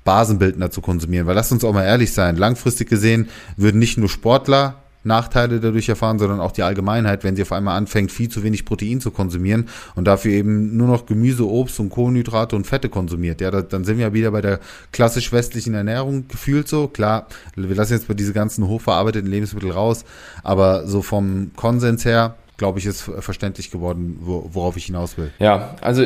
Basenbildner 0.05 0.71
zu 0.71 0.81
konsumieren. 0.81 1.27
Weil 1.27 1.35
lasst 1.35 1.53
uns 1.53 1.65
auch 1.65 1.75
mal 1.75 1.85
ehrlich 1.85 2.13
sein, 2.13 2.37
langfristig 2.37 2.89
gesehen 2.89 3.29
würden 3.57 3.79
nicht 3.79 3.99
nur 3.99 4.09
Sportler 4.09 4.82
Nachteile 5.05 5.61
dadurch 5.61 5.89
erfahren, 5.89 6.19
sondern 6.19 6.41
auch 6.41 6.53
die 6.53 6.63
Allgemeinheit, 6.63 7.25
wenn 7.25 7.37
sie 7.37 7.43
auf 7.43 7.53
einmal 7.53 7.77
anfängt, 7.77 8.13
viel 8.13 8.29
zu 8.29 8.43
wenig 8.43 8.65
Protein 8.65 9.01
zu 9.01 9.11
konsumieren 9.11 9.69
und 9.95 10.05
dafür 10.05 10.33
eben 10.33 10.77
nur 10.77 10.89
noch 10.89 11.07
Gemüse, 11.07 11.49
Obst 11.49 11.81
und 11.81 11.91
Kohlenhydrate 11.91 12.57
und 12.57 12.67
Fette 12.67 12.89
konsumiert. 12.89 13.41
Ja, 13.41 13.51
dann 13.51 13.85
sind 13.85 13.99
wir 13.99 14.07
ja 14.07 14.13
wieder 14.15 14.31
bei 14.31 14.41
der 14.41 14.61
klassisch 14.93 15.33
westlichen 15.33 15.75
Ernährung 15.75 16.29
gefühlt 16.29 16.69
so. 16.69 16.89
Klar, 16.89 17.27
wir 17.57 17.75
lassen 17.75 17.95
jetzt 17.95 18.09
bei 18.09 18.15
diese 18.15 18.33
ganzen 18.33 18.67
hochverarbeiteten 18.67 19.31
Lebensmittel 19.31 19.71
raus, 19.71 20.05
aber 20.43 20.87
so 20.87 21.03
vom 21.03 21.51
Konsens 21.57 22.05
her, 22.05 22.37
glaube 22.57 22.79
ich, 22.79 22.87
ist 22.87 23.03
verständlich 23.03 23.71
geworden, 23.71 24.19
worauf 24.21 24.77
ich 24.77 24.87
hinaus 24.87 25.19
will. 25.19 25.33
Ja, 25.39 25.77
also 25.81 26.05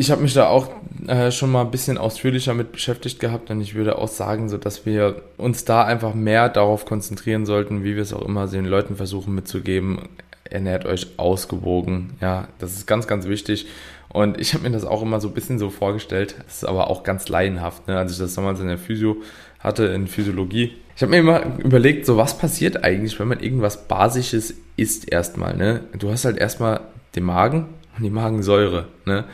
ich 0.00 0.12
habe 0.12 0.22
mich 0.22 0.32
da 0.32 0.46
auch 0.46 0.70
äh, 1.08 1.32
schon 1.32 1.50
mal 1.50 1.62
ein 1.62 1.72
bisschen 1.72 1.98
ausführlicher 1.98 2.54
mit 2.54 2.70
beschäftigt 2.70 3.18
gehabt 3.18 3.50
und 3.50 3.60
ich 3.60 3.74
würde 3.74 3.98
auch 3.98 4.06
sagen, 4.06 4.48
so 4.48 4.56
dass 4.56 4.86
wir 4.86 5.22
uns 5.36 5.64
da 5.64 5.84
einfach 5.84 6.14
mehr 6.14 6.48
darauf 6.48 6.86
konzentrieren 6.86 7.46
sollten, 7.46 7.82
wie 7.82 7.96
wir 7.96 8.02
es 8.02 8.12
auch 8.12 8.22
immer 8.22 8.46
den 8.46 8.64
Leuten 8.64 8.94
versuchen 8.94 9.34
mitzugeben. 9.34 10.08
Ernährt 10.44 10.86
euch 10.86 11.18
ausgewogen. 11.18 12.16
Ja, 12.20 12.46
das 12.60 12.74
ist 12.74 12.86
ganz, 12.86 13.08
ganz 13.08 13.26
wichtig. 13.26 13.66
Und 14.08 14.40
ich 14.40 14.54
habe 14.54 14.62
mir 14.62 14.70
das 14.70 14.84
auch 14.84 15.02
immer 15.02 15.20
so 15.20 15.28
ein 15.28 15.34
bisschen 15.34 15.58
so 15.58 15.68
vorgestellt. 15.68 16.36
Das 16.46 16.58
ist 16.58 16.64
aber 16.64 16.88
auch 16.88 17.02
ganz 17.02 17.28
laienhaft, 17.28 17.88
ne? 17.88 17.98
als 17.98 18.12
ich 18.12 18.18
das 18.18 18.34
damals 18.34 18.60
in 18.60 18.68
der 18.68 18.78
Physio 18.78 19.16
hatte, 19.58 19.86
in 19.86 20.06
Physiologie. 20.06 20.76
Ich 20.94 21.02
habe 21.02 21.10
mir 21.10 21.18
immer 21.18 21.58
überlegt, 21.58 22.06
so 22.06 22.16
was 22.16 22.38
passiert 22.38 22.84
eigentlich, 22.84 23.18
wenn 23.18 23.28
man 23.28 23.40
irgendwas 23.40 23.88
Basisches 23.88 24.54
isst 24.76 25.10
erstmal. 25.10 25.56
Ne? 25.56 25.80
Du 25.98 26.08
hast 26.08 26.24
halt 26.24 26.38
erstmal 26.38 26.82
den 27.16 27.24
Magen 27.24 27.66
und 27.96 28.04
die 28.04 28.10
Magensäure. 28.10 28.86
Ne? 29.04 29.24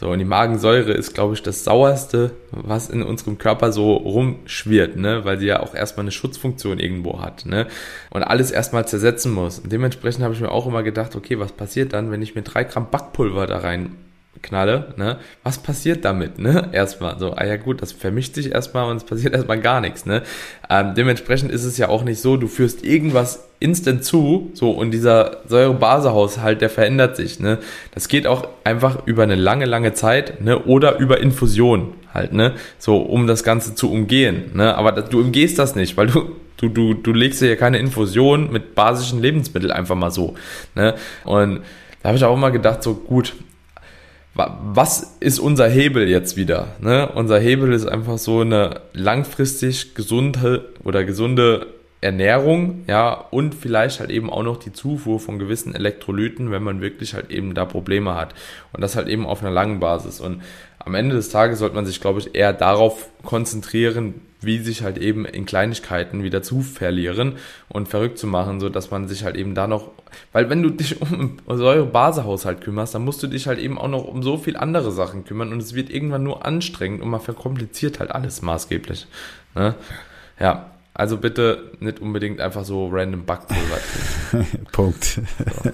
So, 0.00 0.10
und 0.10 0.20
die 0.20 0.24
Magensäure 0.24 0.92
ist, 0.92 1.12
glaube 1.12 1.34
ich, 1.34 1.42
das 1.42 1.64
sauerste, 1.64 2.30
was 2.52 2.88
in 2.88 3.02
unserem 3.02 3.36
Körper 3.36 3.72
so 3.72 3.94
rumschwirrt, 3.94 4.96
ne? 4.96 5.24
weil 5.24 5.40
sie 5.40 5.46
ja 5.46 5.60
auch 5.60 5.74
erstmal 5.74 6.04
eine 6.04 6.12
Schutzfunktion 6.12 6.78
irgendwo 6.78 7.20
hat, 7.20 7.46
ne? 7.46 7.66
Und 8.10 8.22
alles 8.22 8.52
erstmal 8.52 8.86
zersetzen 8.86 9.32
muss. 9.32 9.58
Und 9.58 9.72
dementsprechend 9.72 10.22
habe 10.22 10.34
ich 10.34 10.40
mir 10.40 10.52
auch 10.52 10.68
immer 10.68 10.84
gedacht, 10.84 11.16
okay, 11.16 11.40
was 11.40 11.50
passiert 11.50 11.94
dann, 11.94 12.12
wenn 12.12 12.22
ich 12.22 12.36
mir 12.36 12.42
drei 12.42 12.62
Gramm 12.62 12.90
Backpulver 12.90 13.48
da 13.48 13.58
rein 13.58 13.96
knalle, 14.42 14.94
ne? 14.96 15.18
Was 15.42 15.58
passiert 15.58 16.04
damit, 16.04 16.38
ne? 16.38 16.68
Erstmal 16.72 17.18
so, 17.18 17.32
ah 17.32 17.44
ja 17.44 17.56
gut, 17.56 17.82
das 17.82 17.92
vermischt 17.92 18.34
sich 18.34 18.52
erstmal 18.52 18.90
und 18.90 18.96
es 18.96 19.04
passiert 19.04 19.34
erstmal 19.34 19.60
gar 19.60 19.80
nichts, 19.80 20.06
ne? 20.06 20.22
Ähm, 20.70 20.94
dementsprechend 20.94 21.50
ist 21.50 21.64
es 21.64 21.78
ja 21.78 21.88
auch 21.88 22.04
nicht 22.04 22.20
so, 22.20 22.36
du 22.36 22.46
führst 22.46 22.84
irgendwas 22.84 23.48
instant 23.60 24.04
zu, 24.04 24.50
so 24.54 24.70
und 24.70 24.92
dieser 24.92 25.38
Säurebasehaushalt, 25.46 26.60
der 26.60 26.70
verändert 26.70 27.16
sich, 27.16 27.40
ne? 27.40 27.58
Das 27.92 28.08
geht 28.08 28.26
auch 28.26 28.48
einfach 28.64 29.06
über 29.06 29.22
eine 29.22 29.34
lange, 29.34 29.64
lange 29.64 29.94
Zeit, 29.94 30.40
ne? 30.40 30.58
Oder 30.64 30.98
über 30.98 31.20
Infusion 31.20 31.94
halt, 32.14 32.32
ne? 32.32 32.54
So, 32.78 32.98
um 32.98 33.26
das 33.26 33.44
Ganze 33.44 33.74
zu 33.74 33.90
umgehen, 33.90 34.52
ne? 34.54 34.76
Aber 34.76 34.92
das, 34.92 35.08
du 35.08 35.20
umgehst 35.20 35.58
das 35.58 35.74
nicht, 35.74 35.96
weil 35.96 36.08
du 36.08 36.36
Du, 36.60 36.68
du, 36.68 36.92
du 36.92 37.12
legst 37.12 37.40
dir 37.40 37.50
ja 37.50 37.54
keine 37.54 37.78
Infusion 37.78 38.50
mit 38.50 38.74
basischen 38.74 39.22
Lebensmitteln 39.22 39.70
einfach 39.70 39.94
mal 39.94 40.10
so. 40.10 40.34
Ne? 40.74 40.96
Und 41.24 41.60
da 42.02 42.08
habe 42.08 42.18
ich 42.18 42.24
auch 42.24 42.34
immer 42.34 42.50
gedacht, 42.50 42.82
so 42.82 42.94
gut, 42.94 43.34
was 44.46 45.16
ist 45.18 45.40
unser 45.40 45.68
Hebel 45.68 46.08
jetzt 46.08 46.36
wieder? 46.36 46.68
Ne? 46.80 47.08
Unser 47.14 47.40
Hebel 47.40 47.72
ist 47.72 47.86
einfach 47.86 48.18
so 48.18 48.40
eine 48.40 48.82
langfristig 48.92 49.94
gesunde 49.94 50.68
oder 50.84 51.04
gesunde 51.04 51.66
Ernährung, 52.00 52.84
ja, 52.86 53.12
und 53.12 53.54
vielleicht 53.54 53.98
halt 53.98 54.10
eben 54.10 54.30
auch 54.30 54.44
noch 54.44 54.58
die 54.58 54.72
Zufuhr 54.72 55.18
von 55.18 55.38
gewissen 55.38 55.74
Elektrolyten, 55.74 56.50
wenn 56.52 56.62
man 56.62 56.80
wirklich 56.80 57.14
halt 57.14 57.30
eben 57.30 57.54
da 57.54 57.64
Probleme 57.64 58.14
hat. 58.14 58.34
Und 58.72 58.82
das 58.82 58.94
halt 58.94 59.08
eben 59.08 59.26
auf 59.26 59.42
einer 59.42 59.50
langen 59.50 59.80
Basis. 59.80 60.20
Und 60.20 60.42
am 60.78 60.94
Ende 60.94 61.16
des 61.16 61.30
Tages 61.30 61.58
sollte 61.58 61.74
man 61.74 61.86
sich, 61.86 62.00
glaube 62.00 62.20
ich, 62.20 62.34
eher 62.36 62.52
darauf 62.52 63.10
konzentrieren, 63.24 64.14
wie 64.40 64.58
sich 64.58 64.82
halt 64.82 64.98
eben 64.98 65.24
in 65.24 65.46
Kleinigkeiten 65.46 66.22
wieder 66.22 66.42
zu 66.42 66.60
verlieren 66.60 67.34
und 67.68 67.88
verrückt 67.88 68.18
zu 68.18 68.26
machen, 68.26 68.60
so 68.60 68.68
dass 68.68 68.90
man 68.90 69.08
sich 69.08 69.24
halt 69.24 69.36
eben 69.36 69.54
da 69.54 69.66
noch, 69.66 69.90
weil 70.32 70.48
wenn 70.48 70.62
du 70.62 70.70
dich 70.70 71.02
um 71.02 71.38
Säure-Basehaushalt 71.48 72.60
kümmerst, 72.60 72.94
dann 72.94 73.04
musst 73.04 73.22
du 73.22 73.26
dich 73.26 73.48
halt 73.48 73.58
eben 73.58 73.78
auch 73.78 73.88
noch 73.88 74.04
um 74.04 74.22
so 74.22 74.38
viel 74.38 74.56
andere 74.56 74.92
Sachen 74.92 75.24
kümmern 75.24 75.52
und 75.52 75.60
es 75.60 75.74
wird 75.74 75.90
irgendwann 75.90 76.22
nur 76.22 76.46
anstrengend 76.46 77.02
und 77.02 77.10
man 77.10 77.20
verkompliziert 77.20 77.98
halt 77.98 78.12
alles 78.12 78.42
maßgeblich. 78.42 79.08
Ne? 79.56 79.74
Ja, 80.38 80.70
also 80.98 81.16
bitte 81.16 81.70
nicht 81.78 82.00
unbedingt 82.00 82.40
einfach 82.40 82.64
so 82.64 82.88
random 82.88 83.24
Backpulver. 83.24 83.78
Punkt. 84.72 85.04
So. 85.04 85.70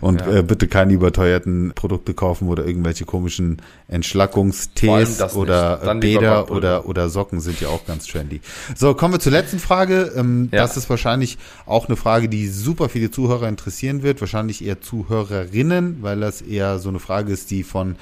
Und 0.00 0.22
ja. 0.22 0.36
äh, 0.38 0.42
bitte 0.42 0.68
keine 0.68 0.94
überteuerten 0.94 1.72
Produkte 1.74 2.14
kaufen 2.14 2.48
oder 2.48 2.64
irgendwelche 2.64 3.04
komischen 3.04 3.60
Entschlackungstees 3.88 5.20
oder 5.36 5.94
Bäder 5.96 6.50
oder, 6.50 6.86
oder 6.88 7.10
Socken 7.10 7.40
sind 7.40 7.60
ja 7.60 7.68
auch 7.68 7.84
ganz 7.84 8.06
trendy. 8.06 8.40
So, 8.74 8.94
kommen 8.94 9.12
wir 9.12 9.20
zur 9.20 9.32
letzten 9.32 9.58
Frage. 9.58 10.10
Ähm, 10.16 10.48
ja. 10.50 10.62
Das 10.62 10.78
ist 10.78 10.88
wahrscheinlich 10.88 11.36
auch 11.66 11.88
eine 11.88 11.96
Frage, 11.96 12.30
die 12.30 12.48
super 12.48 12.88
viele 12.88 13.10
Zuhörer 13.10 13.48
interessieren 13.48 14.02
wird. 14.02 14.22
Wahrscheinlich 14.22 14.64
eher 14.64 14.80
Zuhörerinnen, 14.80 15.98
weil 16.00 16.20
das 16.20 16.40
eher 16.40 16.78
so 16.78 16.88
eine 16.88 17.00
Frage 17.00 17.34
ist, 17.34 17.50
die 17.50 17.64
von 17.64 17.96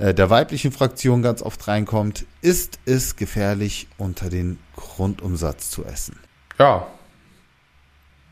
äh, 0.00 0.14
der 0.14 0.30
weiblichen 0.30 0.72
Fraktion 0.72 1.22
ganz 1.22 1.42
oft 1.42 1.68
reinkommt. 1.68 2.24
Ist 2.40 2.78
es 2.86 3.16
gefährlich, 3.16 3.86
unter 3.98 4.30
den 4.30 4.58
Grundumsatz 4.74 5.70
zu 5.70 5.84
essen? 5.84 6.18
Ja. 6.58 6.86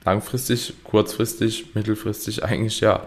Langfristig, 0.04 0.74
kurzfristig, 0.85 1.74
mittelfristig 1.74 2.42
eigentlich 2.44 2.81
ja 2.81 3.07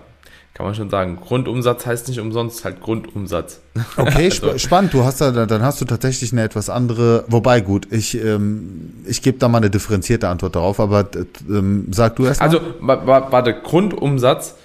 kann 0.54 0.65
man 0.65 0.76
schon 0.76 0.89
sagen. 0.89 1.17
Grundumsatz 1.19 1.86
heißt 1.86 2.10
nicht 2.10 2.19
umsonst 2.19 2.65
halt 2.65 2.82
Grundumsatz. 2.82 3.62
Okay, 3.97 4.26
also. 4.26 4.54
sp 4.54 4.60
spannend. 4.60 4.93
Du 4.93 5.04
hast 5.04 5.21
da, 5.21 5.32
dann 5.32 5.62
hast 5.62 5.80
du 5.80 5.86
tatsächlich 5.86 6.32
eine 6.34 6.43
etwas 6.43 6.69
andere. 6.69 7.24
Wobei 7.28 7.62
gut, 7.62 7.88
ich 7.91 8.21
ähm, 8.21 8.93
ich 9.06 9.21
gebe 9.21 9.38
da 9.38 9.47
mal 9.47 9.60
eine 9.60 9.69
differenzierte 9.69 10.28
Antwort 10.28 10.56
darauf. 10.56 10.80
Aber 10.80 11.08
ähm, 11.50 11.88
sag 11.91 12.17
du 12.17 12.26
erst. 12.26 12.41
Mal. 12.41 12.47
Also 12.47 12.62
warte, 12.82 13.54
Grundumsatz 13.62 14.56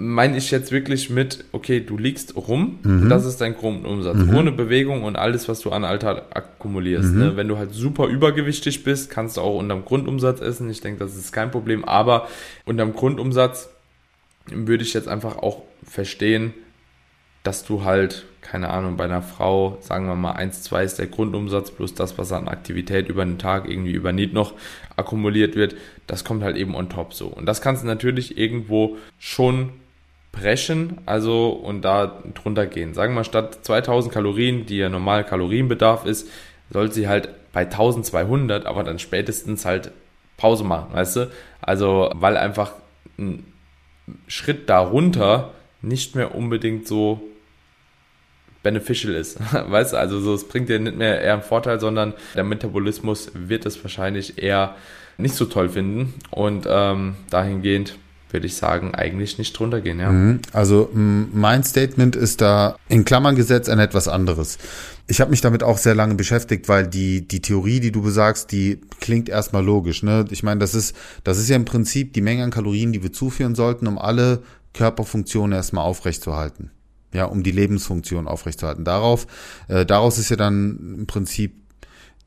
meine 0.00 0.36
ich 0.36 0.52
jetzt 0.52 0.70
wirklich 0.70 1.10
mit, 1.10 1.44
okay, 1.50 1.80
du 1.80 1.98
liegst 1.98 2.36
rum, 2.36 2.78
mhm. 2.84 3.08
das 3.08 3.26
ist 3.26 3.40
dein 3.40 3.56
Grundumsatz, 3.56 4.16
mhm. 4.16 4.36
ohne 4.36 4.52
Bewegung 4.52 5.02
und 5.02 5.16
alles, 5.16 5.48
was 5.48 5.58
du 5.58 5.72
an 5.72 5.84
Alter 5.84 6.26
akkumulierst. 6.30 7.12
Mhm. 7.12 7.18
Ne? 7.18 7.36
Wenn 7.36 7.48
du 7.48 7.58
halt 7.58 7.74
super 7.74 8.06
übergewichtig 8.06 8.84
bist, 8.84 9.10
kannst 9.10 9.36
du 9.36 9.40
auch 9.40 9.58
unterm 9.58 9.84
Grundumsatz 9.84 10.40
essen. 10.40 10.70
Ich 10.70 10.80
denke, 10.80 11.00
das 11.00 11.16
ist 11.16 11.32
kein 11.32 11.50
Problem. 11.50 11.84
Aber 11.84 12.28
unterm 12.64 12.92
Grundumsatz 12.92 13.70
würde 14.46 14.84
ich 14.84 14.94
jetzt 14.94 15.08
einfach 15.08 15.36
auch 15.38 15.62
verstehen, 15.82 16.54
dass 17.42 17.64
du 17.64 17.82
halt, 17.82 18.24
keine 18.40 18.70
Ahnung, 18.70 18.96
bei 18.96 19.04
einer 19.04 19.22
Frau, 19.22 19.78
sagen 19.80 20.06
wir 20.06 20.14
mal 20.14 20.32
1, 20.32 20.62
2 20.62 20.84
ist 20.84 20.98
der 21.00 21.08
Grundumsatz 21.08 21.72
plus 21.72 21.94
das, 21.94 22.16
was 22.18 22.30
an 22.30 22.46
Aktivität 22.46 23.08
über 23.08 23.24
den 23.24 23.38
Tag 23.38 23.68
irgendwie 23.68 23.92
über 23.92 24.12
Need 24.12 24.32
noch 24.32 24.54
akkumuliert 24.94 25.56
wird, 25.56 25.74
das 26.06 26.22
kommt 26.22 26.44
halt 26.44 26.56
eben 26.56 26.76
on 26.76 26.88
top 26.88 27.14
so. 27.14 27.26
Und 27.26 27.46
das 27.46 27.60
kannst 27.60 27.82
du 27.82 27.86
natürlich 27.88 28.38
irgendwo 28.38 28.96
schon 29.18 29.70
brechen, 30.32 30.98
also 31.06 31.48
und 31.48 31.82
da 31.82 32.22
drunter 32.34 32.66
gehen. 32.66 32.94
Sagen 32.94 33.14
wir 33.14 33.24
statt 33.24 33.64
2000 33.64 34.12
Kalorien, 34.12 34.66
die 34.66 34.78
ja 34.78 34.88
normal 34.88 35.24
Kalorienbedarf 35.24 36.04
ist, 36.04 36.28
soll 36.70 36.92
sie 36.92 37.08
halt 37.08 37.30
bei 37.52 37.62
1200, 37.62 38.66
aber 38.66 38.84
dann 38.84 38.98
spätestens 38.98 39.64
halt 39.64 39.90
Pause 40.36 40.64
machen, 40.64 40.92
weißt 40.92 41.16
du? 41.16 41.30
Also, 41.60 42.10
weil 42.14 42.36
einfach 42.36 42.72
ein 43.18 43.44
Schritt 44.26 44.68
darunter 44.68 45.52
nicht 45.82 46.14
mehr 46.14 46.34
unbedingt 46.34 46.86
so 46.86 47.20
beneficial 48.62 49.14
ist. 49.14 49.38
Weißt 49.70 49.92
du, 49.92 49.96
also 49.96 50.20
so, 50.20 50.34
es 50.34 50.46
bringt 50.46 50.68
dir 50.68 50.78
nicht 50.78 50.96
mehr 50.96 51.20
eher 51.20 51.34
einen 51.34 51.42
Vorteil, 51.42 51.80
sondern 51.80 52.14
der 52.34 52.44
Metabolismus 52.44 53.30
wird 53.34 53.66
es 53.66 53.82
wahrscheinlich 53.82 54.42
eher 54.42 54.74
nicht 55.16 55.34
so 55.34 55.44
toll 55.44 55.68
finden. 55.68 56.14
Und 56.30 56.66
ähm, 56.68 57.16
dahingehend 57.30 57.96
würde 58.30 58.46
ich 58.46 58.56
sagen, 58.56 58.94
eigentlich 58.94 59.38
nicht 59.38 59.58
drunter 59.58 59.80
gehen, 59.80 60.00
ja. 60.00 60.10
Mhm. 60.10 60.40
Also 60.52 60.90
mein 60.92 61.64
Statement 61.64 62.16
ist 62.16 62.40
da 62.40 62.76
in 62.88 63.04
Klammern 63.04 63.36
gesetzt 63.36 63.68
ein 63.68 63.78
etwas 63.78 64.08
anderes. 64.08 64.58
Ich 65.06 65.20
habe 65.20 65.30
mich 65.30 65.40
damit 65.40 65.62
auch 65.62 65.78
sehr 65.78 65.94
lange 65.94 66.14
beschäftigt, 66.14 66.68
weil 66.68 66.86
die 66.86 67.26
die 67.26 67.40
Theorie, 67.40 67.80
die 67.80 67.92
du 67.92 68.02
besagst, 68.02 68.52
die 68.52 68.80
klingt 69.00 69.28
erstmal 69.28 69.64
logisch. 69.64 70.02
Ne? 70.02 70.26
Ich 70.30 70.42
meine, 70.42 70.60
das 70.60 70.74
ist 70.74 70.94
das 71.24 71.38
ist 71.38 71.48
ja 71.48 71.56
im 71.56 71.64
Prinzip 71.64 72.12
die 72.12 72.20
Menge 72.20 72.44
an 72.44 72.50
Kalorien, 72.50 72.92
die 72.92 73.02
wir 73.02 73.12
zuführen 73.12 73.54
sollten, 73.54 73.86
um 73.86 73.98
alle 73.98 74.42
Körperfunktionen 74.74 75.56
erstmal 75.56 75.84
aufrechtzuerhalten. 75.84 76.70
Ja, 77.14 77.24
um 77.24 77.42
die 77.42 77.52
Lebensfunktion 77.52 78.28
aufrechtzuerhalten. 78.28 78.84
Darauf, 78.84 79.26
äh, 79.68 79.86
daraus 79.86 80.18
ist 80.18 80.28
ja 80.28 80.36
dann 80.36 80.96
im 80.98 81.06
Prinzip 81.06 81.54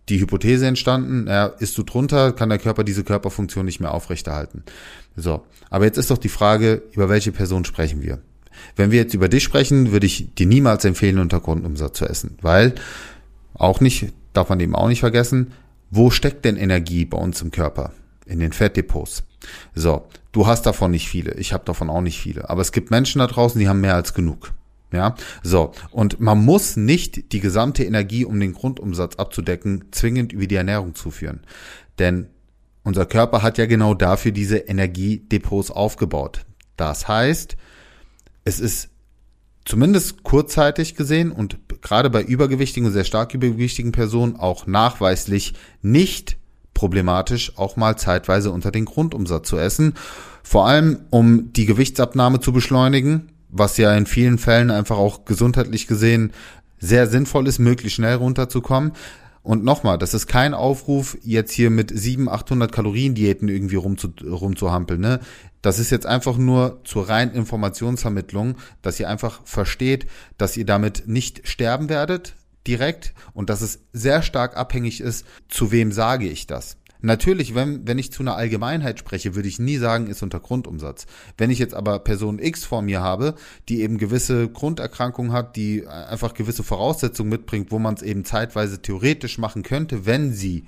die 0.10 0.20
Hypothese 0.20 0.68
entstanden, 0.68 1.28
ja, 1.28 1.46
ist 1.46 1.78
du 1.78 1.84
drunter, 1.84 2.32
kann 2.34 2.50
der 2.50 2.58
Körper 2.58 2.84
diese 2.84 3.04
Körperfunktion 3.04 3.66
nicht 3.66 3.80
mehr 3.80 3.94
aufrechterhalten. 3.94 4.64
So, 5.16 5.44
aber 5.70 5.86
jetzt 5.86 5.98
ist 5.98 6.12
doch 6.12 6.18
die 6.18 6.30
Frage, 6.30 6.82
über 6.92 7.10
welche 7.10 7.32
Person 7.32 7.66
sprechen 7.66 8.02
wir? 8.02 8.20
Wenn 8.76 8.92
wir 8.92 9.00
jetzt 9.00 9.14
über 9.14 9.30
dich 9.30 9.44
sprechen, 9.44 9.92
würde 9.92 10.06
ich 10.06 10.34
dir 10.36 10.46
niemals 10.46 10.86
empfehlen, 10.86 11.20
unter 11.20 11.40
Grundumsatz 11.40 11.98
zu 11.98 12.06
essen, 12.06 12.38
weil 12.42 12.76
auch 13.54 13.80
nicht, 13.80 14.14
darf 14.34 14.50
man 14.50 14.60
eben 14.60 14.76
auch 14.76 14.88
nicht 14.88 15.00
vergessen, 15.00 15.54
wo 15.90 16.10
steckt 16.10 16.46
denn 16.46 16.58
Energie 16.58 17.06
bei 17.06 17.18
uns 17.18 17.42
im 17.42 17.52
Körper? 17.52 17.92
In 18.26 18.40
den 18.40 18.54
Fettdepots. 18.54 19.24
So, 19.76 20.08
du 20.32 20.48
hast 20.48 20.66
davon 20.66 20.92
nicht 20.92 21.10
viele, 21.10 21.34
ich 21.36 21.54
habe 21.54 21.66
davon 21.66 21.90
auch 21.90 22.02
nicht 22.02 22.20
viele, 22.20 22.50
aber 22.50 22.62
es 22.62 22.72
gibt 22.72 22.92
Menschen 22.92 23.20
da 23.20 23.28
draußen, 23.28 23.60
die 23.60 23.68
haben 23.68 23.82
mehr 23.82 23.96
als 23.96 24.14
genug. 24.14 24.54
Ja, 24.92 25.16
so. 25.42 25.72
Und 25.92 26.20
man 26.20 26.44
muss 26.44 26.76
nicht 26.76 27.32
die 27.32 27.40
gesamte 27.40 27.84
Energie, 27.84 28.26
um 28.26 28.40
den 28.40 28.54
Grundumsatz 28.54 29.16
abzudecken, 29.16 29.86
zwingend 29.92 30.34
über 30.34 30.48
die 30.48 30.56
Ernährung 30.56 30.96
zuführen. 30.96 31.42
Denn 31.98 32.28
unser 32.84 33.06
Körper 33.06 33.42
hat 33.42 33.58
ja 33.58 33.68
genau 33.68 33.94
dafür 33.94 34.32
diese 34.32 34.58
Energiedepots 34.58 35.72
aufgebaut. 35.72 36.46
Das 36.76 37.08
heißt, 37.08 37.56
es 38.44 38.60
ist 38.60 38.90
zumindest 39.66 40.24
kurzzeitig 40.24 40.96
gesehen 40.96 41.32
und 41.32 41.60
gerade 41.82 42.10
bei 42.10 42.24
übergewichtigen 42.24 42.88
und 42.88 42.94
sehr 42.94 43.04
stark 43.04 43.34
übergewichtigen 43.34 43.92
Personen 43.92 44.36
auch 44.36 44.66
nachweislich 44.68 45.54
nicht 45.82 46.38
problematisch, 46.74 47.58
auch 47.58 47.76
mal 47.76 47.98
zeitweise 47.98 48.52
unter 48.52 48.72
den 48.72 48.86
Grundumsatz 48.86 49.48
zu 49.48 49.58
essen. 49.58 49.94
Vor 50.42 50.68
allem, 50.68 51.02
um 51.12 51.54
die 51.54 51.68
Gewichtsabnahme 51.68 52.40
zu 52.40 52.52
beschleunigen, 52.52 53.32
was 53.52 53.78
ja 53.78 53.94
in 53.96 54.06
vielen 54.06 54.38
Fällen 54.38 54.72
einfach 54.72 54.98
auch 54.98 55.26
gesundheitlich 55.26 55.88
gesehen 55.88 56.32
sehr 56.80 57.08
sinnvoll 57.08 57.48
ist, 57.48 57.60
möglichst 57.60 57.98
schnell 57.98 58.16
runterzukommen. 58.16 58.94
Und 59.44 59.64
nochmal, 59.64 59.98
das 59.98 60.14
ist 60.14 60.28
kein 60.28 60.54
Aufruf, 60.54 61.18
jetzt 61.24 61.52
hier 61.52 61.72
mit 61.72 61.92
700, 61.98 62.42
800 62.42 62.72
Kalorien 62.72 63.16
Diäten 63.16 63.50
irgendwie 63.50 63.76
rumzu, 63.76 64.10
rumzuhampeln. 64.24 65.02
Ne? 65.02 65.20
Das 65.62 65.80
ist 65.80 65.90
jetzt 65.90 66.06
einfach 66.06 66.38
nur 66.38 66.82
zur 66.84 67.10
reinen 67.10 67.34
Informationsvermittlung, 67.34 68.56
dass 68.82 69.00
ihr 69.00 69.10
einfach 69.10 69.42
versteht, 69.46 70.06
dass 70.38 70.58
ihr 70.58 70.66
damit 70.66 71.08
nicht 71.08 71.48
sterben 71.48 71.90
werdet 71.90 72.36
direkt 72.68 73.14
und 73.34 73.50
dass 73.50 73.62
es 73.62 73.80
sehr 73.94 74.22
stark 74.22 74.56
abhängig 74.56 75.02
ist, 75.02 75.26
zu 75.50 75.72
wem 75.72 75.92
sage 75.92 76.28
ich 76.28 76.46
das. 76.46 76.78
Natürlich, 77.02 77.56
wenn, 77.56 77.88
wenn 77.88 77.98
ich 77.98 78.12
zu 78.12 78.24
einer 78.24 78.36
Allgemeinheit 78.36 79.00
spreche, 79.00 79.36
würde 79.36 79.48
ich 79.48 79.60
nie 79.60 79.78
sagen, 79.78 80.08
ist 80.08 80.22
unter 80.22 80.40
Grundumsatz. 80.40 81.08
Wenn 81.38 81.50
ich 81.50 81.60
jetzt 81.60 81.74
aber 81.74 82.00
Person 82.00 82.40
X 82.40 82.64
vor 82.64 82.82
mir 82.82 83.02
habe, 83.02 83.36
die 83.70 83.82
eben 83.82 83.98
gewisse 83.98 84.48
Grunderkrankungen 84.48 85.34
hat, 85.34 85.56
die 85.56 85.88
einfach 85.88 86.34
gewisse 86.34 86.64
Voraussetzungen 86.64 87.30
mitbringt, 87.30 87.72
wo 87.72 87.80
man 87.80 87.96
es 87.96 88.02
eben 88.04 88.24
zeitweise 88.24 88.82
theoretisch 88.82 89.38
machen 89.38 89.64
könnte, 89.64 90.06
wenn 90.06 90.32
sie 90.32 90.66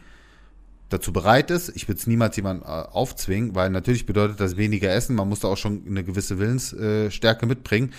dazu 0.90 1.12
bereit 1.12 1.52
ist. 1.52 1.70
Ich 1.76 1.88
würde 1.88 2.00
es 2.00 2.08
niemals 2.08 2.36
jemand 2.36 2.64
äh, 2.64 2.66
aufzwingen, 2.68 3.56
weil 3.56 3.70
natürlich 3.70 4.06
bedeutet 4.06 4.40
das 4.40 4.58
weniger 4.58 4.92
Essen. 4.92 5.16
Man 5.16 5.30
muss 5.30 5.42
da 5.42 5.50
auch 5.50 5.58
schon 5.58 5.84
eine 5.88 6.04
gewisse 6.04 6.40
Willensstärke 6.40 7.46
mitbringen. 7.46 7.94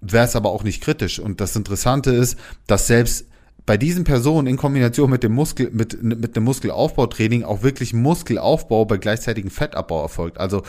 Wäre 0.00 0.24
es 0.24 0.36
aber 0.36 0.50
auch 0.50 0.64
nicht 0.64 0.82
kritisch. 0.82 1.18
Und 1.18 1.40
das 1.40 1.56
Interessante 1.56 2.10
ist, 2.10 2.38
dass 2.66 2.86
selbst 2.86 3.26
bei 3.66 3.76
diesen 3.76 4.04
Personen 4.04 4.46
in 4.46 4.56
Kombination 4.56 5.10
mit 5.10 5.22
dem 5.22 5.32
Muskel, 5.32 5.70
mit, 5.72 6.02
mit 6.02 6.36
einem 6.36 6.44
Muskelaufbautraining 6.44 7.44
auch 7.44 7.62
wirklich 7.62 7.92
Muskelaufbau 7.92 8.84
bei 8.84 8.96
gleichzeitigem 8.96 9.50
Fettabbau 9.50 10.02
erfolgt. 10.02 10.38
Also 10.38 10.62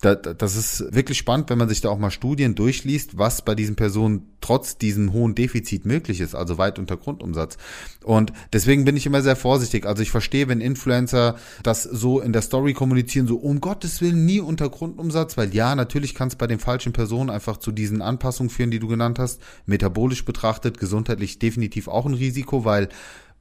da, 0.00 0.14
das 0.14 0.56
ist 0.56 0.94
wirklich 0.94 1.18
spannend, 1.18 1.50
wenn 1.50 1.58
man 1.58 1.68
sich 1.68 1.80
da 1.80 1.88
auch 1.88 1.98
mal 1.98 2.10
Studien 2.10 2.54
durchliest, 2.54 3.18
was 3.18 3.42
bei 3.42 3.54
diesen 3.54 3.76
Personen 3.76 4.30
trotz 4.40 4.78
diesem 4.78 5.12
hohen 5.12 5.34
Defizit 5.34 5.84
möglich 5.86 6.20
ist, 6.20 6.34
also 6.34 6.56
weit 6.56 6.78
unter 6.78 6.96
Grundumsatz. 6.96 7.56
Und 8.04 8.32
deswegen 8.52 8.84
bin 8.84 8.96
ich 8.96 9.06
immer 9.06 9.22
sehr 9.22 9.36
vorsichtig. 9.36 9.86
Also 9.86 10.02
ich 10.02 10.10
verstehe, 10.10 10.48
wenn 10.48 10.60
Influencer 10.60 11.36
das 11.62 11.82
so 11.82 12.20
in 12.20 12.32
der 12.32 12.42
Story 12.42 12.72
kommunizieren, 12.72 13.26
so 13.26 13.36
um 13.36 13.60
Gottes 13.60 14.00
Willen 14.00 14.24
nie 14.24 14.40
unter 14.40 14.68
Grundumsatz, 14.68 15.36
weil 15.36 15.52
ja, 15.54 15.74
natürlich 15.74 16.14
kann 16.14 16.28
es 16.28 16.36
bei 16.36 16.46
den 16.46 16.60
falschen 16.60 16.92
Personen 16.92 17.30
einfach 17.30 17.56
zu 17.56 17.72
diesen 17.72 18.02
Anpassungen 18.02 18.50
führen, 18.50 18.70
die 18.70 18.78
du 18.78 18.86
genannt 18.86 19.18
hast. 19.18 19.40
Metabolisch 19.66 20.24
betrachtet, 20.24 20.78
gesundheitlich 20.78 21.38
definitiv 21.38 21.88
auch 21.88 22.06
ein 22.06 22.14
Risiko, 22.14 22.35
weil 22.44 22.88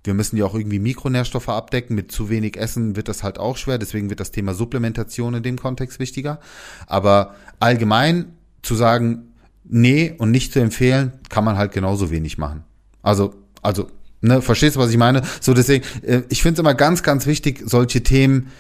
wir 0.04 0.14
müssen 0.14 0.38
ja 0.38 0.46
auch 0.46 0.56
irgendwie 0.56 0.80
Mikronährstoffe 0.80 1.50
abdecken. 1.50 1.96
Mit 1.96 2.12
zu 2.12 2.30
wenig 2.30 2.58
Essen 2.58 2.96
wird 2.96 3.08
das 3.08 3.24
halt 3.24 3.40
auch 3.40 3.58
schwer. 3.58 3.78
Deswegen 3.78 4.10
wird 4.10 4.20
das 4.20 4.32
Thema 4.32 4.54
Supplementation 4.54 5.34
in 5.34 5.44
dem 5.44 5.58
Kontext 5.58 6.00
wichtiger. 6.00 6.40
Aber 6.88 7.36
allgemein 7.60 8.34
zu 8.62 8.76
sagen, 8.76 9.34
nee 9.64 10.14
und 10.18 10.32
nicht 10.32 10.54
zu 10.54 10.60
empfehlen, 10.60 11.14
kann 11.30 11.44
man 11.44 11.58
halt 11.58 11.72
genauso 11.72 12.12
wenig 12.12 12.38
machen. 12.38 12.64
Also, 13.02 13.34
also, 13.62 13.90
ne, 14.22 14.42
verstehst 14.42 14.76
du, 14.76 14.80
was 14.80 14.92
ich 14.92 14.98
meine? 14.98 15.22
So 15.42 15.54
deswegen, 15.54 15.84
äh, 16.04 16.22
ich 16.30 16.42
finde 16.42 16.54
es 16.54 16.60
immer 16.60 16.76
ganz, 16.76 17.04
ganz 17.04 17.26
wichtig, 17.26 17.64
solche 17.66 18.04
Themen 18.04 18.52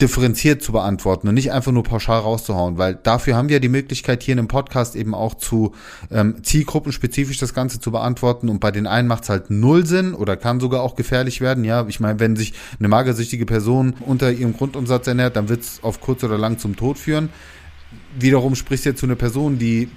differenziert 0.00 0.62
zu 0.62 0.72
beantworten 0.72 1.28
und 1.28 1.34
nicht 1.34 1.52
einfach 1.52 1.72
nur 1.72 1.82
pauschal 1.82 2.20
rauszuhauen, 2.20 2.78
weil 2.78 2.94
dafür 2.94 3.36
haben 3.36 3.48
wir 3.48 3.60
die 3.60 3.68
Möglichkeit, 3.68 4.22
hier 4.22 4.32
in 4.32 4.38
einem 4.38 4.48
Podcast 4.48 4.96
eben 4.96 5.14
auch 5.14 5.34
zu 5.34 5.74
ähm, 6.10 6.42
zielgruppenspezifisch 6.42 7.38
das 7.38 7.54
Ganze 7.54 7.80
zu 7.80 7.90
beantworten 7.90 8.48
und 8.48 8.60
bei 8.60 8.70
den 8.70 8.86
einen 8.86 9.08
macht 9.08 9.24
es 9.24 9.28
halt 9.28 9.50
null 9.50 9.86
Sinn 9.86 10.14
oder 10.14 10.36
kann 10.36 10.60
sogar 10.60 10.82
auch 10.82 10.96
gefährlich 10.96 11.40
werden. 11.40 11.64
Ja, 11.64 11.86
ich 11.86 12.00
meine, 12.00 12.20
wenn 12.20 12.36
sich 12.36 12.54
eine 12.78 12.88
magersüchtige 12.88 13.46
Person 13.46 13.94
unter 14.00 14.32
ihrem 14.32 14.56
Grundumsatz 14.56 15.06
ernährt, 15.06 15.36
dann 15.36 15.48
wird 15.48 15.62
es 15.62 15.82
auf 15.82 16.00
kurz 16.00 16.24
oder 16.24 16.38
lang 16.38 16.58
zum 16.58 16.76
Tod 16.76 16.98
führen 16.98 17.30
wiederum 18.18 18.54
sprichst 18.54 18.84
du 18.84 18.90
jetzt 18.90 19.00
zu 19.00 19.06
einer 19.06 19.16
Person, 19.16 19.58
die 19.58 19.88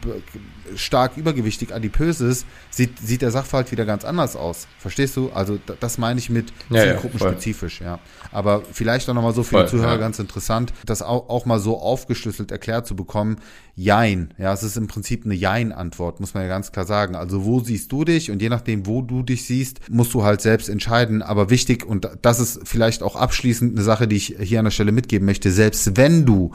stark 0.76 1.18
übergewichtig 1.18 1.74
adipös 1.74 2.22
ist, 2.22 2.46
sieht, 2.70 3.00
sieht 3.00 3.22
der 3.22 3.32
Sachverhalt 3.32 3.72
wieder 3.72 3.86
ganz 3.86 4.06
anders 4.06 4.36
aus. 4.36 4.68
Verstehst 4.80 5.16
du? 5.18 5.32
Also 5.32 5.60
das 5.80 5.98
meine 5.98 6.20
ich 6.20 6.30
mit 6.30 6.52
Ja, 6.70 6.78
ja, 6.78 6.84
zielgruppenspezifisch, 6.84 7.82
ja. 7.82 8.00
Aber 8.32 8.64
vielleicht 8.72 9.10
auch 9.10 9.14
nochmal 9.14 9.34
so 9.34 9.44
für 9.44 9.52
Voll, 9.52 9.64
die 9.64 9.72
Zuhörer 9.72 9.94
ja. 9.94 9.98
ganz 9.98 10.20
interessant, 10.20 10.74
das 10.86 11.02
auch, 11.02 11.30
auch 11.30 11.46
mal 11.46 11.60
so 11.60 11.80
aufgeschlüsselt 11.80 12.52
erklärt 12.52 12.88
zu 12.88 12.96
bekommen. 12.96 13.38
Jein, 13.76 14.34
ja, 14.38 14.54
es 14.54 14.64
ist 14.64 14.78
im 14.78 14.88
Prinzip 14.88 15.26
eine 15.26 15.34
Jein-Antwort, 15.34 16.20
muss 16.20 16.34
man 16.34 16.44
ja 16.44 16.50
ganz 16.50 16.72
klar 16.72 16.86
sagen. 16.86 17.16
Also 17.16 17.44
wo 17.44 17.60
siehst 17.60 17.92
du 17.92 18.04
dich 18.04 18.30
und 18.30 18.42
je 18.42 18.50
nachdem, 18.50 18.86
wo 18.86 19.02
du 19.02 19.24
dich 19.24 19.46
siehst, 19.46 19.80
musst 19.90 20.14
du 20.14 20.24
halt 20.24 20.42
selbst 20.42 20.70
entscheiden. 20.70 21.22
Aber 21.22 21.50
wichtig, 21.50 21.86
und 21.86 22.08
das 22.22 22.40
ist 22.40 22.62
vielleicht 22.66 23.02
auch 23.02 23.16
abschließend 23.16 23.76
eine 23.76 23.84
Sache, 23.84 24.08
die 24.08 24.16
ich 24.16 24.36
hier 24.40 24.60
an 24.60 24.66
der 24.66 24.72
Stelle 24.72 24.92
mitgeben 24.92 25.26
möchte, 25.26 25.52
selbst 25.52 25.98
wenn 25.98 26.26
du 26.26 26.52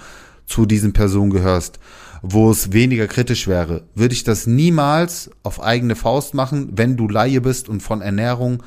zu 0.49 0.67
diesen 0.67 0.93
Personen 0.93 1.31
gehörst, 1.31 1.79
wo 2.23 2.51
es 2.51 2.73
weniger 2.73 3.07
kritisch 3.07 3.47
wäre, 3.47 3.85
würde 3.95 4.15
ich 4.15 4.25
das 4.25 4.47
niemals 4.47 5.31
auf 5.43 5.63
eigene 5.63 5.95
Faust 5.95 6.35
machen, 6.35 6.71
wenn 6.73 6.97
du 6.97 7.07
Laie 7.09 7.41
bist 7.41 7.69
und 7.69 7.81
von 7.81 8.03
Ernährung 8.03 8.63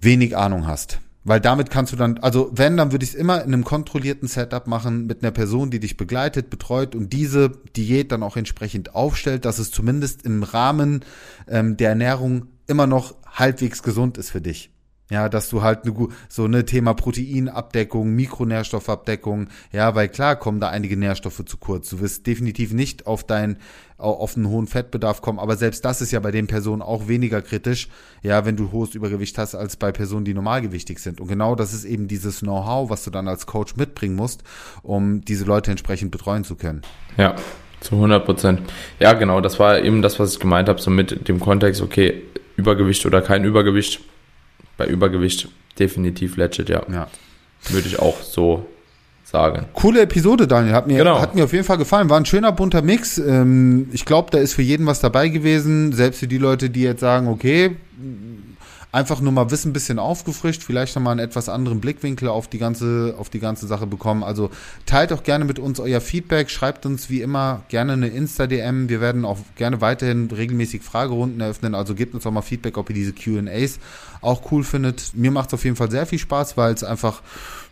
wenig 0.00 0.36
Ahnung 0.36 0.66
hast. 0.66 0.98
Weil 1.26 1.40
damit 1.40 1.70
kannst 1.70 1.92
du 1.92 1.96
dann, 1.96 2.18
also 2.18 2.50
wenn, 2.54 2.76
dann 2.76 2.92
würde 2.92 3.04
ich 3.04 3.12
es 3.12 3.16
immer 3.16 3.42
in 3.42 3.54
einem 3.54 3.64
kontrollierten 3.64 4.28
Setup 4.28 4.66
machen 4.66 5.06
mit 5.06 5.22
einer 5.22 5.32
Person, 5.32 5.70
die 5.70 5.80
dich 5.80 5.96
begleitet, 5.96 6.50
betreut 6.50 6.94
und 6.94 7.14
diese 7.14 7.50
Diät 7.76 8.12
dann 8.12 8.22
auch 8.22 8.36
entsprechend 8.36 8.94
aufstellt, 8.94 9.46
dass 9.46 9.58
es 9.58 9.70
zumindest 9.70 10.22
im 10.26 10.42
Rahmen 10.42 11.00
ähm, 11.48 11.78
der 11.78 11.90
Ernährung 11.90 12.48
immer 12.66 12.86
noch 12.86 13.14
halbwegs 13.26 13.82
gesund 13.82 14.18
ist 14.18 14.30
für 14.30 14.42
dich. 14.42 14.73
Ja, 15.10 15.28
dass 15.28 15.50
du 15.50 15.62
halt 15.62 15.84
eine, 15.84 15.94
so 16.30 16.44
eine 16.44 16.64
Thema 16.64 16.94
Proteinabdeckung, 16.94 18.14
Mikronährstoffabdeckung, 18.14 19.48
ja, 19.70 19.94
weil 19.94 20.08
klar 20.08 20.34
kommen 20.36 20.60
da 20.60 20.68
einige 20.70 20.96
Nährstoffe 20.96 21.44
zu 21.44 21.58
kurz. 21.58 21.90
Du 21.90 22.00
wirst 22.00 22.26
definitiv 22.26 22.72
nicht 22.72 23.06
auf 23.06 23.22
dein, 23.24 23.58
au- 23.98 24.14
auf 24.14 24.34
einen 24.36 24.48
hohen 24.48 24.66
Fettbedarf 24.66 25.20
kommen, 25.20 25.38
aber 25.38 25.56
selbst 25.56 25.84
das 25.84 26.00
ist 26.00 26.10
ja 26.10 26.20
bei 26.20 26.30
den 26.30 26.46
Personen 26.46 26.80
auch 26.80 27.06
weniger 27.06 27.42
kritisch, 27.42 27.88
ja, 28.22 28.46
wenn 28.46 28.56
du 28.56 28.72
hohes 28.72 28.94
Übergewicht 28.94 29.36
hast, 29.36 29.54
als 29.54 29.76
bei 29.76 29.92
Personen, 29.92 30.24
die 30.24 30.32
normalgewichtig 30.32 30.98
sind. 30.98 31.20
Und 31.20 31.28
genau 31.28 31.54
das 31.54 31.74
ist 31.74 31.84
eben 31.84 32.08
dieses 32.08 32.40
Know-how, 32.40 32.88
was 32.88 33.04
du 33.04 33.10
dann 33.10 33.28
als 33.28 33.44
Coach 33.44 33.76
mitbringen 33.76 34.16
musst, 34.16 34.42
um 34.82 35.20
diese 35.20 35.44
Leute 35.44 35.70
entsprechend 35.70 36.12
betreuen 36.12 36.44
zu 36.44 36.56
können. 36.56 36.80
Ja, 37.18 37.36
zu 37.80 37.96
100 37.96 38.24
Prozent. 38.24 38.60
Ja, 39.00 39.12
genau, 39.12 39.42
das 39.42 39.58
war 39.60 39.78
eben 39.80 40.00
das, 40.00 40.18
was 40.18 40.32
ich 40.32 40.40
gemeint 40.40 40.70
habe, 40.70 40.80
so 40.80 40.90
mit 40.90 41.28
dem 41.28 41.40
Kontext, 41.40 41.82
okay, 41.82 42.22
Übergewicht 42.56 43.04
oder 43.04 43.20
kein 43.20 43.44
Übergewicht. 43.44 44.00
Bei 44.76 44.86
Übergewicht 44.86 45.48
definitiv 45.78 46.36
legit, 46.36 46.68
ja. 46.68 46.82
Ja. 46.90 47.08
Würde 47.68 47.88
ich 47.88 47.98
auch 47.98 48.20
so 48.20 48.66
sagen. 49.24 49.66
Coole 49.72 50.02
Episode, 50.02 50.46
Daniel. 50.46 50.74
Hat 50.74 50.86
mir, 50.86 50.98
Genau. 50.98 51.20
hat 51.20 51.34
mir 51.34 51.44
auf 51.44 51.52
jeden 51.52 51.64
Fall 51.64 51.78
gefallen. 51.78 52.10
War 52.10 52.18
ein 52.18 52.26
schöner 52.26 52.52
bunter 52.52 52.82
Mix. 52.82 53.18
Ähm, 53.18 53.88
ich 53.92 54.04
glaube, 54.04 54.30
da 54.30 54.38
ist 54.38 54.54
für 54.54 54.62
jeden 54.62 54.86
was 54.86 55.00
dabei 55.00 55.28
gewesen. 55.28 55.92
Selbst 55.92 56.20
für 56.20 56.28
die 56.28 56.38
Leute, 56.38 56.70
die 56.70 56.82
jetzt 56.82 57.00
sagen, 57.00 57.28
okay, 57.28 57.76
einfach 58.92 59.20
nur 59.20 59.32
mal 59.32 59.50
Wissen 59.50 59.70
ein 59.70 59.72
bisschen 59.72 59.98
aufgefrischt, 59.98 60.62
vielleicht 60.62 60.94
nochmal 60.94 61.12
einen 61.12 61.20
etwas 61.20 61.48
anderen 61.48 61.80
Blickwinkel 61.80 62.28
auf 62.28 62.46
die 62.46 62.58
ganze, 62.58 63.16
auf 63.18 63.28
die 63.28 63.40
ganze 63.40 63.66
Sache 63.66 63.88
bekommen. 63.88 64.22
Also 64.22 64.50
teilt 64.86 65.12
auch 65.12 65.24
gerne 65.24 65.44
mit 65.44 65.58
uns 65.58 65.80
euer 65.80 66.00
Feedback, 66.00 66.48
schreibt 66.48 66.86
uns 66.86 67.10
wie 67.10 67.20
immer 67.20 67.62
gerne 67.68 67.94
eine 67.94 68.06
Insta-DM. 68.06 68.88
Wir 68.88 69.00
werden 69.00 69.24
auch 69.24 69.38
gerne 69.56 69.80
weiterhin 69.80 70.30
regelmäßig 70.30 70.82
Fragerunden 70.82 71.40
eröffnen. 71.40 71.74
Also 71.74 71.96
gebt 71.96 72.14
uns 72.14 72.24
auch 72.24 72.30
mal 72.30 72.42
Feedback, 72.42 72.78
ob 72.78 72.88
ihr 72.90 72.94
diese 72.94 73.12
QAs 73.12 73.80
auch 74.24 74.50
cool 74.50 74.64
findet. 74.64 75.12
Mir 75.14 75.30
macht 75.30 75.48
es 75.48 75.54
auf 75.54 75.64
jeden 75.64 75.76
Fall 75.76 75.90
sehr 75.90 76.06
viel 76.06 76.18
Spaß, 76.18 76.56
weil 76.56 76.74
es 76.74 76.82
einfach 76.84 77.22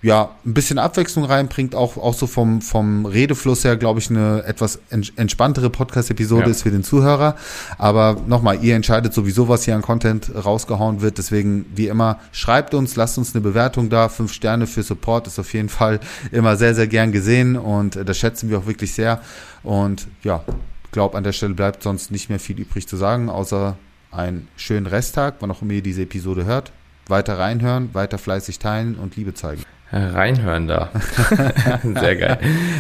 ja, 0.05 0.31
ein 0.45 0.53
bisschen 0.53 0.81
Abwechslung 0.81 1.25
reinbringt, 1.25 1.77
auch, 1.77 1.97
auch 1.97 2.15
so 2.15 2.27
vom, 2.27 2.61
vom 2.61 3.07
Redefluss 3.07 3.63
her, 3.63 3.77
glaube 3.77 4.01
ich, 4.01 4.11
eine 4.11 4.43
etwas 4.45 4.81
ents- 4.91 5.13
entspanntere 5.15 5.71
Podcast-Episode 5.71 6.43
Ja. 6.47 6.51
ist 6.51 6.63
für 6.63 6.73
den 6.73 6.83
Zuhörer. 6.83 7.37
Aber 7.79 8.17
nochmal, 8.27 8.65
ihr 8.65 8.75
entscheidet 8.75 9.15
sowieso, 9.15 9.49
was 9.49 9.65
hier 9.65 9.77
an 9.77 9.83
Content 9.83 10.33
rausgehauen 10.35 11.03
wird. 11.03 11.19
Deswegen, 11.19 11.67
wie 11.77 11.87
immer, 11.87 12.19
schreibt 12.33 12.75
uns, 12.75 12.97
lasst 12.97 13.17
uns 13.17 13.33
eine 13.33 13.43
Bewertung 13.43 13.91
da. 13.91 14.09
Fünf 14.09 14.33
Sterne 14.33 14.67
für 14.67 14.83
Support 14.83 15.29
ist 15.29 15.39
auf 15.39 15.53
jeden 15.55 15.69
Fall 15.69 16.01
immer 16.33 16.57
sehr, 16.57 16.75
sehr 16.75 16.89
gern 16.89 17.13
gesehen 17.13 17.57
und 17.57 17.95
äh, 17.95 18.05
das 18.05 18.19
schätzen 18.19 18.51
wir 18.51 18.59
auch 18.59 18.67
wirklich 18.67 18.93
sehr. 18.95 19.21
Und 19.63 20.09
ja, 20.25 20.43
glaube, 20.91 21.17
an 21.17 21.23
der 21.23 21.33
Stelle 21.33 21.55
bleibt 21.55 21.85
sonst 21.85 22.11
nicht 22.11 22.29
mehr 22.29 22.41
viel 22.41 22.59
übrig 22.59 22.89
zu 22.89 22.97
sagen, 22.97 23.31
außer 23.31 23.77
einen 24.13 24.49
schönen 24.57 24.87
Resttag, 24.87 25.37
wann 25.41 25.51
auch 25.51 25.63
immer 25.63 25.73
ihr 25.73 25.83
diese 25.83 26.03
Episode 26.03 26.45
hört. 26.45 26.73
Weiter 27.09 27.39
reinhören, 27.39 27.95
weiter 27.95 28.19
fleißig 28.19 28.59
teilen 28.59 28.95
und 28.95 29.17
Liebe 29.17 29.35
zeigen. 29.35 29.63
Reinhören 29.93 30.69
da. 30.69 30.91
Sehr 31.83 32.17
geil. 32.17 32.39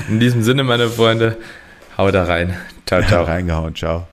In 0.08 0.20
diesem 0.20 0.42
Sinne, 0.42 0.64
meine 0.64 0.88
Freunde, 0.88 1.36
hau 1.98 2.10
da 2.10 2.24
rein. 2.24 2.56
Ciao, 2.86 3.02
ciao. 3.02 3.24
Reingehauen, 3.26 3.74
ciao. 3.74 4.06